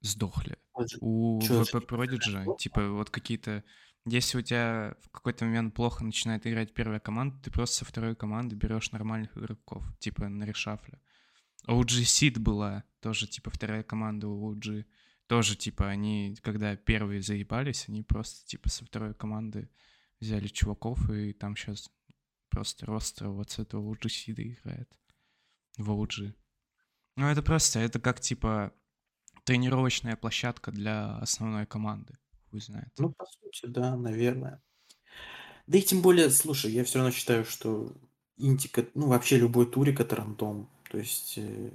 сдохли. 0.00 0.58
LG 0.76 0.98
У 1.00 1.40
VP 1.40 1.70
LGD 1.70 1.86
Prodigy, 1.86 2.56
типа 2.56 2.88
вот 2.88 3.10
какие-то... 3.10 3.62
Если 4.04 4.38
у 4.38 4.42
тебя 4.42 4.96
в 5.00 5.10
какой-то 5.10 5.44
момент 5.44 5.74
плохо 5.74 6.04
начинает 6.04 6.44
играть 6.46 6.74
первая 6.74 6.98
команда, 6.98 7.36
ты 7.42 7.50
просто 7.52 7.76
со 7.76 7.84
второй 7.84 8.16
команды 8.16 8.56
берешь 8.56 8.90
нормальных 8.90 9.36
игроков, 9.36 9.84
типа 10.00 10.28
на 10.28 10.44
решафле. 10.44 11.00
OG 11.68 12.02
Seed 12.02 12.40
была 12.40 12.82
тоже, 13.00 13.28
типа, 13.28 13.50
вторая 13.50 13.84
команда 13.84 14.26
у 14.26 14.52
OG. 14.52 14.84
Тоже, 15.32 15.56
типа, 15.56 15.88
они, 15.88 16.36
когда 16.42 16.76
первые 16.76 17.22
заебались, 17.22 17.88
они 17.88 18.02
просто, 18.02 18.46
типа, 18.46 18.68
со 18.68 18.84
второй 18.84 19.14
команды 19.14 19.70
взяли 20.20 20.46
чуваков, 20.46 21.08
и 21.08 21.32
там 21.32 21.56
сейчас 21.56 21.90
просто 22.50 22.84
ростер 22.84 23.30
вот 23.30 23.50
с 23.50 23.58
этого 23.58 23.94
OG 23.94 24.08
Seed 24.08 24.42
играет 24.42 24.94
в 25.78 25.90
OG. 25.90 26.34
Ну, 27.16 27.28
это 27.28 27.40
просто, 27.40 27.78
это 27.78 27.98
как, 27.98 28.20
типа, 28.20 28.74
тренировочная 29.44 30.16
площадка 30.16 30.70
для 30.70 31.16
основной 31.16 31.64
команды. 31.64 32.18
Хуй 32.50 32.60
знает. 32.60 32.92
Ну, 32.98 33.14
по 33.14 33.24
сути, 33.24 33.64
да, 33.64 33.96
наверное. 33.96 34.62
Да 35.66 35.78
и 35.78 35.80
тем 35.80 36.02
более, 36.02 36.28
слушай, 36.28 36.70
я 36.70 36.84
все 36.84 36.98
равно 36.98 37.10
считаю, 37.10 37.46
что 37.46 37.96
интика, 38.36 38.86
ну, 38.92 39.06
вообще 39.06 39.38
любой 39.38 39.64
турик 39.64 39.98
это 39.98 40.14
рандом. 40.14 40.68
То 40.90 40.98
есть 40.98 41.38
э, 41.38 41.70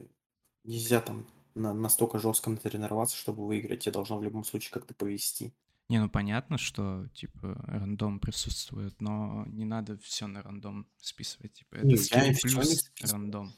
нельзя 0.64 1.02
там 1.02 1.26
настолько 1.58 2.20
жестко 2.20 2.50
натренироваться, 2.50 3.16
чтобы 3.16 3.46
выиграть. 3.46 3.82
Тебе 3.82 3.94
должно 3.94 4.18
в 4.18 4.24
любом 4.24 4.44
случае 4.44 4.72
как-то 4.72 4.94
повести. 4.94 5.54
Не, 5.90 6.00
ну 6.00 6.10
понятно, 6.10 6.58
что, 6.58 7.08
типа, 7.14 7.56
рандом 7.66 8.20
присутствует, 8.20 9.00
но 9.00 9.46
не 9.48 9.64
надо 9.64 9.98
все 10.00 10.28
на 10.28 10.44
рандом 10.44 10.88
списывать. 10.98 11.54
Типа, 11.54 11.76
это 11.76 11.86
Не, 11.86 11.94
я 11.94 11.98
скилл 11.98 12.22
не 12.22 12.34
плюс 12.34 12.80
списываю. 12.80 13.22
рандом. 13.22 13.54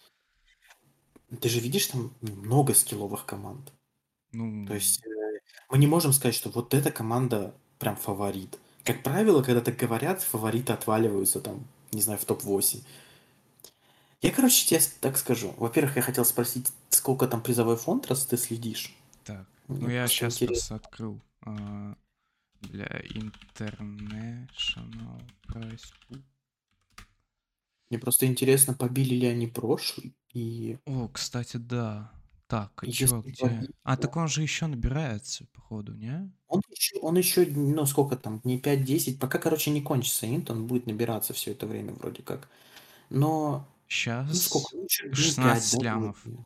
Ты 1.41 1.49
же 1.49 1.59
видишь 1.59 1.87
там 1.87 2.13
много 2.21 2.73
скилловых 2.73 3.25
команд. 3.25 3.73
Ну, 4.31 4.65
То 4.67 4.75
есть 4.75 5.03
э, 5.05 5.09
мы 5.71 5.79
не 5.79 5.87
можем 5.87 6.13
сказать, 6.13 6.35
что 6.35 6.49
вот 6.49 6.73
эта 6.73 6.91
команда 6.91 7.55
прям 7.79 7.95
фаворит. 7.95 8.59
Как 8.83 9.03
правило, 9.03 9.41
когда 9.41 9.61
так 9.61 9.75
говорят, 9.75 10.21
фавориты 10.21 10.73
отваливаются 10.73 11.41
там, 11.41 11.67
не 11.91 12.01
знаю, 12.01 12.19
в 12.19 12.25
топ-8. 12.25 12.83
Я, 14.21 14.31
короче, 14.31 14.65
тебе 14.65 14.81
так 14.99 15.17
скажу. 15.17 15.53
Во-первых, 15.57 15.95
я 15.95 16.01
хотел 16.01 16.25
спросить, 16.25 16.67
сколько 16.99 17.27
там 17.27 17.41
призовой 17.41 17.77
фонд, 17.77 18.07
раз 18.07 18.25
ты 18.25 18.37
следишь. 18.37 18.95
так. 19.23 19.45
Мне 19.67 19.79
Ну, 19.81 19.89
я 19.89 20.07
сейчас 20.07 20.35
интересно. 20.35 20.55
просто 20.55 20.75
открыл 20.75 21.21
а, 21.41 21.95
для 22.61 22.85
International 22.87 25.21
Prize 25.47 25.83
Pool. 26.09 26.21
Мне 27.89 27.99
просто 27.99 28.25
интересно, 28.27 28.73
побили 28.73 29.15
ли 29.15 29.27
они 29.27 29.47
прошлый. 29.47 30.13
И 30.33 30.77
О, 30.85 31.07
кстати, 31.07 31.57
да. 31.57 32.11
Так, 32.47 32.71
а 32.83 32.87
И 32.87 32.91
чё, 32.91 33.21
где? 33.21 33.41
побить, 33.43 33.71
А, 33.83 33.95
то- 33.95 34.03
так 34.03 34.15
он 34.17 34.27
же 34.27 34.41
еще 34.41 34.65
набирается, 34.67 35.45
походу, 35.53 35.93
не? 35.93 36.31
он 36.47 36.61
еще, 36.71 36.97
он 36.99 37.15
еще, 37.17 37.45
ну 37.45 37.85
сколько 37.85 38.15
там, 38.15 38.41
не 38.43 38.57
5-10, 38.59 39.19
пока, 39.19 39.37
короче, 39.37 39.69
не 39.71 39.81
кончится 39.83 40.25
инт, 40.27 40.49
он 40.49 40.65
будет 40.65 40.87
набираться 40.87 41.33
все 41.33 41.51
это 41.51 41.67
время 41.67 41.93
вроде 41.93 42.23
как. 42.23 42.49
Но, 43.11 43.59
ну 43.59 43.65
Сейчас 43.87 44.43
сколько, 44.43 44.75
ну 44.75 44.87
дней 44.87 45.13
16 45.13 45.71
5, 45.73 45.79
да, 45.81 45.85
лямов. 45.85 46.21
будет. 46.25 46.39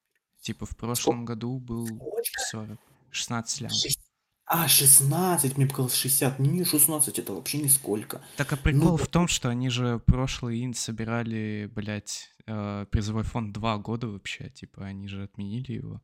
Типа 0.44 0.66
в 0.66 0.76
прошлом 0.76 1.24
году 1.26 1.58
был 1.58 1.88
Сколько? 1.88 2.22
40. 2.52 2.80
16 3.12 3.62
лямов. 3.62 3.78
Шесть- 3.78 4.00
А, 4.46 4.68
16, 4.68 5.56
мне 5.58 5.66
показалось 5.68 5.96
60. 5.96 6.38
Не, 6.40 6.66
16 6.66 7.18
это 7.18 7.34
вообще 7.34 7.60
нисколько. 7.60 8.22
Так 8.36 8.52
а 8.52 8.58
прикол 8.58 8.82
Ну, 8.92 8.98
в 8.98 9.08
том, 9.08 9.30
что 9.30 9.48
они 9.50 9.70
же 9.70 10.00
прошлый 10.06 10.64
инт 10.66 10.76
собирали, 10.76 11.72
блядь, 11.74 12.30
э, 12.46 12.86
призовой 12.92 13.24
фонд 13.24 13.54
два 13.54 13.78
года 13.78 14.10
вообще, 14.10 14.50
типа 14.50 14.84
они 14.86 15.08
же 15.08 15.24
отменили 15.24 15.72
его. 15.72 16.02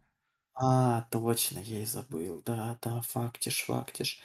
А, 0.54 1.02
точно, 1.12 1.60
я 1.60 1.82
и 1.84 1.86
забыл. 1.86 2.42
Да, 2.46 2.78
да, 2.82 3.02
фактиш, 3.02 3.64
фактиш. 3.68 4.22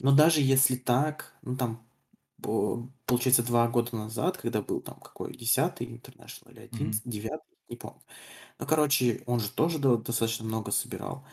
Но 0.00 0.12
даже 0.16 0.40
если 0.40 0.76
так, 0.76 1.34
ну 1.42 1.54
там, 1.56 1.86
по- 2.42 2.88
получается, 3.06 3.42
два 3.42 3.68
года 3.68 3.94
назад, 3.94 4.38
когда 4.38 4.62
был 4.62 4.80
там 4.80 4.98
какой, 5.00 5.32
10-й 5.34 5.84
International 5.86 6.50
или 6.50 6.60
11, 6.60 7.02
9 7.04 7.40
не 7.68 7.76
помню. 7.76 8.00
Ну, 8.58 8.66
короче, 8.66 9.22
он 9.26 9.40
же 9.40 9.50
тоже 9.50 9.78
до- 9.78 9.96
достаточно 9.98 10.44
много 10.44 10.70
собирал. 10.70 11.24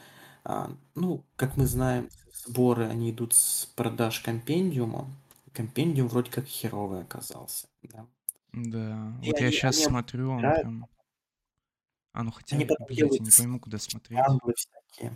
А, 0.43 0.71
ну, 0.95 1.23
как 1.35 1.57
мы 1.57 1.65
знаем, 1.67 2.09
сборы, 2.33 2.85
они 2.87 3.11
идут 3.11 3.33
с 3.33 3.65
продаж 3.75 4.19
компендиума. 4.21 5.07
Компендиум 5.53 6.07
вроде 6.07 6.31
как 6.31 6.45
херовый 6.45 7.01
оказался, 7.01 7.67
да. 7.83 8.05
Да, 8.53 9.13
И 9.23 9.27
вот 9.27 9.39
я 9.39 9.45
они 9.47 9.51
сейчас 9.51 9.77
они 9.77 9.85
смотрю, 9.85 10.29
он 10.31 10.41
прям... 10.41 10.85
А, 12.13 12.23
ну 12.23 12.31
Они 12.31 12.37
хотя, 12.37 12.57
потом 12.67 12.87
блядь, 12.87 12.99
я 12.99 13.07
не 13.19 13.31
пойму, 13.31 13.59
куда 13.59 13.77
смотреть. 13.77 14.19
скрямблы 14.19 14.53
всякие. 14.55 15.15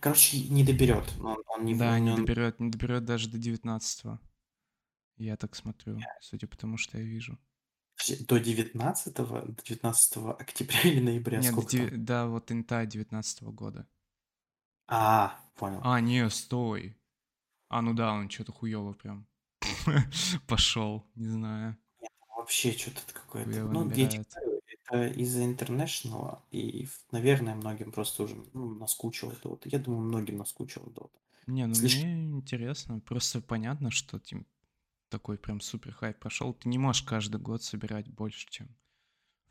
Короче, 0.00 0.40
не 0.48 0.64
доберет. 0.64 1.04
Он 1.22 1.38
он 1.46 1.64
не 1.64 1.74
Да, 1.74 1.98
не 1.98 2.10
он 2.10 2.16
доберет, 2.24 2.60
не 2.60 2.70
доберет 2.70 3.04
даже 3.04 3.30
до 3.30 3.38
19 3.38 4.18
Я 5.16 5.36
так 5.36 5.54
смотрю, 5.54 5.98
судя 6.20 6.46
по 6.46 6.56
тому, 6.56 6.76
что 6.76 6.98
я 6.98 7.04
вижу. 7.04 7.38
Подожди, 8.00 8.24
до 8.24 8.38
19 8.40 9.14
до 9.14 9.54
19 9.64 10.16
октября 10.38 10.80
или 10.84 11.00
ноября? 11.00 11.38
Нет, 11.40 11.52
Сколько 11.52 11.76
деви- 11.76 11.90
там? 11.90 12.04
да, 12.04 12.26
вот 12.26 12.50
инта 12.52 12.86
19 12.86 13.42
года. 13.44 13.86
А, 14.88 15.38
понял. 15.56 15.80
А, 15.82 16.00
не, 16.00 16.28
стой. 16.30 16.96
А, 17.68 17.82
ну 17.82 17.94
да, 17.94 18.12
он 18.12 18.28
что-то 18.28 18.52
хуёво 18.52 18.92
прям 18.94 19.26
пошел, 20.46 21.06
не 21.14 21.28
знаю. 21.28 21.76
Вообще 22.36 22.72
что-то 22.72 23.00
какое-то. 23.12 23.50
Хуёво 23.50 23.72
Ну, 23.72 23.90
я 23.92 24.08
это 24.92 25.06
из-за 25.06 25.44
International, 25.44 26.40
и, 26.50 26.88
наверное, 27.12 27.54
многим 27.54 27.92
просто 27.92 28.24
уже 28.24 28.34
ну, 28.54 28.74
наскучило 28.74 29.30
Dota. 29.44 29.60
Я 29.66 29.78
думаю, 29.78 30.02
многим 30.02 30.38
наскучило 30.38 30.86
Dota. 30.86 31.10
Не, 31.46 31.66
ну 31.66 31.74
Слишком- 31.74 32.08
мне 32.08 32.38
интересно. 32.38 32.98
Просто 33.00 33.40
понятно, 33.40 33.90
что 33.92 34.18
типа, 34.18 34.44
такой 35.10 35.36
прям 35.38 35.60
супер 35.60 35.92
хайп 35.92 36.18
прошел. 36.18 36.54
Ты 36.54 36.68
не 36.68 36.78
можешь 36.78 37.02
каждый 37.02 37.40
год 37.40 37.62
собирать 37.62 38.08
больше, 38.08 38.46
чем 38.48 38.68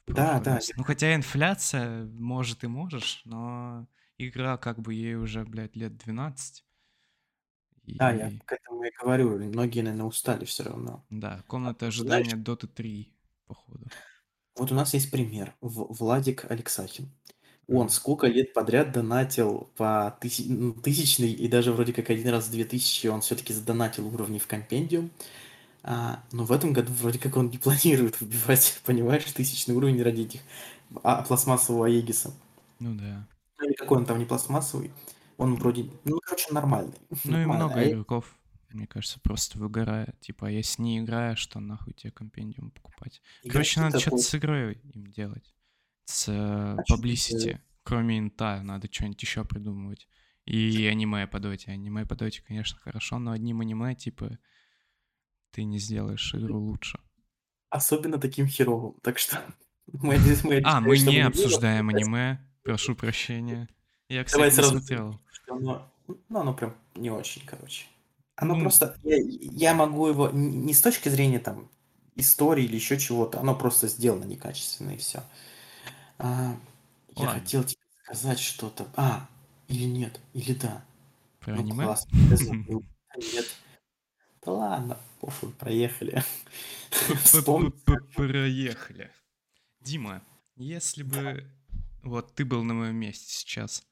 Да, 0.07 0.39
да, 0.39 0.59
Ну, 0.75 0.83
хотя 0.83 1.13
инфляция, 1.13 2.05
может, 2.05 2.63
и 2.63 2.67
можешь, 2.67 3.21
но 3.25 3.87
игра 4.17 4.57
как 4.57 4.79
бы 4.79 4.93
ей 4.93 5.15
уже, 5.15 5.45
блядь, 5.45 5.75
лет 5.75 5.95
12. 5.97 6.65
Да, 7.83 8.11
я 8.11 8.29
И 8.29 8.39
к 8.39 8.51
этому 8.51 8.83
и 8.83 8.91
говорю. 9.01 9.37
Многие, 9.39 9.81
наверное, 9.81 10.05
устали 10.05 10.45
все 10.45 10.63
равно. 10.63 11.05
да, 11.09 11.43
комната 11.47 11.87
А, 11.87 11.91
знаешь- 11.91 12.27
ожидания 12.27 12.43
Dota 12.43 12.67
3, 12.67 13.13
походу. 13.47 13.87
Вот 14.55 14.71
у 14.71 14.75
нас 14.75 14.93
есть 14.93 15.09
пример. 15.11 15.55
В- 15.61 15.93
Владик 15.99 16.45
Алексахин. 16.49 17.09
Он 17.67 17.89
сколько 17.89 18.25
лет 18.27 18.53
подряд 18.53 18.91
донатил 18.91 19.71
по 19.77 20.17
тыси- 20.21 20.47
ну, 20.49 20.73
тысячной, 20.73 21.31
и 21.31 21.47
даже 21.47 21.71
вроде 21.71 21.93
как 21.93 22.09
один 22.09 22.29
раз 22.29 22.47
в 22.47 22.51
две 22.51 22.65
тысячи 22.65 23.05
он 23.07 23.21
все-таки 23.21 23.53
задонатил 23.53 24.07
уровни 24.07 24.39
в 24.39 24.47
компендиум. 24.47 25.11
А, 25.83 26.23
но 26.31 26.43
в 26.43 26.51
этом 26.51 26.73
году 26.73 26.91
вроде 26.93 27.19
как 27.19 27.37
он 27.37 27.49
не 27.49 27.57
планирует 27.57 28.19
выбивать, 28.19 28.79
понимаешь, 28.85 29.23
тысячный 29.25 29.75
уровень 29.75 30.01
ради 30.01 30.21
этих 30.21 30.41
а, 31.03 31.23
пластмассового 31.23 31.87
Аегиса. 31.87 32.33
Ну 32.79 32.95
да. 32.95 33.27
Ну 33.59 33.65
или 33.65 33.73
какой 33.73 33.97
он 33.97 34.05
там 34.05 34.19
не 34.19 34.25
пластмассовый. 34.25 34.91
Он 35.37 35.55
вроде, 35.55 35.89
ну, 36.03 36.19
короче, 36.21 36.53
нормальный. 36.53 36.97
Ну 37.23 37.41
и 37.41 37.45
много 37.45 37.75
А 37.75 37.89
игроков, 37.89 38.37
мне 38.69 38.87
кажется, 38.87 39.19
просто 39.21 39.57
выгорает. 39.57 40.19
Типа, 40.19 40.47
а 40.47 40.51
если 40.51 40.81
не 40.81 40.99
играешь, 40.99 41.45
то 41.47 41.59
нахуй 41.59 41.93
тебе 41.93 42.11
компендиум 42.11 42.71
покупать. 42.71 43.21
играть 43.41 43.53
Короче, 43.53 43.79
надо 43.79 43.99
что-то 43.99 44.17
с 44.17 44.35
игрой 44.35 44.81
им 44.93 45.07
делать. 45.07 45.55
С 46.05 46.25
э, 46.27 46.77
ты 46.85 46.93
publicity. 46.93 47.59
Кроме 47.83 48.19
инта, 48.19 48.61
надо 48.63 48.89
что-нибудь 48.91 49.21
еще 49.21 49.45
придумывать. 49.45 50.07
И 50.45 50.85
аниме 50.87 51.27
по 51.27 51.39
доте. 51.39 51.71
Аниме 51.71 52.05
по 52.05 52.15
доте, 52.15 52.41
конечно, 52.41 52.77
хорошо, 52.79 53.19
но 53.19 53.31
одним 53.31 53.61
аниме, 53.61 53.95
типа, 53.95 54.37
ты 55.51 55.63
не 55.63 55.79
сделаешь 55.79 56.33
игру 56.35 56.59
лучше. 56.59 56.99
Особенно 57.69 58.17
таким 58.19 58.47
херовым. 58.47 58.95
Так 59.01 59.19
что 59.19 59.39
мы, 59.91 60.17
здесь- 60.17 60.43
мы 60.43 60.61
А, 60.63 60.81
мы 60.81 60.97
не 60.97 61.19
обсуждаем 61.19 61.89
аниме. 61.89 62.39
Прошу 62.63 62.95
прощения. 62.95 63.67
Я, 64.09 64.23
Давай 64.25 64.49
кстати, 64.49 64.67
сразу 64.67 64.79
смотрел. 64.79 65.19
оно, 65.49 65.91
ну, 66.07 66.39
оно 66.39 66.53
прям 66.53 66.75
не 66.95 67.09
очень, 67.09 67.43
короче. 67.45 67.85
Оно 68.35 68.55
Ну. 68.55 68.61
просто, 68.61 68.97
я, 69.03 69.17
я 69.17 69.73
могу 69.73 70.07
его 70.07 70.29
не 70.29 70.73
с 70.73 70.81
точки 70.81 71.09
зрения 71.09 71.39
там 71.39 71.69
истории 72.15 72.63
или 72.65 72.75
еще 72.75 72.97
чего-то, 72.97 73.39
оно 73.39 73.55
просто 73.55 73.87
сделано 73.87 74.25
некачественно 74.25 74.91
и 74.91 74.97
все. 74.97 75.23
я 76.19 76.57
Ладно. 77.15 77.33
хотел 77.33 77.63
тебе 77.63 77.81
сказать 78.03 78.39
что-то. 78.39 78.87
А, 78.95 79.27
или 79.67 79.83
нет, 79.85 80.19
или 80.33 80.53
да. 80.53 80.83
Про 81.39 81.55
Ну 81.55 81.61
аниме? 81.61 81.95
я 82.29 82.35
забыл. 82.37 82.83
Нет. 83.17 83.45
Да 84.45 84.51
ладно, 84.51 84.97
похуй, 85.19 85.51
проехали. 85.51 86.23
Проехали. 88.15 89.11
Дима, 89.81 90.23
если 90.55 91.03
бы 91.03 91.45
вот 92.03 92.33
ты 92.35 92.45
был 92.45 92.63
на 92.63 92.73
моем 92.73 92.95
месте 92.95 93.33
сейчас, 93.33 93.83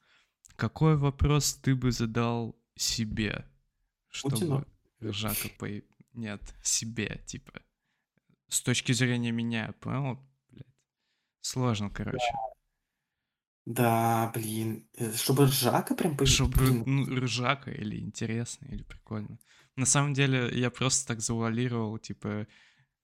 какой 0.56 0.96
вопрос 0.96 1.54
ты 1.54 1.74
бы 1.74 1.92
задал 1.92 2.58
себе, 2.74 3.46
чтобы? 4.08 4.66
Ржака 5.02 5.48
по... 5.58 5.68
Нет, 6.14 6.42
себе, 6.62 7.22
типа. 7.26 7.62
С 8.48 8.62
точки 8.62 8.92
зрения 8.92 9.30
меня, 9.30 9.72
понял? 9.80 10.18
Блядь. 10.50 10.66
Сложно, 11.40 11.90
короче. 11.90 12.32
Да, 13.66 14.32
блин. 14.34 14.88
э, 14.94 15.12
Чтобы 15.12 15.44
ржака 15.44 15.94
прям 15.94 16.16
появилась. 16.16 16.34
Чтобы, 16.34 16.84
ну, 16.86 17.04
ржака 17.20 17.70
или 17.70 18.00
интересно, 18.00 18.66
или 18.66 18.82
прикольно. 18.82 19.38
На 19.78 19.86
самом 19.86 20.12
деле, 20.12 20.50
я 20.52 20.70
просто 20.70 21.06
так 21.06 21.20
завуалировал, 21.20 21.98
типа, 21.98 22.48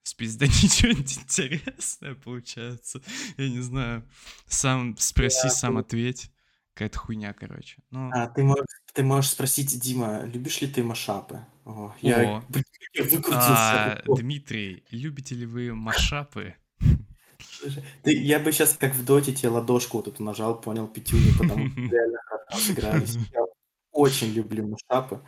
спизданить 0.03 0.73
что-нибудь 0.79 1.19
интересное, 1.19 2.17
получается. 2.17 3.01
Я 3.37 3.49
не 3.49 3.61
знаю. 3.61 4.03
Сам 4.49 4.97
спроси, 4.97 5.49
сам 5.51 5.79
ответь. 5.79 6.33
Какая-то 6.75 6.99
хуйня, 6.99 7.33
короче. 7.33 7.81
Ну, 7.91 8.11
А, 8.13 8.27
ты 8.27 8.43
можешь, 8.43 8.67
ты 8.93 9.05
можешь 9.05 9.31
спросить, 9.31 9.81
Дима, 9.81 10.25
любишь 10.25 10.61
ли 10.63 10.67
ты 10.67 10.83
машапы? 10.83 11.47
О, 11.65 11.95
я, 12.01 12.39
О. 12.39 12.45
я 12.95 13.05
а, 13.05 13.09
выкрутился. 13.09 14.03
О, 14.09 14.17
Дмитрий, 14.17 14.85
любите 14.91 15.37
ли 15.37 15.47
вы 15.47 15.73
машапы? 15.73 16.57
ты- 18.03 18.21
я 18.21 18.41
бы 18.41 18.51
сейчас, 18.51 18.77
как 18.77 18.97
в 18.97 19.05
доте, 19.05 19.33
тебе 19.33 19.51
ладошку 19.51 19.99
вот 19.99 20.09
эту 20.09 20.25
нажал, 20.25 20.61
понял, 20.61 20.89
пятюню, 20.89 21.39
потому 21.39 21.69
что 21.71 21.81
реально 21.83 22.19
сыгрались. 22.53 23.17
Я 23.33 23.45
очень 23.93 24.33
люблю 24.33 24.67
машапы. 24.67 25.21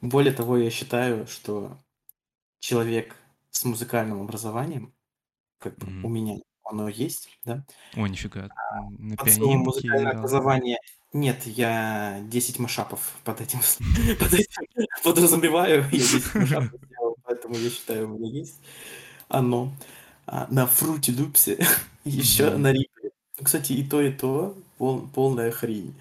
Более 0.00 0.32
того, 0.32 0.56
я 0.58 0.70
считаю, 0.70 1.26
что 1.26 1.76
человек 2.60 3.14
с 3.50 3.64
музыкальным 3.64 4.20
образованием, 4.22 4.92
как 5.58 5.76
бы 5.78 5.86
Мгм. 5.86 6.04
у 6.04 6.08
меня 6.08 6.34
оно 6.64 6.88
есть, 6.88 7.28
да, 7.44 7.64
О, 7.96 8.06
нифига. 8.06 8.48
На 8.98 9.16
под 9.16 9.26
пианинке 9.26 9.56
музыкальное 9.56 10.00
играл. 10.02 10.18
образование 10.18 10.78
нет, 11.14 11.46
я 11.46 12.20
10 12.24 12.58
машапов 12.58 13.16
под 13.24 13.40
этим, 13.40 13.60
под 14.20 14.34
этим 14.34 14.86
подразумеваю. 15.02 15.84
Я 15.84 15.98
10 15.98 16.34
машапов 16.34 16.80
сделал, 16.84 17.16
поэтому 17.24 17.54
я 17.56 17.70
считаю, 17.70 18.12
у 18.14 18.18
меня 18.18 18.30
есть 18.30 18.60
оно. 19.28 19.72
А, 20.26 20.46
на 20.50 20.66
Фрути 20.66 21.10
Лупсе, 21.18 21.58
еще 22.04 22.50
на 22.56 22.70
Рипере. 22.72 23.12
Ну, 23.38 23.44
Кстати, 23.44 23.72
и 23.72 23.82
то, 23.82 24.02
и 24.02 24.12
то 24.12 24.54
пол- 24.76 25.08
полная 25.14 25.50
хрень. 25.50 25.94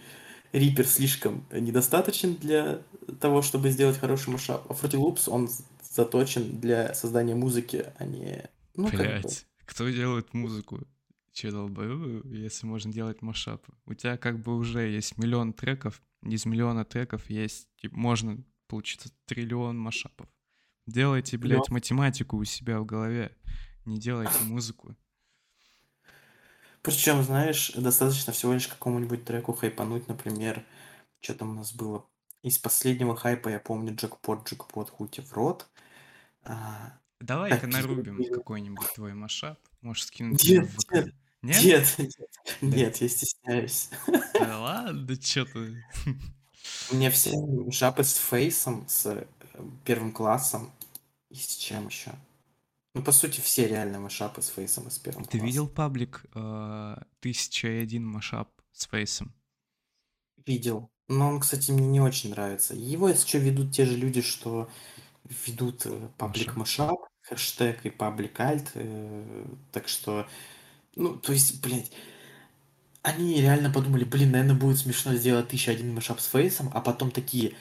Рипер 0.54 0.86
слишком 0.86 1.46
недостаточен 1.52 2.36
для 2.36 2.82
того, 3.20 3.42
чтобы 3.42 3.70
сделать 3.70 3.98
хороший 3.98 4.30
машап, 4.30 4.66
а 4.70 4.74
Фрути 4.74 4.98
Лупс, 4.98 5.28
он 5.28 5.50
заточен 5.82 6.60
для 6.60 6.94
создания 6.94 7.36
музыки, 7.36 7.86
а 7.98 8.06
не... 8.06 8.50
Ну, 8.76 8.86
как 8.86 9.00
бы... 9.00 9.06
Блять, 9.06 9.46
кто 9.66 9.90
делает 9.90 10.34
музыку? 10.34 10.88
Че, 11.34 11.52
долбоёбы, 11.52 12.24
если 12.36 12.66
можно 12.66 12.92
делать 12.92 13.22
машапы? 13.22 13.74
У 13.86 13.94
тебя 13.94 14.18
как 14.18 14.40
бы 14.40 14.56
уже 14.56 14.88
есть 14.88 15.18
миллион 15.18 15.54
треков, 15.54 16.02
из 16.24 16.46
миллиона 16.46 16.86
треков 16.86 17.30
есть, 17.30 17.68
типа, 17.82 17.96
можно 17.98 18.44
получиться 18.68 19.10
триллион 19.26 19.78
машапов. 19.78 20.28
Делайте, 20.88 21.38
блядь, 21.38 21.70
математику 21.70 22.38
у 22.38 22.44
себя 22.44 22.80
в 22.80 22.86
голове, 22.86 23.36
не 23.86 24.00
делайте 24.00 24.44
музыку. 24.44 24.96
Причем, 26.88 27.22
знаешь, 27.22 27.74
достаточно 27.76 28.32
всего 28.32 28.54
лишь 28.54 28.70
какому-нибудь 28.70 29.26
треку 29.26 29.52
хайпануть, 29.52 30.08
например, 30.08 30.66
что 31.20 31.34
там 31.34 31.50
у 31.50 31.54
нас 31.56 31.74
было. 31.74 32.06
Из 32.44 32.58
последнего 32.58 33.14
хайпа 33.14 33.50
я 33.50 33.60
помню 33.60 33.94
джекпот, 33.94 34.48
джекпот, 34.48 34.90
хути 34.90 35.20
в 35.20 35.34
рот. 35.34 35.68
А, 36.44 36.98
Давай-ка 37.20 37.62
Так, 37.62 37.70
нарубим 37.72 38.20
я- 38.22 38.34
какой-нибудь 38.34 38.88
твой 38.96 39.14
машап. 39.14 39.60
Можешь 39.82 40.06
скинуть 40.06 40.42
Нет, 40.46 40.66
его 40.66 40.68
в 40.68 40.94
нет, 40.94 41.14
Нет? 41.42 41.64
Нет, 41.64 41.96
нет, 42.00 42.16
нет, 42.62 42.98
я 43.02 43.10
стесняюсь. 43.10 43.90
Да 44.40 44.60
ладно, 44.60 45.18
чё 45.18 45.44
ты. 45.46 45.84
У 46.92 46.96
меня 46.96 47.12
все 47.12 47.34
шапы 47.72 48.04
с 48.06 48.16
фейсом, 48.16 48.86
с 48.88 49.06
э, 49.08 49.26
первым 49.84 50.14
классом 50.14 50.72
и 51.30 51.36
с 51.36 51.58
чем 51.58 51.88
еще. 51.88 52.12
Ну, 52.98 53.04
по 53.04 53.12
сути, 53.12 53.40
все 53.42 53.68
реально 53.68 54.00
машапы 54.00 54.42
с 54.42 54.50
фейсом 54.50 54.88
и 54.88 54.92
с 54.92 54.98
первым 55.00 55.26
Ты 55.30 55.38
классом. 55.38 55.48
видел 55.48 55.68
паблик 55.70 56.26
э, 56.34 56.40
1001 56.40 58.04
машап 58.06 58.50
с 58.72 58.88
фейсом? 58.88 59.34
Видел. 60.46 60.92
Но 61.08 61.30
он, 61.30 61.40
кстати, 61.40 61.72
мне 61.72 61.88
не 61.88 62.02
очень 62.02 62.32
нравится. 62.32 62.74
Его, 62.76 63.10
если 63.10 63.28
что, 63.28 63.38
ведут 63.40 63.74
те 63.74 63.86
же 63.86 63.96
люди, 63.98 64.22
что 64.22 64.70
ведут 65.48 65.86
э, 65.86 66.10
паблик 66.18 66.56
Машап, 66.56 66.98
хэштег 67.22 67.86
и 67.86 67.90
паблик 67.90 68.40
альт. 68.40 68.72
э, 68.76 69.46
Так 69.72 69.88
что, 69.88 70.28
ну, 70.96 71.18
то 71.18 71.34
есть, 71.34 71.62
блядь, 71.62 71.92
они 73.02 73.40
реально 73.42 73.70
подумали, 73.72 74.04
блин, 74.04 74.32
наверное, 74.32 74.56
будет 74.60 74.78
смешно 74.78 75.14
сделать 75.16 75.48
1001 75.48 75.94
машап 75.94 76.20
с 76.20 76.28
фейсом, 76.28 76.70
а 76.74 76.82
потом 76.82 77.12
такие, 77.12 77.56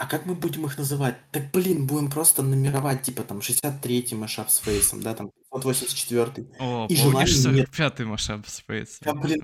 а 0.00 0.06
как 0.06 0.24
мы 0.24 0.34
будем 0.34 0.64
их 0.64 0.78
называть? 0.78 1.18
Так, 1.30 1.50
блин, 1.52 1.86
будем 1.86 2.10
просто 2.10 2.42
номеровать, 2.42 3.02
типа, 3.02 3.22
там, 3.22 3.40
63-й 3.40 4.14
машап 4.14 4.48
с 4.48 4.56
фейсом, 4.56 5.02
да, 5.02 5.14
там, 5.14 5.30
584. 5.52 6.46
О, 6.58 6.86
И 6.88 6.96
помнишь 6.96 7.28
желания 7.28 7.58
нет. 7.60 7.68
45-й 7.68 8.04
машап 8.06 8.46
с 8.48 8.62
Да, 8.66 8.74
Фейсом? 8.74 9.20
блин, 9.20 9.40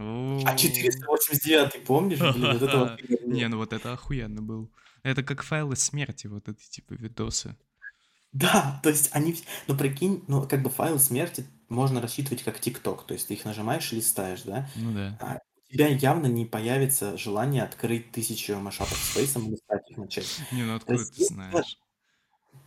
а 0.47 0.53
О. 0.53 0.57
489 0.57 1.85
помнишь, 1.85 2.21
блин, 2.21 2.53
вот 2.59 2.63
это 2.63 2.99
Не, 3.27 3.49
ну 3.49 3.59
вот 3.59 3.75
это 3.75 3.93
охуенно 3.93 4.41
был. 4.41 4.71
Это 5.03 5.23
как 5.23 5.43
файлы 5.43 5.77
смерти, 5.77 6.27
вот 6.27 6.49
эти 6.49 6.71
типа 6.71 6.95
видосы. 6.95 7.55
Да, 8.33 8.81
то 8.83 8.89
есть 8.89 9.11
они... 9.13 9.37
Ну, 9.69 9.77
прикинь, 9.77 10.25
ну, 10.27 10.47
как 10.49 10.63
бы 10.63 10.71
файл 10.71 10.99
смерти 10.99 11.47
можно 11.69 12.01
рассчитывать 12.01 12.43
как 12.43 12.61
ТикТок, 12.61 13.07
то 13.07 13.13
есть 13.13 13.29
ты 13.29 13.35
их 13.35 13.45
нажимаешь 13.45 13.93
и 13.93 13.97
листаешь, 13.97 14.41
да? 14.43 14.71
Ну 14.77 14.93
да. 14.93 15.19
А 15.21 15.39
тебя 15.69 15.89
явно 15.89 16.27
не 16.27 16.47
появится 16.47 17.17
желание 17.19 17.63
открыть 17.63 18.13
тысячу 18.13 18.57
машапов 18.57 18.97
с 18.97 19.15
фейсом 19.15 19.49
и 19.49 19.51
листать 19.53 19.91
их 19.91 19.97
начать. 19.99 20.41
Не, 20.53 20.65
ну 20.65 20.77
откуда 20.77 20.99
есть 20.99 21.17
ты 21.17 21.25
знаешь? 21.25 21.79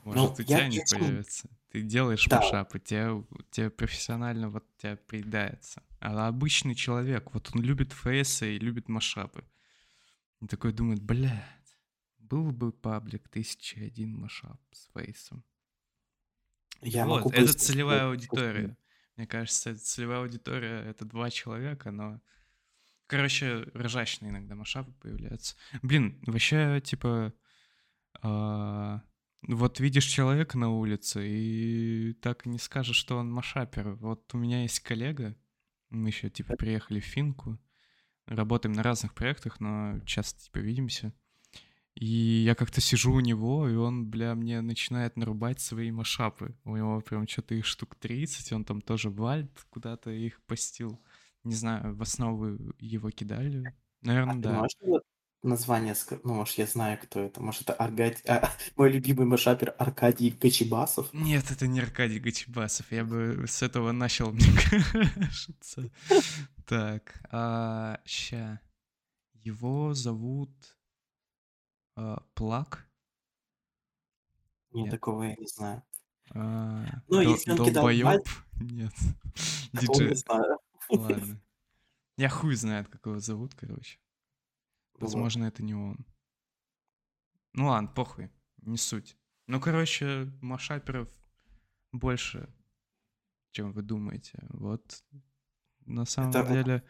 Ну, 0.06 0.14
Может, 0.14 0.40
у 0.40 0.42
я 0.44 0.48
тебя 0.58 0.68
не 0.68 0.78
честно- 0.80 1.00
появится. 1.00 1.50
Ты 1.72 1.82
делаешь 1.84 2.26
Да. 2.26 2.38
машапы, 2.38 2.80
тебе, 2.80 3.24
тебе 3.52 3.70
профессионально 3.70 4.50
вот 4.50 4.66
тебя 4.78 4.96
приедается. 4.96 5.84
А 6.00 6.28
обычный 6.28 6.74
человек, 6.74 7.32
вот 7.34 7.52
он 7.54 7.62
любит 7.62 7.94
фейсы 7.94 8.56
и 8.56 8.60
любит 8.60 8.90
машапы. 8.90 9.44
И 10.42 10.48
такой 10.48 10.74
думает, 10.74 11.02
блядь, 11.04 11.44
был 12.18 12.52
бы 12.52 12.72
паблик 12.72 13.28
1001 13.30 14.16
машап 14.18 14.60
с 14.72 14.90
фейсом. 14.94 15.44
Я 16.82 17.06
вот, 17.06 17.18
могу 17.26 17.30
это 17.32 17.54
целевая 17.54 18.08
аудитория. 18.08 18.76
Мне 19.16 19.28
кажется, 19.28 19.78
целевая 19.78 20.22
аудитория— 20.22 20.82
это 20.90 21.06
два 21.06 21.30
человека, 21.30 21.92
но... 21.92 22.20
Короче, 23.10 23.66
ржачные 23.76 24.30
иногда 24.30 24.54
машапы 24.54 24.92
появляются. 25.02 25.56
Блин, 25.82 26.22
вообще, 26.28 26.80
типа... 26.80 27.34
а, 28.22 29.02
вот 29.42 29.80
видишь 29.80 30.06
человека 30.06 30.60
на 30.60 30.70
улице 30.70 31.28
и 31.28 32.14
так 32.22 32.46
и 32.46 32.50
не 32.50 32.60
скажешь, 32.60 32.98
что 32.98 33.18
он 33.18 33.32
машапер. 33.32 33.96
Вот 33.96 34.32
у 34.36 34.38
меня 34.38 34.62
есть 34.62 34.82
коллега, 34.82 35.36
мы 35.90 36.10
еще, 36.10 36.30
типа, 36.30 36.56
приехали 36.56 37.00
в 37.00 37.06
Финку, 37.06 37.58
работаем 38.28 38.74
на 38.74 38.84
разных 38.84 39.16
проектах, 39.16 39.60
но 39.60 40.00
часто, 40.06 40.44
типа, 40.44 40.60
видимся. 40.60 41.12
И 41.96 42.06
я 42.06 42.54
как-то 42.54 42.80
сижу 42.80 43.12
у 43.12 43.22
него, 43.22 43.68
и 43.68 43.74
он, 43.74 44.08
бля, 44.08 44.36
мне 44.36 44.62
начинает 44.62 45.18
нарубать 45.18 45.60
свои 45.62 45.90
машапы. 45.90 46.56
У 46.64 46.78
него 46.78 47.02
прям 47.02 47.28
что-то 47.28 47.56
их 47.56 47.66
штук 47.66 47.96
30, 47.96 48.52
он 48.54 48.66
там 48.66 48.82
тоже 48.82 49.10
вальт 49.10 49.66
куда-то 49.72 50.12
их 50.12 50.44
постил. 50.44 51.02
Не 51.44 51.56
знаю, 51.56 51.96
в 51.96 52.02
основу 52.02 52.58
его 52.80 53.10
кидали. 53.12 53.66
А 53.68 54.06
Наверное, 54.08 54.36
ты 54.36 54.42
да. 54.42 54.54
можешь 54.54 55.04
название? 55.42 55.96
Ну, 56.24 56.34
может, 56.34 56.58
я 56.58 56.66
знаю, 56.66 57.00
кто 57.02 57.22
это. 57.22 57.42
Может, 57.42 57.62
это 57.64 57.74
Аркадий... 57.74 58.22
а, 58.28 58.50
мой 58.76 58.92
любимый 58.92 59.26
машапер 59.26 59.74
Аркадий 59.78 60.32
Кочебасов? 60.32 61.14
Нет, 61.14 61.50
это 61.52 61.68
не 61.68 61.80
Аркадий 61.80 62.20
Гачебасов. 62.20 62.92
Я 62.92 63.06
бы 63.06 63.46
с 63.48 63.62
этого 63.62 63.92
начал, 63.92 64.32
мне 64.34 64.46
кажется. 64.92 65.90
Так, 66.66 67.22
а, 67.32 68.00
ща. 68.06 68.60
Его 69.34 69.94
зовут 69.94 70.52
а, 71.96 72.22
Плак. 72.34 72.86
Нет, 74.72 74.84
Нет. 74.86 74.92
такого 74.92 75.24
я 75.24 75.36
не 75.36 75.48
знаю. 75.48 75.84
А, 76.36 76.86
Ну, 77.08 77.24
Дол- 77.24 77.34
если 77.34 77.52
он 77.52 77.58
кидал 77.58 77.74
Долбоёб? 77.86 78.28
Нет. 78.60 78.94
не 79.74 79.80
Диджей. 79.80 80.16
Ладно. 80.90 81.42
Я 82.18 82.30
хуй 82.30 82.56
знает, 82.56 82.88
как 82.90 83.06
его 83.06 83.20
зовут, 83.20 83.56
короче. 83.56 84.00
Возможно, 84.96 85.46
это 85.46 85.64
не 85.64 85.74
он. 85.74 86.06
Ну 87.54 87.68
ладно, 87.68 87.88
похуй, 87.90 88.30
не 88.58 88.78
суть. 88.78 89.18
Ну, 89.48 89.60
короче, 89.60 90.32
машаперов 90.42 91.08
больше, 91.92 92.54
чем 93.52 93.72
вы 93.72 93.82
думаете. 93.82 94.40
Вот 94.50 95.04
на 95.86 96.06
самом 96.06 96.32
Это- 96.32 96.48
деле, 96.54 96.84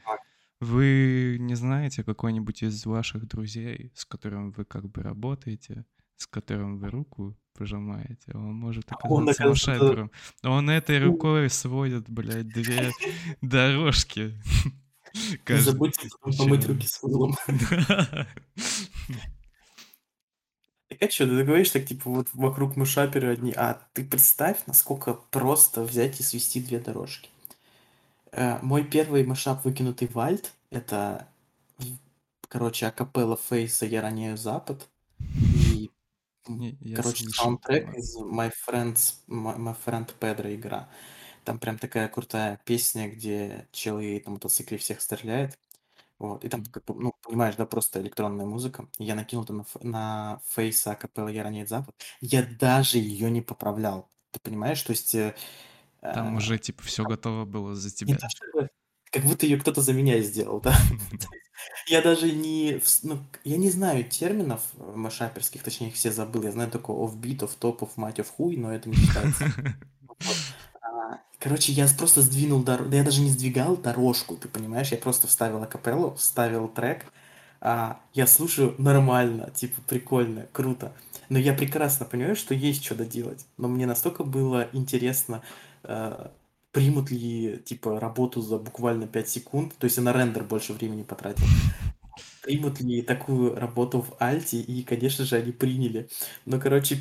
вы 0.60 1.38
не 1.40 1.56
знаете 1.56 2.04
какой-нибудь 2.04 2.64
из 2.64 2.86
ваших 2.86 3.28
друзей, 3.28 3.92
с 3.96 4.04
которым 4.06 4.52
вы 4.52 4.66
как 4.66 4.90
бы 4.90 5.02
работаете, 5.02 5.86
с 6.20 6.28
которым 6.28 6.78
вы 6.78 6.90
руку 6.90 7.36
пожимаете, 7.58 8.34
он 8.34 8.54
может 8.54 8.86
А 8.90 8.98
он, 9.08 9.24
оказаться 9.24 9.44
оказывается, 9.44 9.72
машапером. 9.72 10.12
Он 10.44 10.70
этой 10.70 11.04
рукой 11.04 11.50
сводит, 11.50 12.10
блядь, 12.10 12.50
две 12.50 12.92
дорожки. 13.42 14.40
Не 15.48 15.58
забудьте 15.58 16.10
помыть 16.38 16.68
руки 16.68 16.86
с 16.86 17.02
мылом. 17.02 17.36
Так 20.90 21.04
а 21.04 21.10
что, 21.10 21.26
ты 21.26 21.44
говоришь 21.44 21.70
так, 21.70 21.86
типа, 21.86 22.10
вот 22.10 22.28
вокруг 22.34 22.76
мышаперы 22.76 23.32
одни, 23.32 23.54
а 23.56 23.80
ты 23.94 24.04
представь, 24.04 24.58
насколько 24.66 25.14
просто 25.14 25.84
взять 25.84 26.20
и 26.20 26.24
свести 26.24 26.62
две 26.62 26.80
дорожки. 26.80 27.30
Э, 28.32 28.60
Мой 28.62 28.84
первый 28.84 29.24
мышап 29.24 29.64
выкинутый 29.64 30.10
вальт, 30.10 30.54
это, 30.70 31.28
короче, 32.50 32.88
акапелла 32.88 33.38
Фейса 33.50 33.86
«Я 33.86 34.02
роняю 34.02 34.36
Запад», 34.38 34.90
Не, 36.48 36.78
я 36.82 36.98
короче, 36.98 37.24
слышал, 37.24 37.44
саундтрек 37.44 37.86
ладно. 37.86 38.00
из 38.00 38.18
My 38.18 38.52
Friends, 38.68 39.16
My, 39.28 39.58
My 39.58 39.76
Friend 39.86 40.10
Pedro 40.20 40.54
игра. 40.56 40.90
Там 41.46 41.60
прям 41.60 41.78
такая 41.78 42.08
крутая 42.10 42.60
песня, 42.66 43.10
где 43.10 43.68
чел 43.72 44.00
едет 44.00 44.26
на 44.28 44.34
мотоцикле 44.34 44.78
всех 44.78 45.02
стреляет. 45.02 45.58
Вот, 46.20 46.44
и 46.44 46.50
там, 46.50 46.66
как 46.66 46.84
бы, 46.86 46.96
ну, 46.96 47.14
понимаешь, 47.24 47.56
да, 47.56 47.66
просто 47.66 48.02
электронная 48.02 48.46
музыка. 48.46 48.88
Я 49.00 49.16
накинул 49.16 49.46
это 49.46 49.54
на, 49.54 49.62
ф- 49.62 49.82
на 49.84 50.42
фейса 50.48 50.96
капелла 50.96 51.30
«Я 51.30 51.44
роняет 51.44 51.70
Запад». 51.70 51.96
Я 52.20 52.44
даже 52.44 52.98
ее 52.98 53.32
не 53.32 53.42
поправлял. 53.42 54.10
Ты 54.32 54.40
понимаешь? 54.42 54.82
То 54.82 54.92
есть... 54.92 55.16
э, 55.16 55.34
Там 56.02 56.34
э, 56.34 56.38
уже, 56.38 56.58
типа, 56.60 56.84
все 56.84 57.06
готово 57.06 57.46
было 57.46 57.76
за 57.76 57.90
тебя. 57.94 58.18
чтобы... 58.30 58.70
Как 59.12 59.24
будто 59.24 59.46
ее 59.46 59.58
кто-то 59.58 59.82
за 59.82 59.94
меня 59.94 60.20
сделал, 60.22 60.60
да? 60.62 60.76
Я 61.88 62.02
даже 62.02 62.32
не... 62.32 62.82
Ну, 63.04 63.20
я 63.44 63.58
не 63.58 63.70
знаю 63.70 64.04
терминов 64.04 64.62
э, 64.78 64.94
машаперских, 64.96 65.64
точнее, 65.64 65.88
их 65.88 65.96
все 65.96 66.12
забыл. 66.12 66.44
Я 66.44 66.52
знаю 66.52 66.70
только 66.70 66.92
офбит, 66.92 67.44
офтоп, 67.44 67.84
офмать, 67.84 68.20
офхуй, 68.20 68.58
но 68.58 68.74
это 68.74 68.90
не 68.90 68.96
считается. 68.96 69.46
А, 70.82 71.20
Короче, 71.40 71.72
я 71.72 71.88
просто 71.98 72.22
сдвинул 72.22 72.62
дорожку. 72.64 72.90
Да 72.92 72.98
я 72.98 73.04
даже 73.04 73.22
не 73.22 73.30
сдвигал 73.30 73.78
дорожку, 73.78 74.36
ты 74.36 74.48
понимаешь? 74.48 74.92
Я 74.92 74.98
просто 74.98 75.28
вставил 75.28 75.62
акапеллу, 75.64 76.14
вставил 76.16 76.68
трек. 76.68 77.06
А, 77.62 78.00
я 78.14 78.28
слушаю 78.28 78.76
нормально, 78.78 79.50
типа 79.52 79.82
прикольно, 79.88 80.48
круто. 80.52 80.94
Но 81.30 81.38
я 81.38 81.54
прекрасно 81.54 82.06
понимаю, 82.06 82.36
что 82.36 82.54
есть 82.54 82.84
что 82.84 82.96
доделать. 82.96 83.46
Но 83.58 83.68
мне 83.68 83.86
настолько 83.86 84.24
было 84.24 84.68
интересно, 84.74 85.44
э, 85.84 86.30
примут 86.72 87.12
ли, 87.12 87.60
типа, 87.66 88.00
работу 88.00 88.42
за 88.42 88.58
буквально 88.58 89.08
5 89.08 89.30
секунд. 89.30 89.76
То 89.78 89.86
есть 89.86 89.98
я 89.98 90.04
на 90.04 90.14
рендер 90.14 90.44
больше 90.44 90.74
времени 90.74 91.04
потратил. 91.04 91.46
Примут 92.42 92.80
ли 92.82 93.02
такую 93.02 93.56
работу 93.56 94.02
в 94.02 94.16
Альте, 94.20 94.62
и, 94.62 94.84
конечно 94.84 95.26
же, 95.26 95.36
они 95.36 95.52
приняли. 95.52 96.10
Но, 96.46 96.60
короче, 96.60 96.98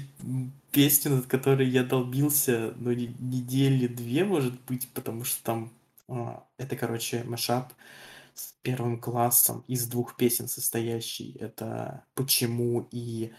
песню, 0.72 1.16
над 1.16 1.26
которой 1.26 1.68
я 1.68 1.84
долбился, 1.84 2.74
ну, 2.76 2.92
не- 2.92 3.14
недели 3.20 3.86
две, 3.86 4.24
может 4.24 4.60
быть, 4.62 4.88
потому 4.94 5.24
что 5.24 5.42
там 5.44 5.72
а, 6.08 6.44
это, 6.58 6.76
короче, 6.76 7.22
машап 7.24 7.72
с 8.34 8.54
первым 8.62 9.00
классом 9.00 9.64
из 9.68 9.86
двух 9.86 10.16
песен 10.16 10.48
состоящий. 10.48 11.36
Это 11.40 12.04
«Почему» 12.14 12.88
и... 12.90 13.32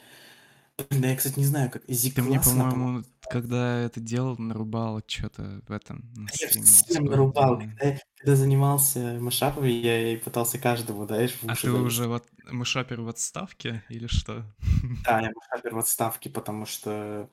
Да 0.89 1.07
я, 1.07 1.15
кстати, 1.15 1.39
не 1.39 1.45
знаю, 1.45 1.69
как... 1.71 1.83
Ты 1.85 2.21
мне, 2.21 2.39
по-моему, 2.39 3.03
когда 3.29 3.79
это 3.79 3.99
делал, 3.99 4.37
нарубал 4.37 5.01
что-то 5.07 5.61
в 5.67 5.71
этом, 5.71 6.03
Я 6.39 6.47
всем 6.49 7.05
нарубал. 7.05 7.57
да. 7.57 7.65
Когда, 7.77 7.99
когда 8.17 8.35
занимался 8.35 9.17
машапами, 9.19 9.69
я 9.69 10.13
и 10.13 10.17
пытался 10.17 10.57
каждому, 10.59 11.05
знаешь, 11.05 11.33
в 11.41 11.47
А 11.47 11.53
уши 11.53 11.61
ты 11.61 11.71
залезть. 11.71 11.85
уже 11.85 12.07
вот 12.07 12.25
мышапер 12.51 13.01
в 13.01 13.09
отставке 13.09 13.83
или 13.89 14.07
что? 14.07 14.45
Да, 15.05 15.21
я 15.21 15.31
машапер 15.35 15.75
в 15.75 15.79
отставке, 15.79 16.29
потому 16.29 16.65
что 16.65 17.29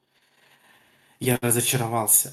я 1.21 1.39
разочаровался. 1.41 2.33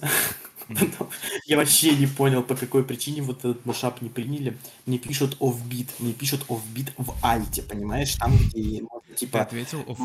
Я 1.45 1.57
вообще 1.57 1.93
не 1.97 2.07
понял, 2.07 2.41
по 2.41 2.55
какой 2.55 2.85
причине 2.85 3.21
вот 3.21 3.39
этот 3.39 3.65
машап 3.65 4.01
не 4.01 4.07
приняли. 4.09 4.57
Мне 4.85 4.97
пишут 4.97 5.35
офбит, 5.41 5.89
мне 5.99 6.13
пишут 6.13 6.45
офбит 6.49 6.93
в 6.97 7.13
альте, 7.21 7.61
понимаешь? 7.63 8.15
Там, 8.15 8.37
где 8.37 8.81
можно, 8.81 9.01
Ты 9.09 9.15
типа... 9.15 9.41
ответил 9.41 9.83
оф 9.87 9.99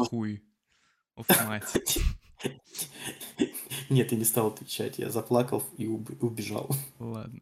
оф 1.19 1.47
мать. 1.47 1.99
Нет, 3.91 4.13
я 4.13 4.19
не 4.19 4.25
стал 4.25 4.49
отвечать, 4.49 4.99
я 4.99 5.11
заплакал 5.11 5.63
и 5.77 5.87
уб- 5.87 6.23
убежал. 6.23 6.71
Ладно. 6.99 7.41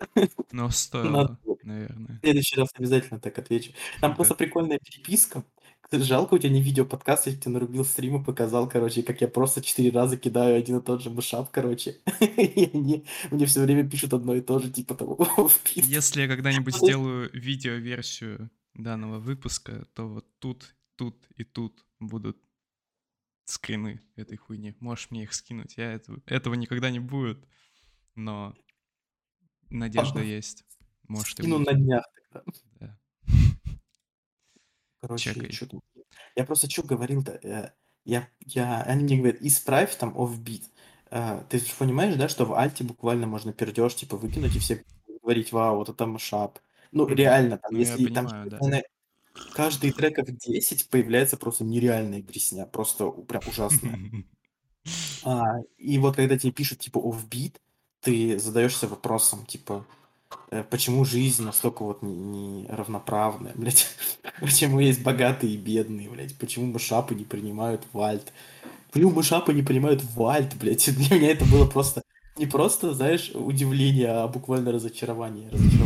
Но 0.52 0.68
стоило, 0.70 1.10
Надо 1.10 1.38
наверное. 1.62 2.18
В 2.18 2.20
следующий 2.24 2.56
раз 2.56 2.68
обязательно 2.74 3.20
так 3.20 3.38
отвечу. 3.38 3.72
Там 4.00 4.10
Да. 4.10 4.16
просто 4.16 4.34
прикольная 4.34 4.78
переписка. 4.78 5.44
Жалко, 5.90 6.34
у 6.34 6.38
тебя 6.38 6.48
не 6.50 6.62
видео-подкаст, 6.62 7.26
я 7.26 7.36
тебе 7.36 7.50
нарубил 7.50 7.84
стрим 7.84 8.20
и 8.20 8.24
показал, 8.24 8.66
короче, 8.66 9.02
как 9.02 9.20
я 9.20 9.28
просто 9.28 9.60
четыре 9.60 9.90
раза 9.90 10.16
кидаю 10.16 10.56
один 10.56 10.78
и 10.78 10.82
тот 10.82 11.02
же 11.02 11.10
мышап, 11.10 11.50
короче. 11.50 11.98
И 12.20 12.70
они 12.72 13.04
мне 13.30 13.44
все 13.46 13.60
время 13.60 13.86
пишут 13.88 14.14
одно 14.14 14.34
и 14.34 14.40
то 14.40 14.58
же, 14.58 14.70
типа 14.70 14.94
того. 14.94 15.28
Если 15.74 16.22
я 16.22 16.28
когда-нибудь 16.28 16.76
сделаю 16.76 17.28
видеоверсию 17.34 18.48
данного 18.74 19.18
выпуска, 19.18 19.86
то 19.92 20.08
вот 20.08 20.26
тут, 20.38 20.74
тут 20.96 21.26
и 21.36 21.44
тут 21.44 21.84
будут 22.00 22.38
скрины 23.44 24.00
этой 24.16 24.36
хуйни. 24.36 24.74
Можешь 24.80 25.10
мне 25.10 25.24
их 25.24 25.34
скинуть. 25.34 25.76
Я 25.76 25.92
этого, 25.92 26.20
этого 26.26 26.54
никогда 26.54 26.90
не 26.90 27.00
будет. 27.00 27.44
но 28.14 28.54
надежда 29.70 30.22
есть. 30.22 30.64
Может 31.08 31.36
Скину 31.38 31.58
на 31.58 31.72
днях 31.74 32.04
тогда. 32.32 32.52
Да. 32.80 32.98
Короче, 35.00 35.32
Чекай. 35.32 35.50
что 35.52 35.66
там? 35.66 35.80
Я 36.36 36.44
просто 36.44 36.70
что 36.70 36.82
говорил-то? 36.82 37.32
э, 37.42 37.70
Я, 38.04 38.28
я, 38.46 38.82
они 38.82 39.04
мне 39.04 39.18
говорят, 39.18 39.42
исправь 39.42 39.94
там 39.96 40.16
офбит. 40.20 40.64
Э, 41.10 41.44
Ты 41.48 41.58
же 41.58 41.66
понимаешь, 41.78 42.14
да, 42.16 42.28
что 42.28 42.44
в 42.44 42.54
альте 42.54 42.84
буквально 42.84 43.26
можно 43.26 43.52
пердеж 43.52 43.94
типа 43.96 44.16
выкинуть 44.16 44.54
и 44.56 44.58
все 44.60 44.84
говорить, 45.22 45.52
вау, 45.52 45.76
вот 45.76 45.88
это 45.88 46.06
машап. 46.06 46.58
Ну, 46.92 47.06
Мгм. 47.06 47.16
реально, 47.16 47.58
там, 47.58 47.72
Ну, 47.72 47.78
если 47.78 48.04
там 48.06 48.26
понимаю, 48.26 48.50
да. 48.50 48.58
Каждый 49.54 49.92
треков 49.92 50.28
10 50.28 50.88
появляется 50.88 51.36
просто 51.36 51.64
нереальная 51.64 52.22
дресня, 52.22 52.66
просто 52.66 53.10
прям 53.10 53.42
ужасная. 53.46 53.98
А, 55.24 55.60
и 55.78 55.96
вот 55.98 56.16
когда 56.16 56.36
тебе 56.36 56.50
пишут 56.50 56.80
типа 56.80 56.98
офбит, 56.98 57.60
ты 58.00 58.36
задаешься 58.40 58.88
вопросом, 58.88 59.46
типа, 59.46 59.86
э, 60.50 60.64
почему 60.64 61.04
жизнь 61.04 61.44
настолько 61.44 61.84
вот 61.84 62.02
не, 62.02 62.12
не 62.12 62.66
блядь? 63.54 63.86
Почему 64.40 64.80
есть 64.80 65.04
богатые 65.04 65.54
и 65.54 65.56
бедные, 65.56 66.10
блядь? 66.10 66.36
Почему 66.36 66.66
мышапы 66.66 67.14
не 67.14 67.24
принимают 67.24 67.86
вальт? 67.92 68.32
Почему 68.90 69.12
мышапы 69.12 69.52
не 69.52 69.62
принимают 69.62 70.02
вальт, 70.16 70.56
блядь? 70.56 70.92
Для 70.96 71.16
меня 71.16 71.30
это 71.30 71.44
было 71.44 71.66
просто 71.66 72.02
не 72.36 72.46
просто, 72.46 72.94
знаешь, 72.94 73.30
удивление, 73.34 74.08
а 74.08 74.28
буквально 74.28 74.72
разочарование. 74.72 75.50
Культуре. 75.50 75.81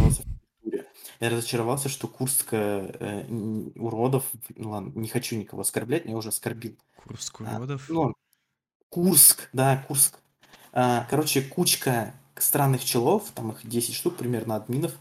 Я 1.20 1.30
разочаровался, 1.30 1.88
что 1.88 2.08
Курская 2.08 2.90
э, 3.00 3.24
уродов, 3.76 4.24
ну 4.54 4.70
ладно, 4.70 4.92
не 4.94 5.08
хочу 5.08 5.36
никого 5.36 5.62
оскорблять, 5.62 6.04
я 6.06 6.16
уже 6.16 6.28
оскорбил. 6.30 6.76
Курск 6.96 7.40
А, 7.42 7.56
уродов. 7.56 7.88
ну, 7.88 8.14
Курск, 8.90 9.48
да, 9.52 9.84
Курск. 9.88 10.18
А, 10.72 11.06
короче, 11.10 11.42
кучка 11.42 12.14
странных 12.36 12.84
челов, 12.84 13.30
там 13.34 13.52
их 13.52 13.66
10 13.66 13.94
штук 13.94 14.16
примерно, 14.16 14.56
админов, 14.56 14.94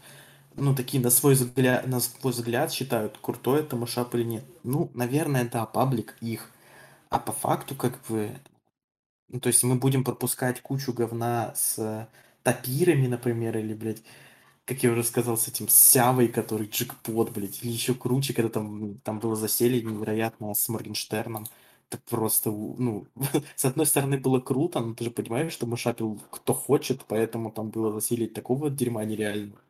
ну, 0.54 0.74
такие 0.74 1.02
на 1.02 1.10
свой 1.10 1.34
взгляд, 1.34 1.86
на 1.86 2.00
свой 2.00 2.32
взгляд 2.32 2.72
считают, 2.72 3.18
крутой 3.18 3.60
это 3.60 3.76
машап 3.76 4.14
или 4.14 4.24
нет. 4.24 4.44
Ну, 4.64 4.90
наверное, 4.94 5.48
да, 5.48 5.66
паблик 5.66 6.16
их. 6.20 6.50
А 7.10 7.18
по 7.20 7.32
факту, 7.32 7.74
как 7.76 8.00
бы, 8.08 8.30
ну, 9.28 9.40
то 9.40 9.48
есть 9.48 9.62
мы 9.64 9.76
будем 9.76 10.04
пропускать 10.04 10.60
кучу 10.62 10.92
говна 10.92 11.54
с 11.54 12.08
тапирами, 12.42 13.06
например, 13.08 13.58
или, 13.58 13.74
блядь, 13.74 14.02
как 14.66 14.82
я 14.82 14.90
уже 14.90 15.04
сказал, 15.04 15.38
с 15.38 15.46
этим 15.48 15.68
Сявой, 15.68 16.28
который 16.28 16.66
джекпот, 16.66 17.30
блядь, 17.30 17.62
или 17.62 17.70
еще 17.70 17.94
круче, 17.94 18.34
когда 18.34 18.50
там, 18.50 18.98
там 18.98 19.20
было 19.20 19.36
заселье 19.36 19.80
невероятно 19.80 20.52
с 20.52 20.68
Моргенштерном. 20.68 21.46
Это 21.88 22.02
просто, 22.10 22.50
ну, 22.50 23.06
с 23.56 23.64
одной 23.64 23.86
стороны 23.86 24.18
было 24.18 24.40
круто, 24.40 24.80
но 24.80 24.92
ты 24.94 25.04
же 25.04 25.10
понимаешь, 25.12 25.52
что 25.52 25.66
машапил 25.66 26.20
кто 26.30 26.52
хочет, 26.52 27.04
поэтому 27.06 27.52
там 27.52 27.70
было 27.70 27.92
засилить 27.92 28.34
такого 28.34 28.68
дерьма 28.68 29.04
нереального. 29.04 29.60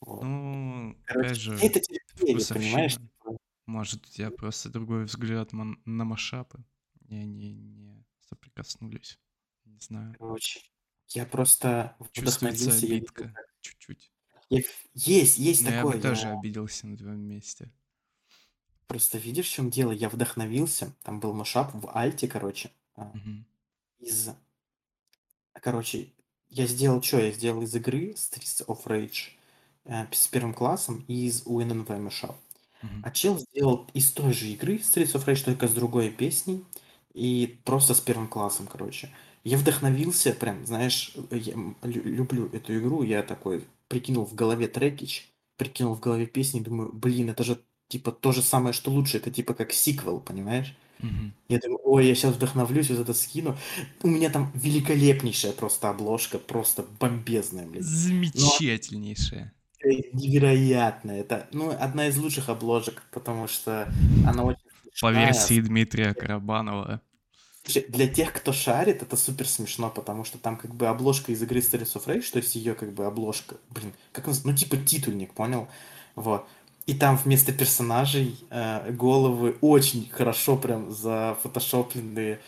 Вот. 0.00 0.22
Ну, 0.24 0.96
Короче, 1.04 1.26
опять 1.28 1.38
же, 1.40 1.54
это 1.54 1.80
терпение, 1.80 2.44
понимаешь? 2.46 2.94
вкусовщина. 2.94 3.38
Может, 3.66 4.06
у 4.06 4.10
тебя 4.10 4.30
просто 4.32 4.68
другой 4.68 5.04
взгляд 5.04 5.52
на 5.52 6.04
машапы. 6.04 6.64
И 7.08 7.14
они 7.14 7.54
не 7.54 8.04
соприкоснулись. 8.28 9.18
Не 9.64 9.78
знаю. 9.78 10.16
Короче, 10.18 10.60
я 11.08 11.24
просто 11.24 11.96
вдохновился. 12.16 12.86
я 12.86 12.96
обидка. 12.96 13.24
как- 13.34 13.47
Чуть-чуть. 13.60 14.12
я- 14.50 14.62
Есть, 14.94 15.38
есть 15.38 15.62
Но 15.62 15.70
я 15.70 15.76
такое. 15.82 15.96
бы 15.96 16.02
тоже 16.02 16.26
я- 16.28 16.38
обиделся 16.38 16.86
на 16.86 16.96
твоем 16.96 17.20
месте. 17.20 17.70
Просто 18.86 19.18
видишь, 19.18 19.46
в 19.48 19.52
чем 19.52 19.70
дело? 19.70 19.92
Я 19.92 20.08
вдохновился. 20.08 20.94
Там 21.02 21.20
был 21.20 21.34
машап 21.34 21.74
в 21.74 21.90
Альте, 21.94 22.26
короче. 22.28 22.70
Мгм. 22.96 23.46
Из... 24.00 24.30
Короче, 25.52 26.12
я 26.48 26.66
сделал 26.66 27.02
что? 27.02 27.18
Я 27.20 27.32
сделал 27.32 27.62
из 27.62 27.74
игры 27.74 28.12
Streets 28.12 28.64
of 28.66 28.84
Rage 28.86 29.32
э, 29.84 30.06
с 30.12 30.28
первым 30.28 30.54
классом 30.54 31.04
и 31.08 31.26
из 31.26 31.42
УННВ 31.46 31.88
машап. 31.98 32.36
Мгм. 32.82 33.02
А 33.04 33.10
чел 33.10 33.38
сделал 33.38 33.86
из 33.92 34.10
той 34.12 34.32
же 34.32 34.46
игры 34.48 34.76
Streets 34.76 35.14
of 35.14 35.26
Rage, 35.26 35.44
только 35.44 35.68
с 35.68 35.74
другой 35.74 36.10
песней. 36.10 36.64
И 37.12 37.60
просто 37.64 37.94
с 37.94 38.00
первым 38.00 38.28
классом, 38.28 38.66
короче. 38.68 39.10
Я 39.48 39.56
вдохновился, 39.56 40.34
прям, 40.34 40.66
знаешь, 40.66 41.12
я 41.30 41.54
люблю 41.82 42.50
эту 42.52 42.78
игру. 42.78 43.02
Я 43.02 43.22
такой 43.22 43.64
прикинул 43.88 44.26
в 44.26 44.34
голове 44.34 44.68
трекич, 44.68 45.32
прикинул 45.56 45.94
в 45.94 46.00
голове 46.00 46.26
песни, 46.26 46.60
думаю, 46.60 46.92
блин, 46.92 47.30
это 47.30 47.44
же 47.44 47.58
типа 47.88 48.12
то 48.12 48.32
же 48.32 48.42
самое, 48.42 48.74
что 48.74 48.90
лучше. 48.90 49.16
Это 49.16 49.30
типа 49.30 49.54
как 49.54 49.72
сиквел, 49.72 50.20
понимаешь? 50.20 50.76
Мгм. 50.98 51.32
Я 51.48 51.60
думаю, 51.60 51.80
ой, 51.84 52.06
я 52.08 52.14
сейчас 52.14 52.34
вдохновлюсь, 52.34 52.90
вот 52.90 52.98
это 52.98 53.14
скину. 53.14 53.56
У 54.02 54.08
меня 54.08 54.28
там 54.28 54.52
великолепнейшая 54.54 55.52
просто 55.52 55.88
обложка, 55.88 56.38
просто 56.38 56.84
бомбезная, 57.00 57.66
блядь. 57.66 57.84
Замечательнейшее. 57.84 59.54
Э, 59.82 59.88
Невероятно. 60.12 61.12
Это, 61.12 61.48
ну, 61.52 61.70
одна 61.70 62.08
из 62.08 62.18
лучших 62.18 62.50
обложек, 62.50 63.02
потому 63.12 63.48
что 63.48 63.90
она 64.26 64.42
очень 64.42 64.60
По 65.00 65.10
версии 65.10 65.58
Дмитрия 65.62 66.12
Карабанова. 66.12 67.00
Для 67.88 68.08
тех, 68.08 68.32
кто 68.32 68.52
шарит, 68.52 69.02
это 69.02 69.16
супер 69.16 69.46
смешно, 69.46 69.90
потому 69.90 70.24
что 70.24 70.38
там 70.38 70.56
как 70.56 70.74
бы 70.74 70.86
обложка 70.86 71.32
из 71.32 71.42
игры 71.42 71.60
Streets 71.60 71.94
of 71.94 72.06
Rage, 72.06 72.30
то 72.32 72.38
есть 72.38 72.54
ее 72.54 72.74
как 72.74 72.92
бы 72.92 73.04
обложка, 73.04 73.56
блин, 73.70 73.92
как 74.12 74.28
он, 74.28 74.34
ну 74.44 74.54
типа 74.54 74.76
титульник, 74.76 75.34
понял? 75.34 75.68
Вот. 76.14 76.46
И 76.86 76.94
там 76.94 77.16
вместо 77.16 77.52
персонажей 77.52 78.38
э, 78.50 78.90
головы 78.92 79.58
очень 79.60 80.08
хорошо 80.08 80.56
прям 80.56 80.90
зафотошопленные 80.90 82.40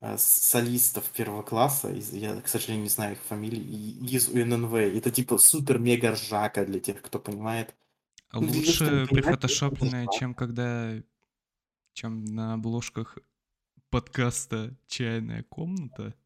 э, 0.00 0.16
солистов 0.18 1.04
первого 1.10 1.42
класса, 1.42 1.90
из- 1.92 2.12
я, 2.12 2.40
к 2.40 2.48
сожалению, 2.48 2.82
не 2.82 2.90
знаю 2.90 3.12
их 3.12 3.20
фамилий, 3.28 3.60
и 3.60 4.16
из 4.16 4.28
УННВ. 4.28 4.74
Это 4.74 5.10
типа 5.12 5.38
супер-мега 5.38 6.12
ржака 6.12 6.64
для 6.64 6.80
тех, 6.80 7.00
кто 7.00 7.20
понимает. 7.20 7.74
Ну, 8.32 8.42
кто 8.42 8.50
не 8.50 8.58
Лучше 8.58 8.84
это 8.84 9.14
прифотошопленное, 9.14 10.08
чем 10.18 10.34
когда... 10.34 10.94
чем 11.92 12.24
на 12.24 12.54
обложках 12.54 13.18
подкаста 13.94 14.76
«Чайная 14.88 15.44
комната». 15.44 16.16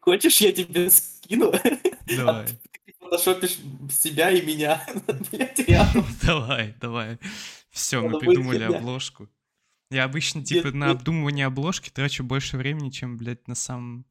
Хочешь, 0.00 0.40
я 0.40 0.52
тебе 0.52 0.88
скину? 0.88 1.52
Давай. 2.16 2.46
Ты 2.46 2.94
фотошопишь 3.00 3.58
себя 3.90 4.30
и 4.30 4.40
меня. 4.46 4.86
Давай, 6.22 6.76
давай. 6.80 7.18
Все, 7.70 8.00
мы 8.00 8.20
придумали 8.20 8.62
обложку. 8.62 9.28
Я 9.90 10.04
обычно, 10.04 10.44
типа, 10.44 10.70
на 10.70 10.86
нет. 10.86 10.98
обдумывание 10.98 11.46
обложки 11.46 11.90
трачу 11.90 12.22
больше 12.22 12.56
времени, 12.56 12.90
чем, 12.90 13.16
блядь, 13.16 13.48
на 13.48 13.56
сам 13.56 14.06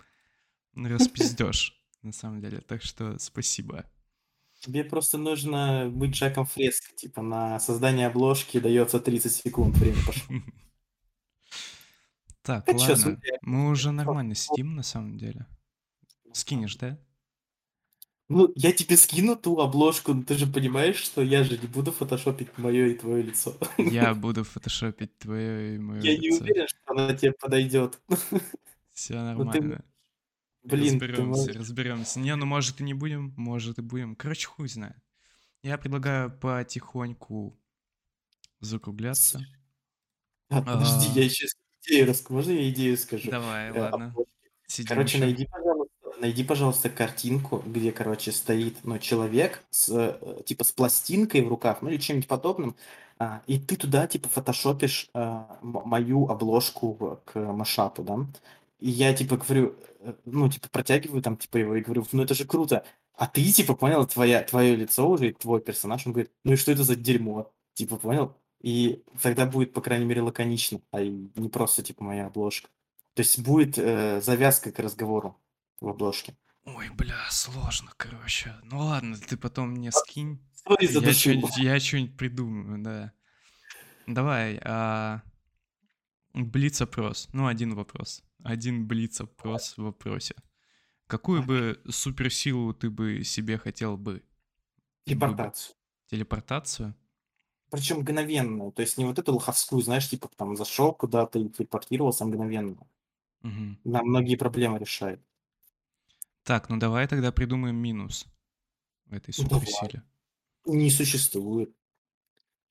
распиздеж, 0.75 1.81
на 2.01 2.11
самом 2.11 2.41
деле. 2.41 2.59
Так 2.59 2.83
что 2.83 3.17
спасибо. 3.19 3.85
Тебе 4.59 4.83
просто 4.83 5.17
нужно 5.17 5.89
быть 5.89 6.11
Джеком 6.11 6.45
Фреско, 6.45 6.93
типа 6.93 7.21
на 7.21 7.57
создание 7.61 8.07
обложки 8.07 8.59
дается 8.59 8.99
30 8.99 9.33
секунд, 9.33 9.77
время 9.77 10.05
пошло. 10.05 10.35
Так, 12.41 12.67
А 12.67 12.73
ладно. 12.75 13.19
Мы 13.41 13.69
уже 13.69 13.91
нормально 13.91 14.35
сидим, 14.35 14.75
на 14.75 14.83
самом 14.83 15.17
деле. 15.17 15.45
Скинешь, 16.33 16.75
да? 16.77 16.97
Ну, 18.29 18.51
я 18.55 18.71
тебе 18.71 18.95
скину 18.95 19.35
ту 19.35 19.59
обложку, 19.59 20.13
но 20.13 20.23
ты 20.23 20.35
же 20.35 20.47
понимаешь, 20.47 20.95
что 20.95 21.21
я 21.21 21.43
же 21.43 21.57
не 21.57 21.67
буду 21.67 21.91
фотошопить 21.91 22.57
мое 22.57 22.87
и 22.87 22.93
твое 22.95 23.23
лицо. 23.23 23.57
Я 23.77 24.13
буду 24.15 24.43
фотошопить 24.45 25.17
твое 25.17 25.75
и 25.75 25.77
мое 25.77 26.01
Я 26.01 26.17
не 26.17 26.27
лицо. 26.29 26.43
уверен, 26.43 26.67
что 26.67 26.79
она 26.87 27.13
тебе 27.13 27.33
подойдет. 27.33 27.99
Все 28.93 29.15
Ну, 29.15 29.51
ты 29.51 29.59
нормально. 29.61 29.85
Блин, 30.63 30.99
ты 30.99 31.07
разберемся, 31.07 31.23
можешь- 31.25 31.55
разберемся. 31.57 32.19
Не, 32.21 32.35
ну 32.37 32.45
может 32.45 32.79
и 32.79 32.83
не 32.85 32.93
будем, 32.93 33.33
может 33.35 33.79
и 33.79 33.81
будем. 33.81 34.15
Короче, 34.15 34.47
хуй 34.47 34.69
знает. 34.69 34.95
Я 35.63 35.77
предлагаю 35.77 36.31
потихоньку 36.31 37.59
закругляться. 38.61 39.45
А, 40.49 40.61
Подожди, 40.61 41.07
А. 41.11 41.19
я 41.19 41.23
еще 41.25 41.47
идею. 41.85 42.13
Можно 42.29 42.51
я 42.51 42.69
идею 42.69 42.97
скажу? 42.97 43.29
Давай, 43.31 43.69
Э, 43.71 43.79
ладно. 43.81 44.15
Сидим 44.67 44.87
Короче, 44.89 45.17
ещё. 45.17 45.25
найди, 45.25 45.45
пожалуйста, 45.47 45.91
найди, 46.21 46.43
пожалуйста, 46.43 46.89
картинку, 46.89 47.63
где, 47.65 47.91
короче, 47.91 48.31
стоит, 48.31 48.77
ну, 48.83 48.99
человек 48.99 49.63
с, 49.69 49.89
э, 49.89 50.43
типа, 50.45 50.63
с 50.63 50.71
пластинкой 50.71 51.41
в 51.41 51.49
руках, 51.49 51.81
ну, 51.81 51.89
или 51.89 51.97
чем-нибудь 51.97 52.27
подобным, 52.29 52.75
а, 53.19 53.41
и 53.47 53.59
ты 53.59 53.75
туда, 53.75 54.07
типа, 54.07 54.29
фотошопишь 54.29 55.09
а, 55.13 55.59
мою 55.61 56.27
обложку 56.29 57.21
к 57.25 57.37
машапу, 57.39 58.03
да, 58.03 58.17
и 58.79 58.89
я, 58.89 59.13
типа, 59.13 59.37
говорю, 59.37 59.75
ну, 60.25 60.49
типа, 60.49 60.69
протягиваю 60.71 61.21
там, 61.21 61.37
типа, 61.37 61.57
его 61.57 61.75
и 61.75 61.81
говорю, 61.81 62.05
ну, 62.13 62.23
это 62.23 62.33
же 62.33 62.45
круто, 62.45 62.85
а 63.15 63.27
ты, 63.27 63.43
типа, 63.51 63.75
понял, 63.75 64.05
твоя, 64.07 64.41
твое 64.43 64.75
лицо 64.75 65.07
уже, 65.09 65.29
и 65.29 65.33
твой 65.33 65.59
персонаж, 65.61 66.05
он 66.07 66.13
говорит, 66.13 66.31
ну, 66.43 66.53
и 66.53 66.55
что 66.55 66.71
это 66.71 66.83
за 66.83 66.95
дерьмо, 66.95 67.51
типа, 67.73 67.97
понял, 67.97 68.33
и 68.61 69.03
тогда 69.21 69.45
будет, 69.45 69.73
по 69.73 69.81
крайней 69.81 70.05
мере, 70.05 70.21
лаконично, 70.21 70.81
а 70.91 71.01
не 71.03 71.49
просто, 71.49 71.83
типа, 71.83 72.03
моя 72.03 72.27
обложка. 72.27 72.69
То 73.13 73.21
есть 73.21 73.39
будет 73.39 73.77
э, 73.77 74.21
завязка 74.21 74.71
к 74.71 74.79
разговору 74.79 75.37
в 75.79 75.87
обложке. 75.87 76.35
Ой, 76.65 76.89
бля, 76.89 77.27
сложно, 77.29 77.91
короче. 77.97 78.55
Ну 78.63 78.79
ладно, 78.79 79.17
ты 79.17 79.35
потом 79.35 79.71
мне 79.71 79.91
скинь. 79.91 80.39
Сори 80.53 80.85
Я 80.85 81.13
что-нибудь, 81.13 81.57
я 81.57 81.79
что-нибудь 81.79 82.17
придумаю, 82.17 82.83
да. 82.83 83.13
Давай, 84.07 84.59
а... 84.63 85.21
Блиц-опрос. 86.33 87.27
Ну, 87.33 87.47
один 87.47 87.75
вопрос. 87.75 88.23
Один 88.43 88.87
блиц-опрос 88.87 89.77
в 89.77 89.83
вопросе. 89.83 90.35
Какую 91.07 91.43
бы 91.43 91.81
суперсилу 91.89 92.73
ты 92.73 92.89
бы 92.89 93.23
себе 93.23 93.57
хотел? 93.57 93.97
Бы- 93.97 94.23
Телепортацию. 95.03 95.75
Телепортацию? 96.09 96.95
Причем 97.71 97.99
мгновенную. 97.99 98.71
То 98.73 98.81
есть 98.81 98.97
не 98.97 99.05
вот 99.05 99.17
эту 99.17 99.33
лоховскую, 99.33 99.81
знаешь, 99.81 100.09
типа 100.09 100.29
там 100.35 100.55
зашел 100.57 100.93
куда-то 100.93 101.39
и 101.39 101.49
телепортировался 101.49 102.25
мгновенно. 102.25 102.77
Мгм. 103.41 103.79
На 103.85 104.03
многие 104.03 104.35
проблемы 104.35 104.77
решает. 104.77 105.19
Так, 106.43 106.69
ну 106.69 106.77
давай 106.77 107.07
тогда 107.07 107.31
придумаем 107.31 107.77
минус 107.77 108.25
этой 109.09 109.33
Ну, 109.37 109.43
суперсиле. 109.45 110.03
Не 110.65 110.91
существует. 110.91 111.73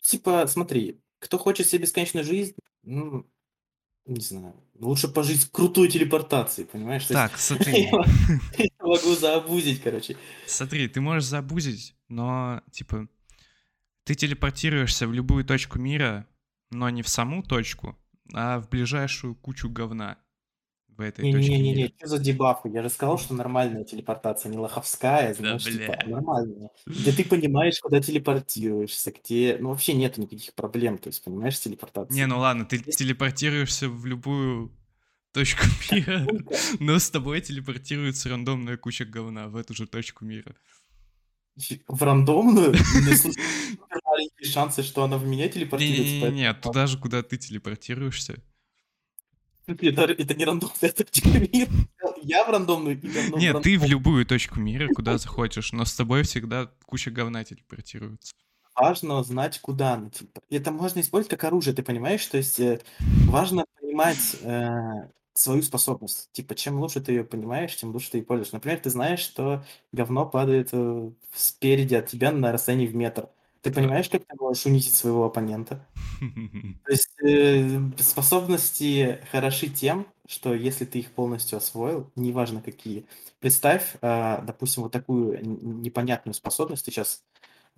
Типа, 0.02 0.46
смотри, 0.46 1.00
кто 1.18 1.38
хочет 1.38 1.66
себе 1.66 1.82
бесконечную 1.82 2.24
жизнь, 2.24 2.54
ну, 2.82 3.26
не 4.06 4.20
знаю, 4.20 4.54
лучше 4.74 5.08
пожить 5.08 5.44
в 5.44 5.50
крутой 5.50 5.88
телепортации, 5.88 6.64
понимаешь? 6.64 7.06
То 7.06 7.14
есть 7.14 7.30
Так, 7.32 7.38
смотри. 7.40 7.84
я 8.58 8.68
могу 8.80 9.14
заобузить, 9.14 9.82
короче. 9.82 10.16
Смотри, 10.46 10.88
ты 10.88 11.00
можешь 11.00 11.24
забузить, 11.24 11.94
но, 12.08 12.62
типа, 12.70 13.08
ты 14.04 14.14
телепортируешься 14.14 15.06
в 15.06 15.12
любую 15.12 15.44
точку 15.44 15.78
мира, 15.78 16.26
но 16.70 16.88
не 16.90 17.02
в 17.02 17.08
саму 17.08 17.42
точку, 17.42 17.98
а 18.32 18.60
в 18.60 18.68
ближайшую 18.68 19.34
кучу 19.34 19.68
говна 19.68 20.18
в 20.88 21.00
этой 21.00 21.32
точке 21.32 21.56
Не-не-не, 21.56 21.82
мира. 21.82 21.92
что 21.96 22.06
за 22.06 22.18
дебафы? 22.18 22.68
Я 22.68 22.82
же 22.82 22.90
сказал, 22.90 23.18
что 23.18 23.34
нормальная 23.34 23.84
телепортация, 23.84 24.50
не 24.50 24.58
лоховская, 24.58 25.34
знаешь, 25.34 25.64
типа, 25.64 25.96
бля. 26.02 26.06
нормальная. 26.06 26.70
Где 26.86 27.12
ты 27.12 27.24
понимаешь, 27.24 27.80
куда 27.80 28.00
телепортируешься, 28.00 29.12
где... 29.12 29.56
Ну, 29.58 29.70
вообще 29.70 29.94
нет 29.94 30.18
никаких 30.18 30.54
проблем, 30.54 30.98
то 30.98 31.08
есть, 31.08 31.24
понимаешь, 31.24 31.58
с 31.58 31.66
Не, 32.10 32.26
ну 32.26 32.38
ладно, 32.38 32.64
ты 32.64 32.78
телепортируешься 32.78 33.88
в 33.88 34.04
любую 34.06 34.72
точку 35.32 35.64
мира, 35.92 36.26
но 36.78 36.98
с 36.98 37.10
тобой 37.10 37.40
телепортируется 37.40 38.28
рандомная 38.28 38.76
куча 38.76 39.04
говна 39.04 39.48
в 39.48 39.56
эту 39.56 39.74
же 39.74 39.86
точку 39.86 40.24
мира. 40.24 40.54
в 41.88 42.02
рандомную, 42.02 42.72
маленькие 44.04 44.50
шансы, 44.50 44.82
что 44.82 45.04
она 45.04 45.18
в 45.18 45.26
меня 45.26 45.48
телепортируется, 45.48 46.20
поэтому... 46.20 46.54
туда 46.54 46.86
же, 46.86 46.98
куда 46.98 47.22
ты 47.22 47.36
телепортируешься. 47.36 48.42
Это, 49.66 50.02
это 50.02 50.34
не 50.34 50.44
рандомная 50.44 50.90
точка 50.90 51.28
мира. 51.28 51.70
Я 52.22 52.44
в 52.44 52.50
рандомную 52.50 53.00
и 53.00 53.08
говно 53.08 53.36
в 53.36 53.40
Нет, 53.40 53.62
ты 53.62 53.78
в 53.78 53.84
любую 53.84 54.26
точку 54.26 54.58
мира, 54.58 54.88
куда 54.92 55.16
захочешь, 55.16 55.72
но 55.72 55.84
с 55.84 55.94
тобой 55.94 56.24
всегда 56.24 56.72
куча 56.86 57.10
говна 57.10 57.44
телепортируется. 57.44 58.34
Важно 58.74 59.22
знать, 59.22 59.60
куда 59.60 59.94
она. 59.94 60.10
Это 60.48 60.72
можно 60.72 61.00
использовать 61.00 61.30
как 61.30 61.44
оружие, 61.44 61.74
ты 61.74 61.82
понимаешь? 61.82 62.24
То 62.26 62.38
есть 62.38 62.58
э, 62.58 62.80
важно 63.26 63.64
понимать 63.80 64.36
э, 64.42 65.08
свою 65.40 65.62
способность. 65.62 66.30
Типа, 66.32 66.54
чем 66.54 66.78
лучше 66.80 67.00
ты 67.00 67.12
ее 67.12 67.24
понимаешь, 67.24 67.76
тем 67.76 67.92
лучше 67.92 68.10
ты 68.10 68.18
ее 68.18 68.24
пользуешь. 68.24 68.52
Например, 68.52 68.78
ты 68.78 68.90
знаешь, 68.90 69.20
что 69.20 69.64
говно 69.92 70.26
падает 70.26 70.70
э, 70.72 71.10
спереди 71.34 71.94
от 71.94 72.06
тебя 72.06 72.32
на 72.32 72.52
расстоянии 72.52 72.86
в 72.86 72.94
метр. 72.94 73.28
Ты 73.62 73.72
понимаешь, 73.72 74.08
как 74.08 74.24
ты 74.24 74.36
можешь 74.38 74.64
унизить 74.64 74.94
своего 74.94 75.24
оппонента? 75.24 75.86
То 76.20 76.92
есть 76.92 77.10
э, 77.22 77.80
способности 77.98 79.20
хороши 79.30 79.68
тем, 79.68 80.06
что 80.26 80.54
если 80.54 80.84
ты 80.84 81.00
их 81.00 81.12
полностью 81.12 81.58
освоил, 81.58 82.10
неважно 82.16 82.62
какие. 82.62 83.06
Представь, 83.40 83.96
а, 84.00 84.40
допустим, 84.42 84.84
вот 84.84 84.92
такую 84.92 85.40
непонятную 85.44 86.34
способность. 86.34 86.86
Сейчас 86.86 87.22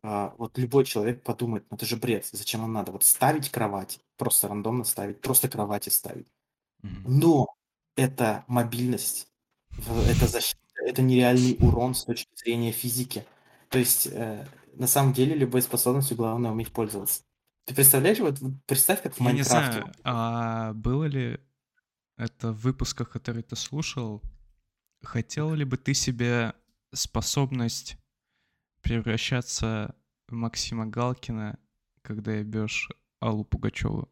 а, 0.02 0.34
вот 0.38 0.58
любой 0.58 0.84
человек 0.84 1.22
подумает, 1.22 1.64
ну 1.70 1.76
это 1.76 1.86
же 1.86 1.96
бред, 1.96 2.28
зачем 2.30 2.60
нам 2.60 2.72
надо? 2.72 2.92
Вот 2.92 3.04
ставить 3.04 3.50
кровать, 3.50 4.00
просто 4.16 4.48
рандомно 4.48 4.84
ставить, 4.84 5.20
просто 5.20 5.48
кровати 5.48 5.88
ставить. 5.88 6.26
Мгм. 6.82 7.18
Но 7.20 7.46
это 7.96 8.44
мобильность, 8.48 9.28
в- 9.70 10.08
это 10.08 10.26
защита, 10.26 10.58
это 10.86 11.02
нереальный 11.02 11.56
урон 11.60 11.94
с 11.94 12.04
точки 12.04 12.30
зрения 12.36 12.72
физики. 12.72 13.24
То 13.68 13.78
есть 13.78 14.06
э, 14.10 14.46
на 14.74 14.86
самом 14.86 15.12
деле 15.12 15.34
любой 15.34 15.62
способностью 15.62 16.16
главное 16.16 16.50
уметь 16.50 16.72
пользоваться. 16.72 17.22
Ты 17.66 17.74
представляешь, 17.74 18.18
вот 18.18 18.40
вот 18.40 18.52
представь, 18.66 19.02
как 19.02 19.14
в 19.14 19.20
Я 19.20 19.26
не 19.32 19.34
Майнкрафте. 19.34 19.80
знаю, 19.80 19.92
а 20.04 20.72
было 20.72 21.04
ли 21.04 21.38
это 22.16 22.52
в 22.52 22.60
выпусках, 22.62 23.10
которые 23.10 23.42
ты 23.42 23.56
слушал, 23.56 24.22
хотел 25.02 25.54
ли 25.54 25.64
бы 25.64 25.76
ты 25.76 25.94
себе 25.94 26.54
способность 26.92 27.96
превращаться 28.82 29.94
в 30.28 30.32
Максима 30.32 30.86
Галкина, 30.86 31.58
когда 32.02 32.32
ебешь 32.32 32.88
Аллу 33.20 33.44
Пугачеву? 33.44 34.08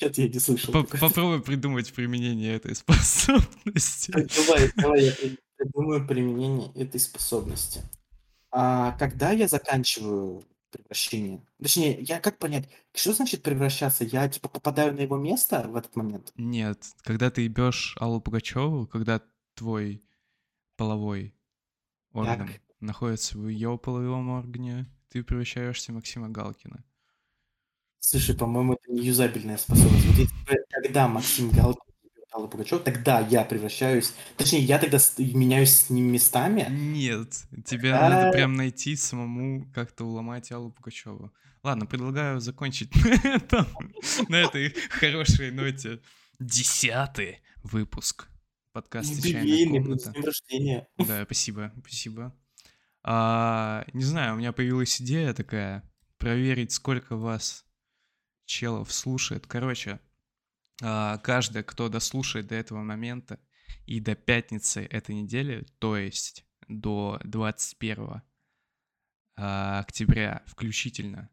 Нет, 0.00 0.18
я 0.18 0.28
не 0.28 0.38
слышал. 0.38 0.72
Попробуй 0.72 1.42
придумать 1.42 1.92
применение 1.92 2.54
этой 2.54 2.74
способности. 2.74 4.12
Давай, 4.12 4.70
давай 4.76 5.04
я 5.04 5.12
при- 5.12 5.38
придумаю 5.56 6.06
применение 6.06 6.70
этой 6.74 7.00
способности. 7.00 7.82
А 8.50 8.92
когда 8.98 9.30
я 9.32 9.48
заканчиваю 9.48 10.44
превращение? 10.70 11.42
Точнее, 11.62 11.98
я 12.00 12.20
как 12.20 12.38
понять, 12.38 12.68
что 12.94 13.12
значит 13.12 13.42
превращаться? 13.42 14.04
Я 14.04 14.28
типа 14.28 14.48
попадаю 14.48 14.94
на 14.94 15.00
его 15.00 15.16
место 15.16 15.66
в 15.68 15.76
этот 15.76 15.96
момент? 15.96 16.32
Нет, 16.36 16.82
когда 17.02 17.30
ты 17.30 17.42
ебешь 17.42 17.96
Аллу 17.98 18.20
Пугачеву, 18.20 18.86
когда 18.86 19.22
твой 19.54 20.02
половой 20.76 21.34
орган 22.12 22.48
Так. 22.48 22.60
находится 22.80 23.38
в 23.38 23.48
ее 23.48 23.78
половом 23.78 24.28
органе, 24.30 24.86
ты 25.08 25.22
превращаешься 25.22 25.92
в 25.92 25.94
Максима 25.94 26.28
Галкина. 26.28 26.84
Слушай, 28.08 28.36
по-моему, 28.36 28.74
это 28.74 28.92
не 28.92 29.04
юзабельная 29.04 29.56
способность. 29.56 30.06
Вот 30.06 30.16
если 30.16 30.64
когда 30.70 31.08
Максим 31.08 31.50
Галкин 31.50 31.92
ебет 32.04 32.24
Аллу 32.30 32.46
Пугачеву, 32.46 32.80
тогда 32.80 33.18
я 33.18 33.42
превращаюсь... 33.42 34.14
Точнее, 34.36 34.60
я 34.60 34.78
тогда 34.78 34.98
меняюсь 35.18 35.74
с 35.74 35.90
ним 35.90 36.12
местами. 36.12 36.68
Нет, 36.70 37.30
тебе 37.64 37.94
А. 37.94 38.08
надо 38.08 38.30
прям 38.30 38.54
найти 38.54 38.94
самому 38.94 39.68
как-то 39.74 40.04
уломать 40.04 40.52
Аллу 40.52 40.70
Пугачеву. 40.70 41.32
Ладно, 41.64 41.86
предлагаю 41.86 42.38
закончить 42.38 42.94
на 43.24 43.28
этом, 43.28 43.66
на 44.28 44.36
этой 44.36 44.72
хорошей 44.90 45.50
ноте. 45.50 45.98
Десятый 46.38 47.40
выпуск 47.64 48.28
подкаста 48.70 49.20
«Чайная 49.20 49.82
комната». 49.82 50.12
рождения. 50.14 50.86
Да, 50.96 51.24
спасибо, 51.24 51.72
спасибо. 51.80 52.32
А, 53.02 53.84
не 53.92 54.04
знаю, 54.04 54.34
у 54.34 54.38
меня 54.38 54.52
появилась 54.52 55.02
идея 55.02 55.34
такая, 55.34 55.82
проверить, 56.18 56.70
сколько 56.70 57.16
вас 57.16 57.65
челов 58.46 58.92
слушает. 58.92 59.46
Короче, 59.46 60.00
а, 60.82 61.18
каждый, 61.18 61.62
кто 61.62 61.88
дослушает 61.88 62.46
до 62.46 62.54
этого 62.54 62.82
момента 62.82 63.38
и 63.86 64.00
до 64.00 64.14
пятницы 64.14 64.84
этой 64.84 65.14
недели, 65.14 65.66
то 65.78 65.96
есть 65.96 66.46
до 66.68 67.20
21 67.24 68.22
а, 69.36 69.80
октября 69.80 70.42
включительно, 70.46 71.30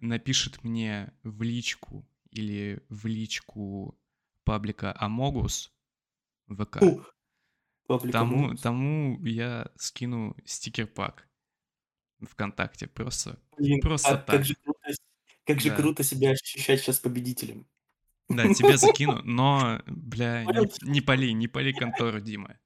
напишет 0.00 0.62
мне 0.62 1.12
в 1.22 1.42
личку 1.42 2.08
или 2.30 2.82
в 2.88 3.06
личку 3.06 3.98
паблика 4.44 4.94
Амогус 4.98 5.72
ВК. 6.48 6.78
Паблик 7.86 8.12
тому, 8.12 8.36
Амогус. 8.36 8.60
тому 8.60 9.24
я 9.24 9.70
скину 9.76 10.36
стикер-пак 10.44 11.28
ВКонтакте. 12.20 12.86
Просто, 12.86 13.38
Блин, 13.58 13.80
просто 13.80 14.08
а 14.10 14.16
так. 14.16 14.26
как 14.26 14.44
же 14.44 14.56
как 15.44 15.60
же 15.60 15.70
Да. 15.70 15.76
круто 15.76 16.02
себя 16.02 16.30
ощущать 16.30 16.80
сейчас 16.80 16.98
победителем. 16.98 17.66
Да, 18.28 18.44
тебе 18.54 18.76
закину, 18.78 19.20
но, 19.24 19.82
бля, 19.86 20.44
не, 20.44 20.88
не 20.90 21.00
пали, 21.00 21.32
не 21.32 21.48
пали 21.48 21.72
контору, 21.72 22.20
Дима. 22.20 22.58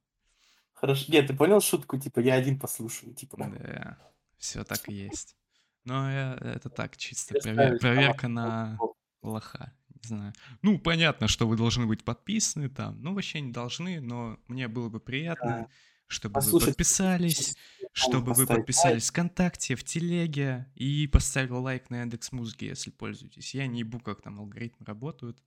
Хорошо. 0.73 1.11
Нет, 1.11 1.27
ты 1.27 1.35
понял 1.35 1.59
шутку? 1.59 1.97
Типа, 1.97 2.19
я 2.21 2.35
один 2.35 2.57
послушаю. 2.57 3.13
Типа, 3.13 3.37
Да, 3.37 3.97
все 4.37 4.63
так 4.63 4.87
и 4.87 4.93
есть. 4.93 5.35
Но 5.83 6.09
я- 6.09 6.37
это 6.41 6.69
так, 6.69 6.95
чисто 6.97 7.35
проверка 7.79 8.27
на 8.27 8.77
лоха. 9.21 9.73
Не 10.01 10.07
знаю. 10.07 10.33
Ну, 10.61 10.79
понятно, 10.79 11.27
что 11.27 11.45
вы 11.47 11.57
должны 11.57 11.85
быть 11.85 12.05
подписаны 12.05 12.69
там. 12.69 13.01
Ну, 13.01 13.13
вообще 13.13 13.41
не 13.41 13.51
должны, 13.51 13.99
но 13.99 14.39
мне 14.47 14.69
было 14.69 14.87
бы 14.87 15.01
приятно, 15.01 15.49
Да. 15.49 15.67
Чтобы 16.09 16.41
вы 16.41 16.59
подписались, 16.59 17.55
чтобы 17.93 18.33
вы 18.33 18.45
подписались 18.45 19.09
ВКонтакте, 19.09 19.75
в 19.75 19.83
Телеге 19.83 20.67
и 20.75 21.07
поставили 21.07 21.51
лайк 21.51 21.89
на 21.89 22.01
Яндекс 22.01 22.31
Музыке, 22.31 22.67
если 22.67 22.89
пользуетесь. 22.89 23.53
Я 23.53 23.67
не 23.67 23.79
ебу, 23.79 23.99
как 23.99 24.21
там 24.21 24.39
алгоритмы 24.39 24.85
работают. 24.85 25.41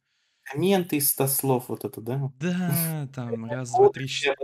Комменты 0.44 0.96
из 0.96 1.10
100 1.10 1.26
слов, 1.28 1.68
вот 1.68 1.84
это, 1.84 2.00
да? 2.00 2.32
Да, 2.40 3.08
там 3.14 3.44
раз, 3.50 3.70
два, 3.70 3.90
три, 3.90 4.08
четыре. 4.08 4.36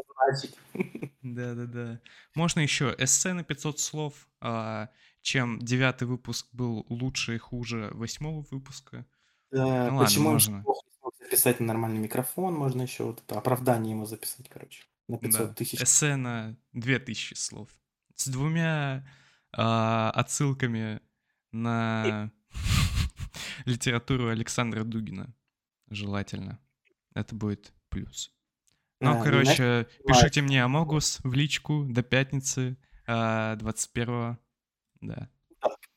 Да-да-да. 1.22 2.00
Можно 2.34 2.60
еще 2.60 2.94
эссе 2.98 3.32
на 3.32 3.42
500 3.44 3.80
слов, 3.80 4.28
а, 4.40 4.90
чем 5.22 5.58
девятый 5.58 6.06
выпуск 6.06 6.48
был 6.52 6.86
лучше 6.88 7.34
и 7.36 7.38
хуже 7.38 7.90
восьмого 7.92 8.44
выпуска. 8.50 9.06
Да, 9.50 9.64
Ну 9.90 9.96
ладно, 9.96 10.04
почему 10.04 10.26
он 10.28 10.32
можно. 10.34 10.64
записать 11.20 11.60
на 11.60 11.66
нормальный 11.66 11.98
микрофон, 11.98 12.54
можно 12.54 12.82
еще 12.82 13.04
вот 13.04 13.22
это 13.26 13.38
оправдание 13.38 13.92
ему 13.92 14.06
записать, 14.06 14.48
короче, 14.48 14.84
на 15.08 15.18
500 15.18 15.48
Да, 15.48 15.54
тысяч. 15.54 15.82
эссе 15.82 16.16
на 16.16 16.56
2000 16.72 17.34
слов. 17.34 17.68
С 18.14 18.28
двумя 18.28 19.06
а, 19.52 20.10
отсылками 20.10 21.00
на 21.52 22.30
литературу 23.64 24.28
Александра 24.28 24.84
Дугина. 24.84 25.34
Желательно. 25.90 26.60
Это 27.14 27.34
будет 27.34 27.72
плюс. 27.88 28.30
Ну, 29.00 29.10
А, 29.10 29.12
знаешь, 29.12 29.24
короче, 29.24 29.62
бывает, 29.62 30.02
пишите 30.06 30.42
мне 30.42 30.62
Амогус 30.62 31.20
в 31.22 31.32
личку 31.32 31.84
до 31.88 32.02
пятницы 32.02 32.76
а, 33.06 33.56
21 33.56 34.38
Да. 35.00 35.30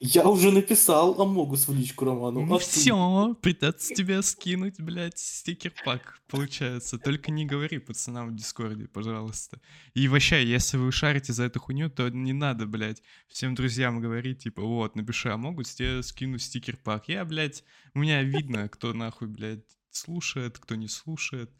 Я 0.04 0.28
уже 0.28 0.52
написал 0.52 1.22
Амогус 1.22 1.68
в 1.68 1.76
личку 1.76 2.06
Роману. 2.06 2.43
Ну 2.43 2.56
А 2.56 2.58
все, 2.58 3.36
придется 3.39 3.93
тебе 3.93 4.24
скинуть, 4.24 4.82
блядь, 4.82 5.20
стикер-пак, 5.20 6.20
получается. 6.28 6.97
Только 6.97 7.30
не 7.30 7.45
говори 7.45 7.78
пацанам 7.78 8.30
в 8.30 8.36
Дискорде, 8.36 8.88
пожалуйста. 8.88 9.62
И 9.93 10.08
вообще, 10.08 10.43
если 10.43 10.78
вы 10.78 10.91
шарите 10.91 11.34
за 11.34 11.43
эту 11.43 11.60
хуйню, 11.60 11.88
то 11.91 12.10
не 12.10 12.34
надо, 12.34 12.66
блядь, 12.66 13.04
всем 13.28 13.54
друзьям 13.54 14.02
говорить, 14.02 14.39
типа, 14.41 14.64
вот, 14.64 14.95
напиши 14.95 15.30
Амогус, 15.30 15.76
тебе 15.76 16.02
скину 16.02 16.39
стикер-пак. 16.39 17.08
Я, 17.08 17.24
блядь, 17.24 17.64
у 17.93 17.99
меня 17.99 18.24
видно, 18.24 18.68
кто 18.70 18.93
нахуй, 18.93 19.28
блядь, 19.28 19.68
слушает, 19.91 20.58
кто 20.58 20.74
не 20.74 20.88
слушает. 20.88 21.52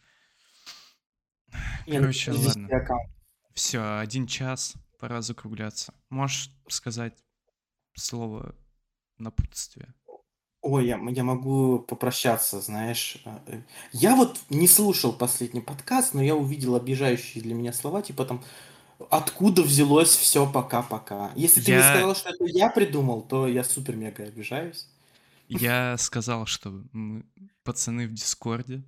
Я 1.86 2.00
Короче, 2.00 2.32
напишу 2.32 2.50
с 2.50 2.56
10 2.56 2.72
ладно. 2.72 2.98
Все, 3.54 4.00
один 4.00 4.26
час, 4.26 4.74
пора 4.98 5.22
закругляться. 5.22 5.94
Можешь 6.10 6.50
сказать 6.68 7.14
слово 7.96 8.56
напутствие? 9.18 9.94
Ой, 10.62 10.86
я, 10.86 11.00
я 11.10 11.24
могу 11.24 11.80
попрощаться, 11.80 12.62
знаешь. 12.62 13.18
э. 13.48 13.62
Я 13.94 14.16
вот 14.16 14.39
не 14.50 14.68
слушал 14.68 15.12
последний 15.12 15.62
подкаст, 15.62 16.14
но 16.14 16.22
я 16.22 16.36
увидел 16.36 16.76
обижающие 16.76 17.42
для 17.44 17.56
меня 17.56 17.74
слова, 17.74 18.04
типа 18.04 18.26
там 18.26 18.44
«Откуда 19.10 19.64
взялось 19.64 20.16
все 20.16 20.50
пока-пока?» 20.50 21.32
Если 21.36 21.62
ты 21.62 21.72
не 21.72 21.78
Я, 21.78 21.89
сказал, 21.89 22.16
что 22.16 22.30
это 22.30 22.46
я 22.46 22.70
придумал, 22.70 23.24
то 23.24 23.48
я 23.48 23.64
супер-мега 23.64 24.24
обижаюсь. 24.26 24.88
я 25.48 25.98
сказал, 25.98 26.46
что 26.46 26.84
пацаны 27.64 28.08
в 28.08 28.14
Дискорде. 28.14 28.84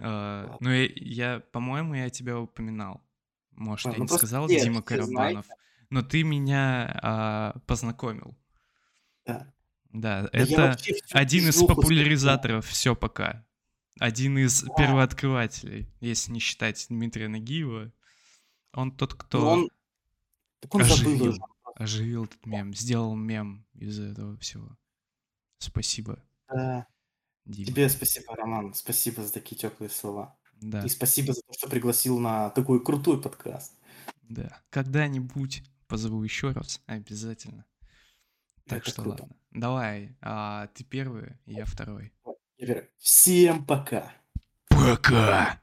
Ладно. 0.00 0.56
Ну, 0.60 0.70
я, 0.70 0.88
я, 0.94 1.40
по-моему, 1.52 1.94
я 1.94 2.10
тебя 2.10 2.38
упоминал. 2.38 3.02
Может, 3.52 3.86
А, 3.86 3.90
я 3.92 3.98
Ну 3.98 4.04
не 4.04 4.08
сказал 4.08 4.48
Дима 4.48 4.82
знают. 5.02 5.46
Но 5.90 6.02
ты 6.02 6.22
меня 6.22 6.98
а, 7.02 7.58
познакомил. 7.66 8.36
Да. 9.26 9.52
Да, 9.90 10.22
Да 10.22 10.30
это 10.32 10.76
один 11.12 11.48
из 11.48 11.62
популяризаторов 11.62 12.66
все 12.66 12.94
пока. 12.94 13.46
Один 13.98 14.38
из 14.38 14.62
Да. 14.62 14.74
первооткрывателей, 14.74 15.88
если 16.00 16.30
не 16.32 16.40
считать 16.40 16.86
Дмитрия 16.88 17.28
Нагиева. 17.28 17.92
Он 18.74 18.92
тот, 18.92 19.12
Ну 19.12 19.18
кто 19.18 19.48
он... 19.50 19.70
Так 20.60 20.74
он 20.74 20.84
забыл 20.84 21.12
оживил, 21.14 21.28
уже. 21.30 21.40
оживил 21.76 22.24
этот 22.24 22.44
мем, 22.46 22.74
сделал 22.74 23.14
мем 23.16 23.66
из 23.74 23.98
этого 23.98 24.36
всего. 24.38 24.76
Спасибо, 25.58 26.22
Да. 26.48 26.86
Дима. 27.46 27.66
Тебе 27.66 27.88
спасибо, 27.88 28.36
Роман. 28.36 28.74
Спасибо 28.74 29.22
за 29.22 29.32
такие 29.32 29.56
теплые 29.56 29.88
слова. 29.88 30.36
Да, 30.60 30.84
И 30.84 30.88
спасибо 30.88 31.32
за 31.32 31.40
то, 31.40 31.52
что 31.54 31.68
пригласил 31.70 32.18
на 32.18 32.50
такой 32.50 32.84
крутой 32.84 33.20
подкаст. 33.22 33.74
да. 34.28 34.60
Когда-нибудь 34.70 35.62
позову 35.88 36.22
еще 36.22 36.52
раз, 36.52 36.80
обязательно. 36.86 37.64
Так 38.66 38.82
Это 38.82 38.90
что 38.90 39.02
круто. 39.02 39.22
ладно. 39.22 39.36
Давай, 39.50 40.16
а, 40.20 40.68
ты 40.68 40.84
первый, 40.84 41.38
я 41.46 41.64
второй. 41.64 42.12
Всем 42.98 43.64
пока. 43.64 44.12
Пока! 44.68 45.60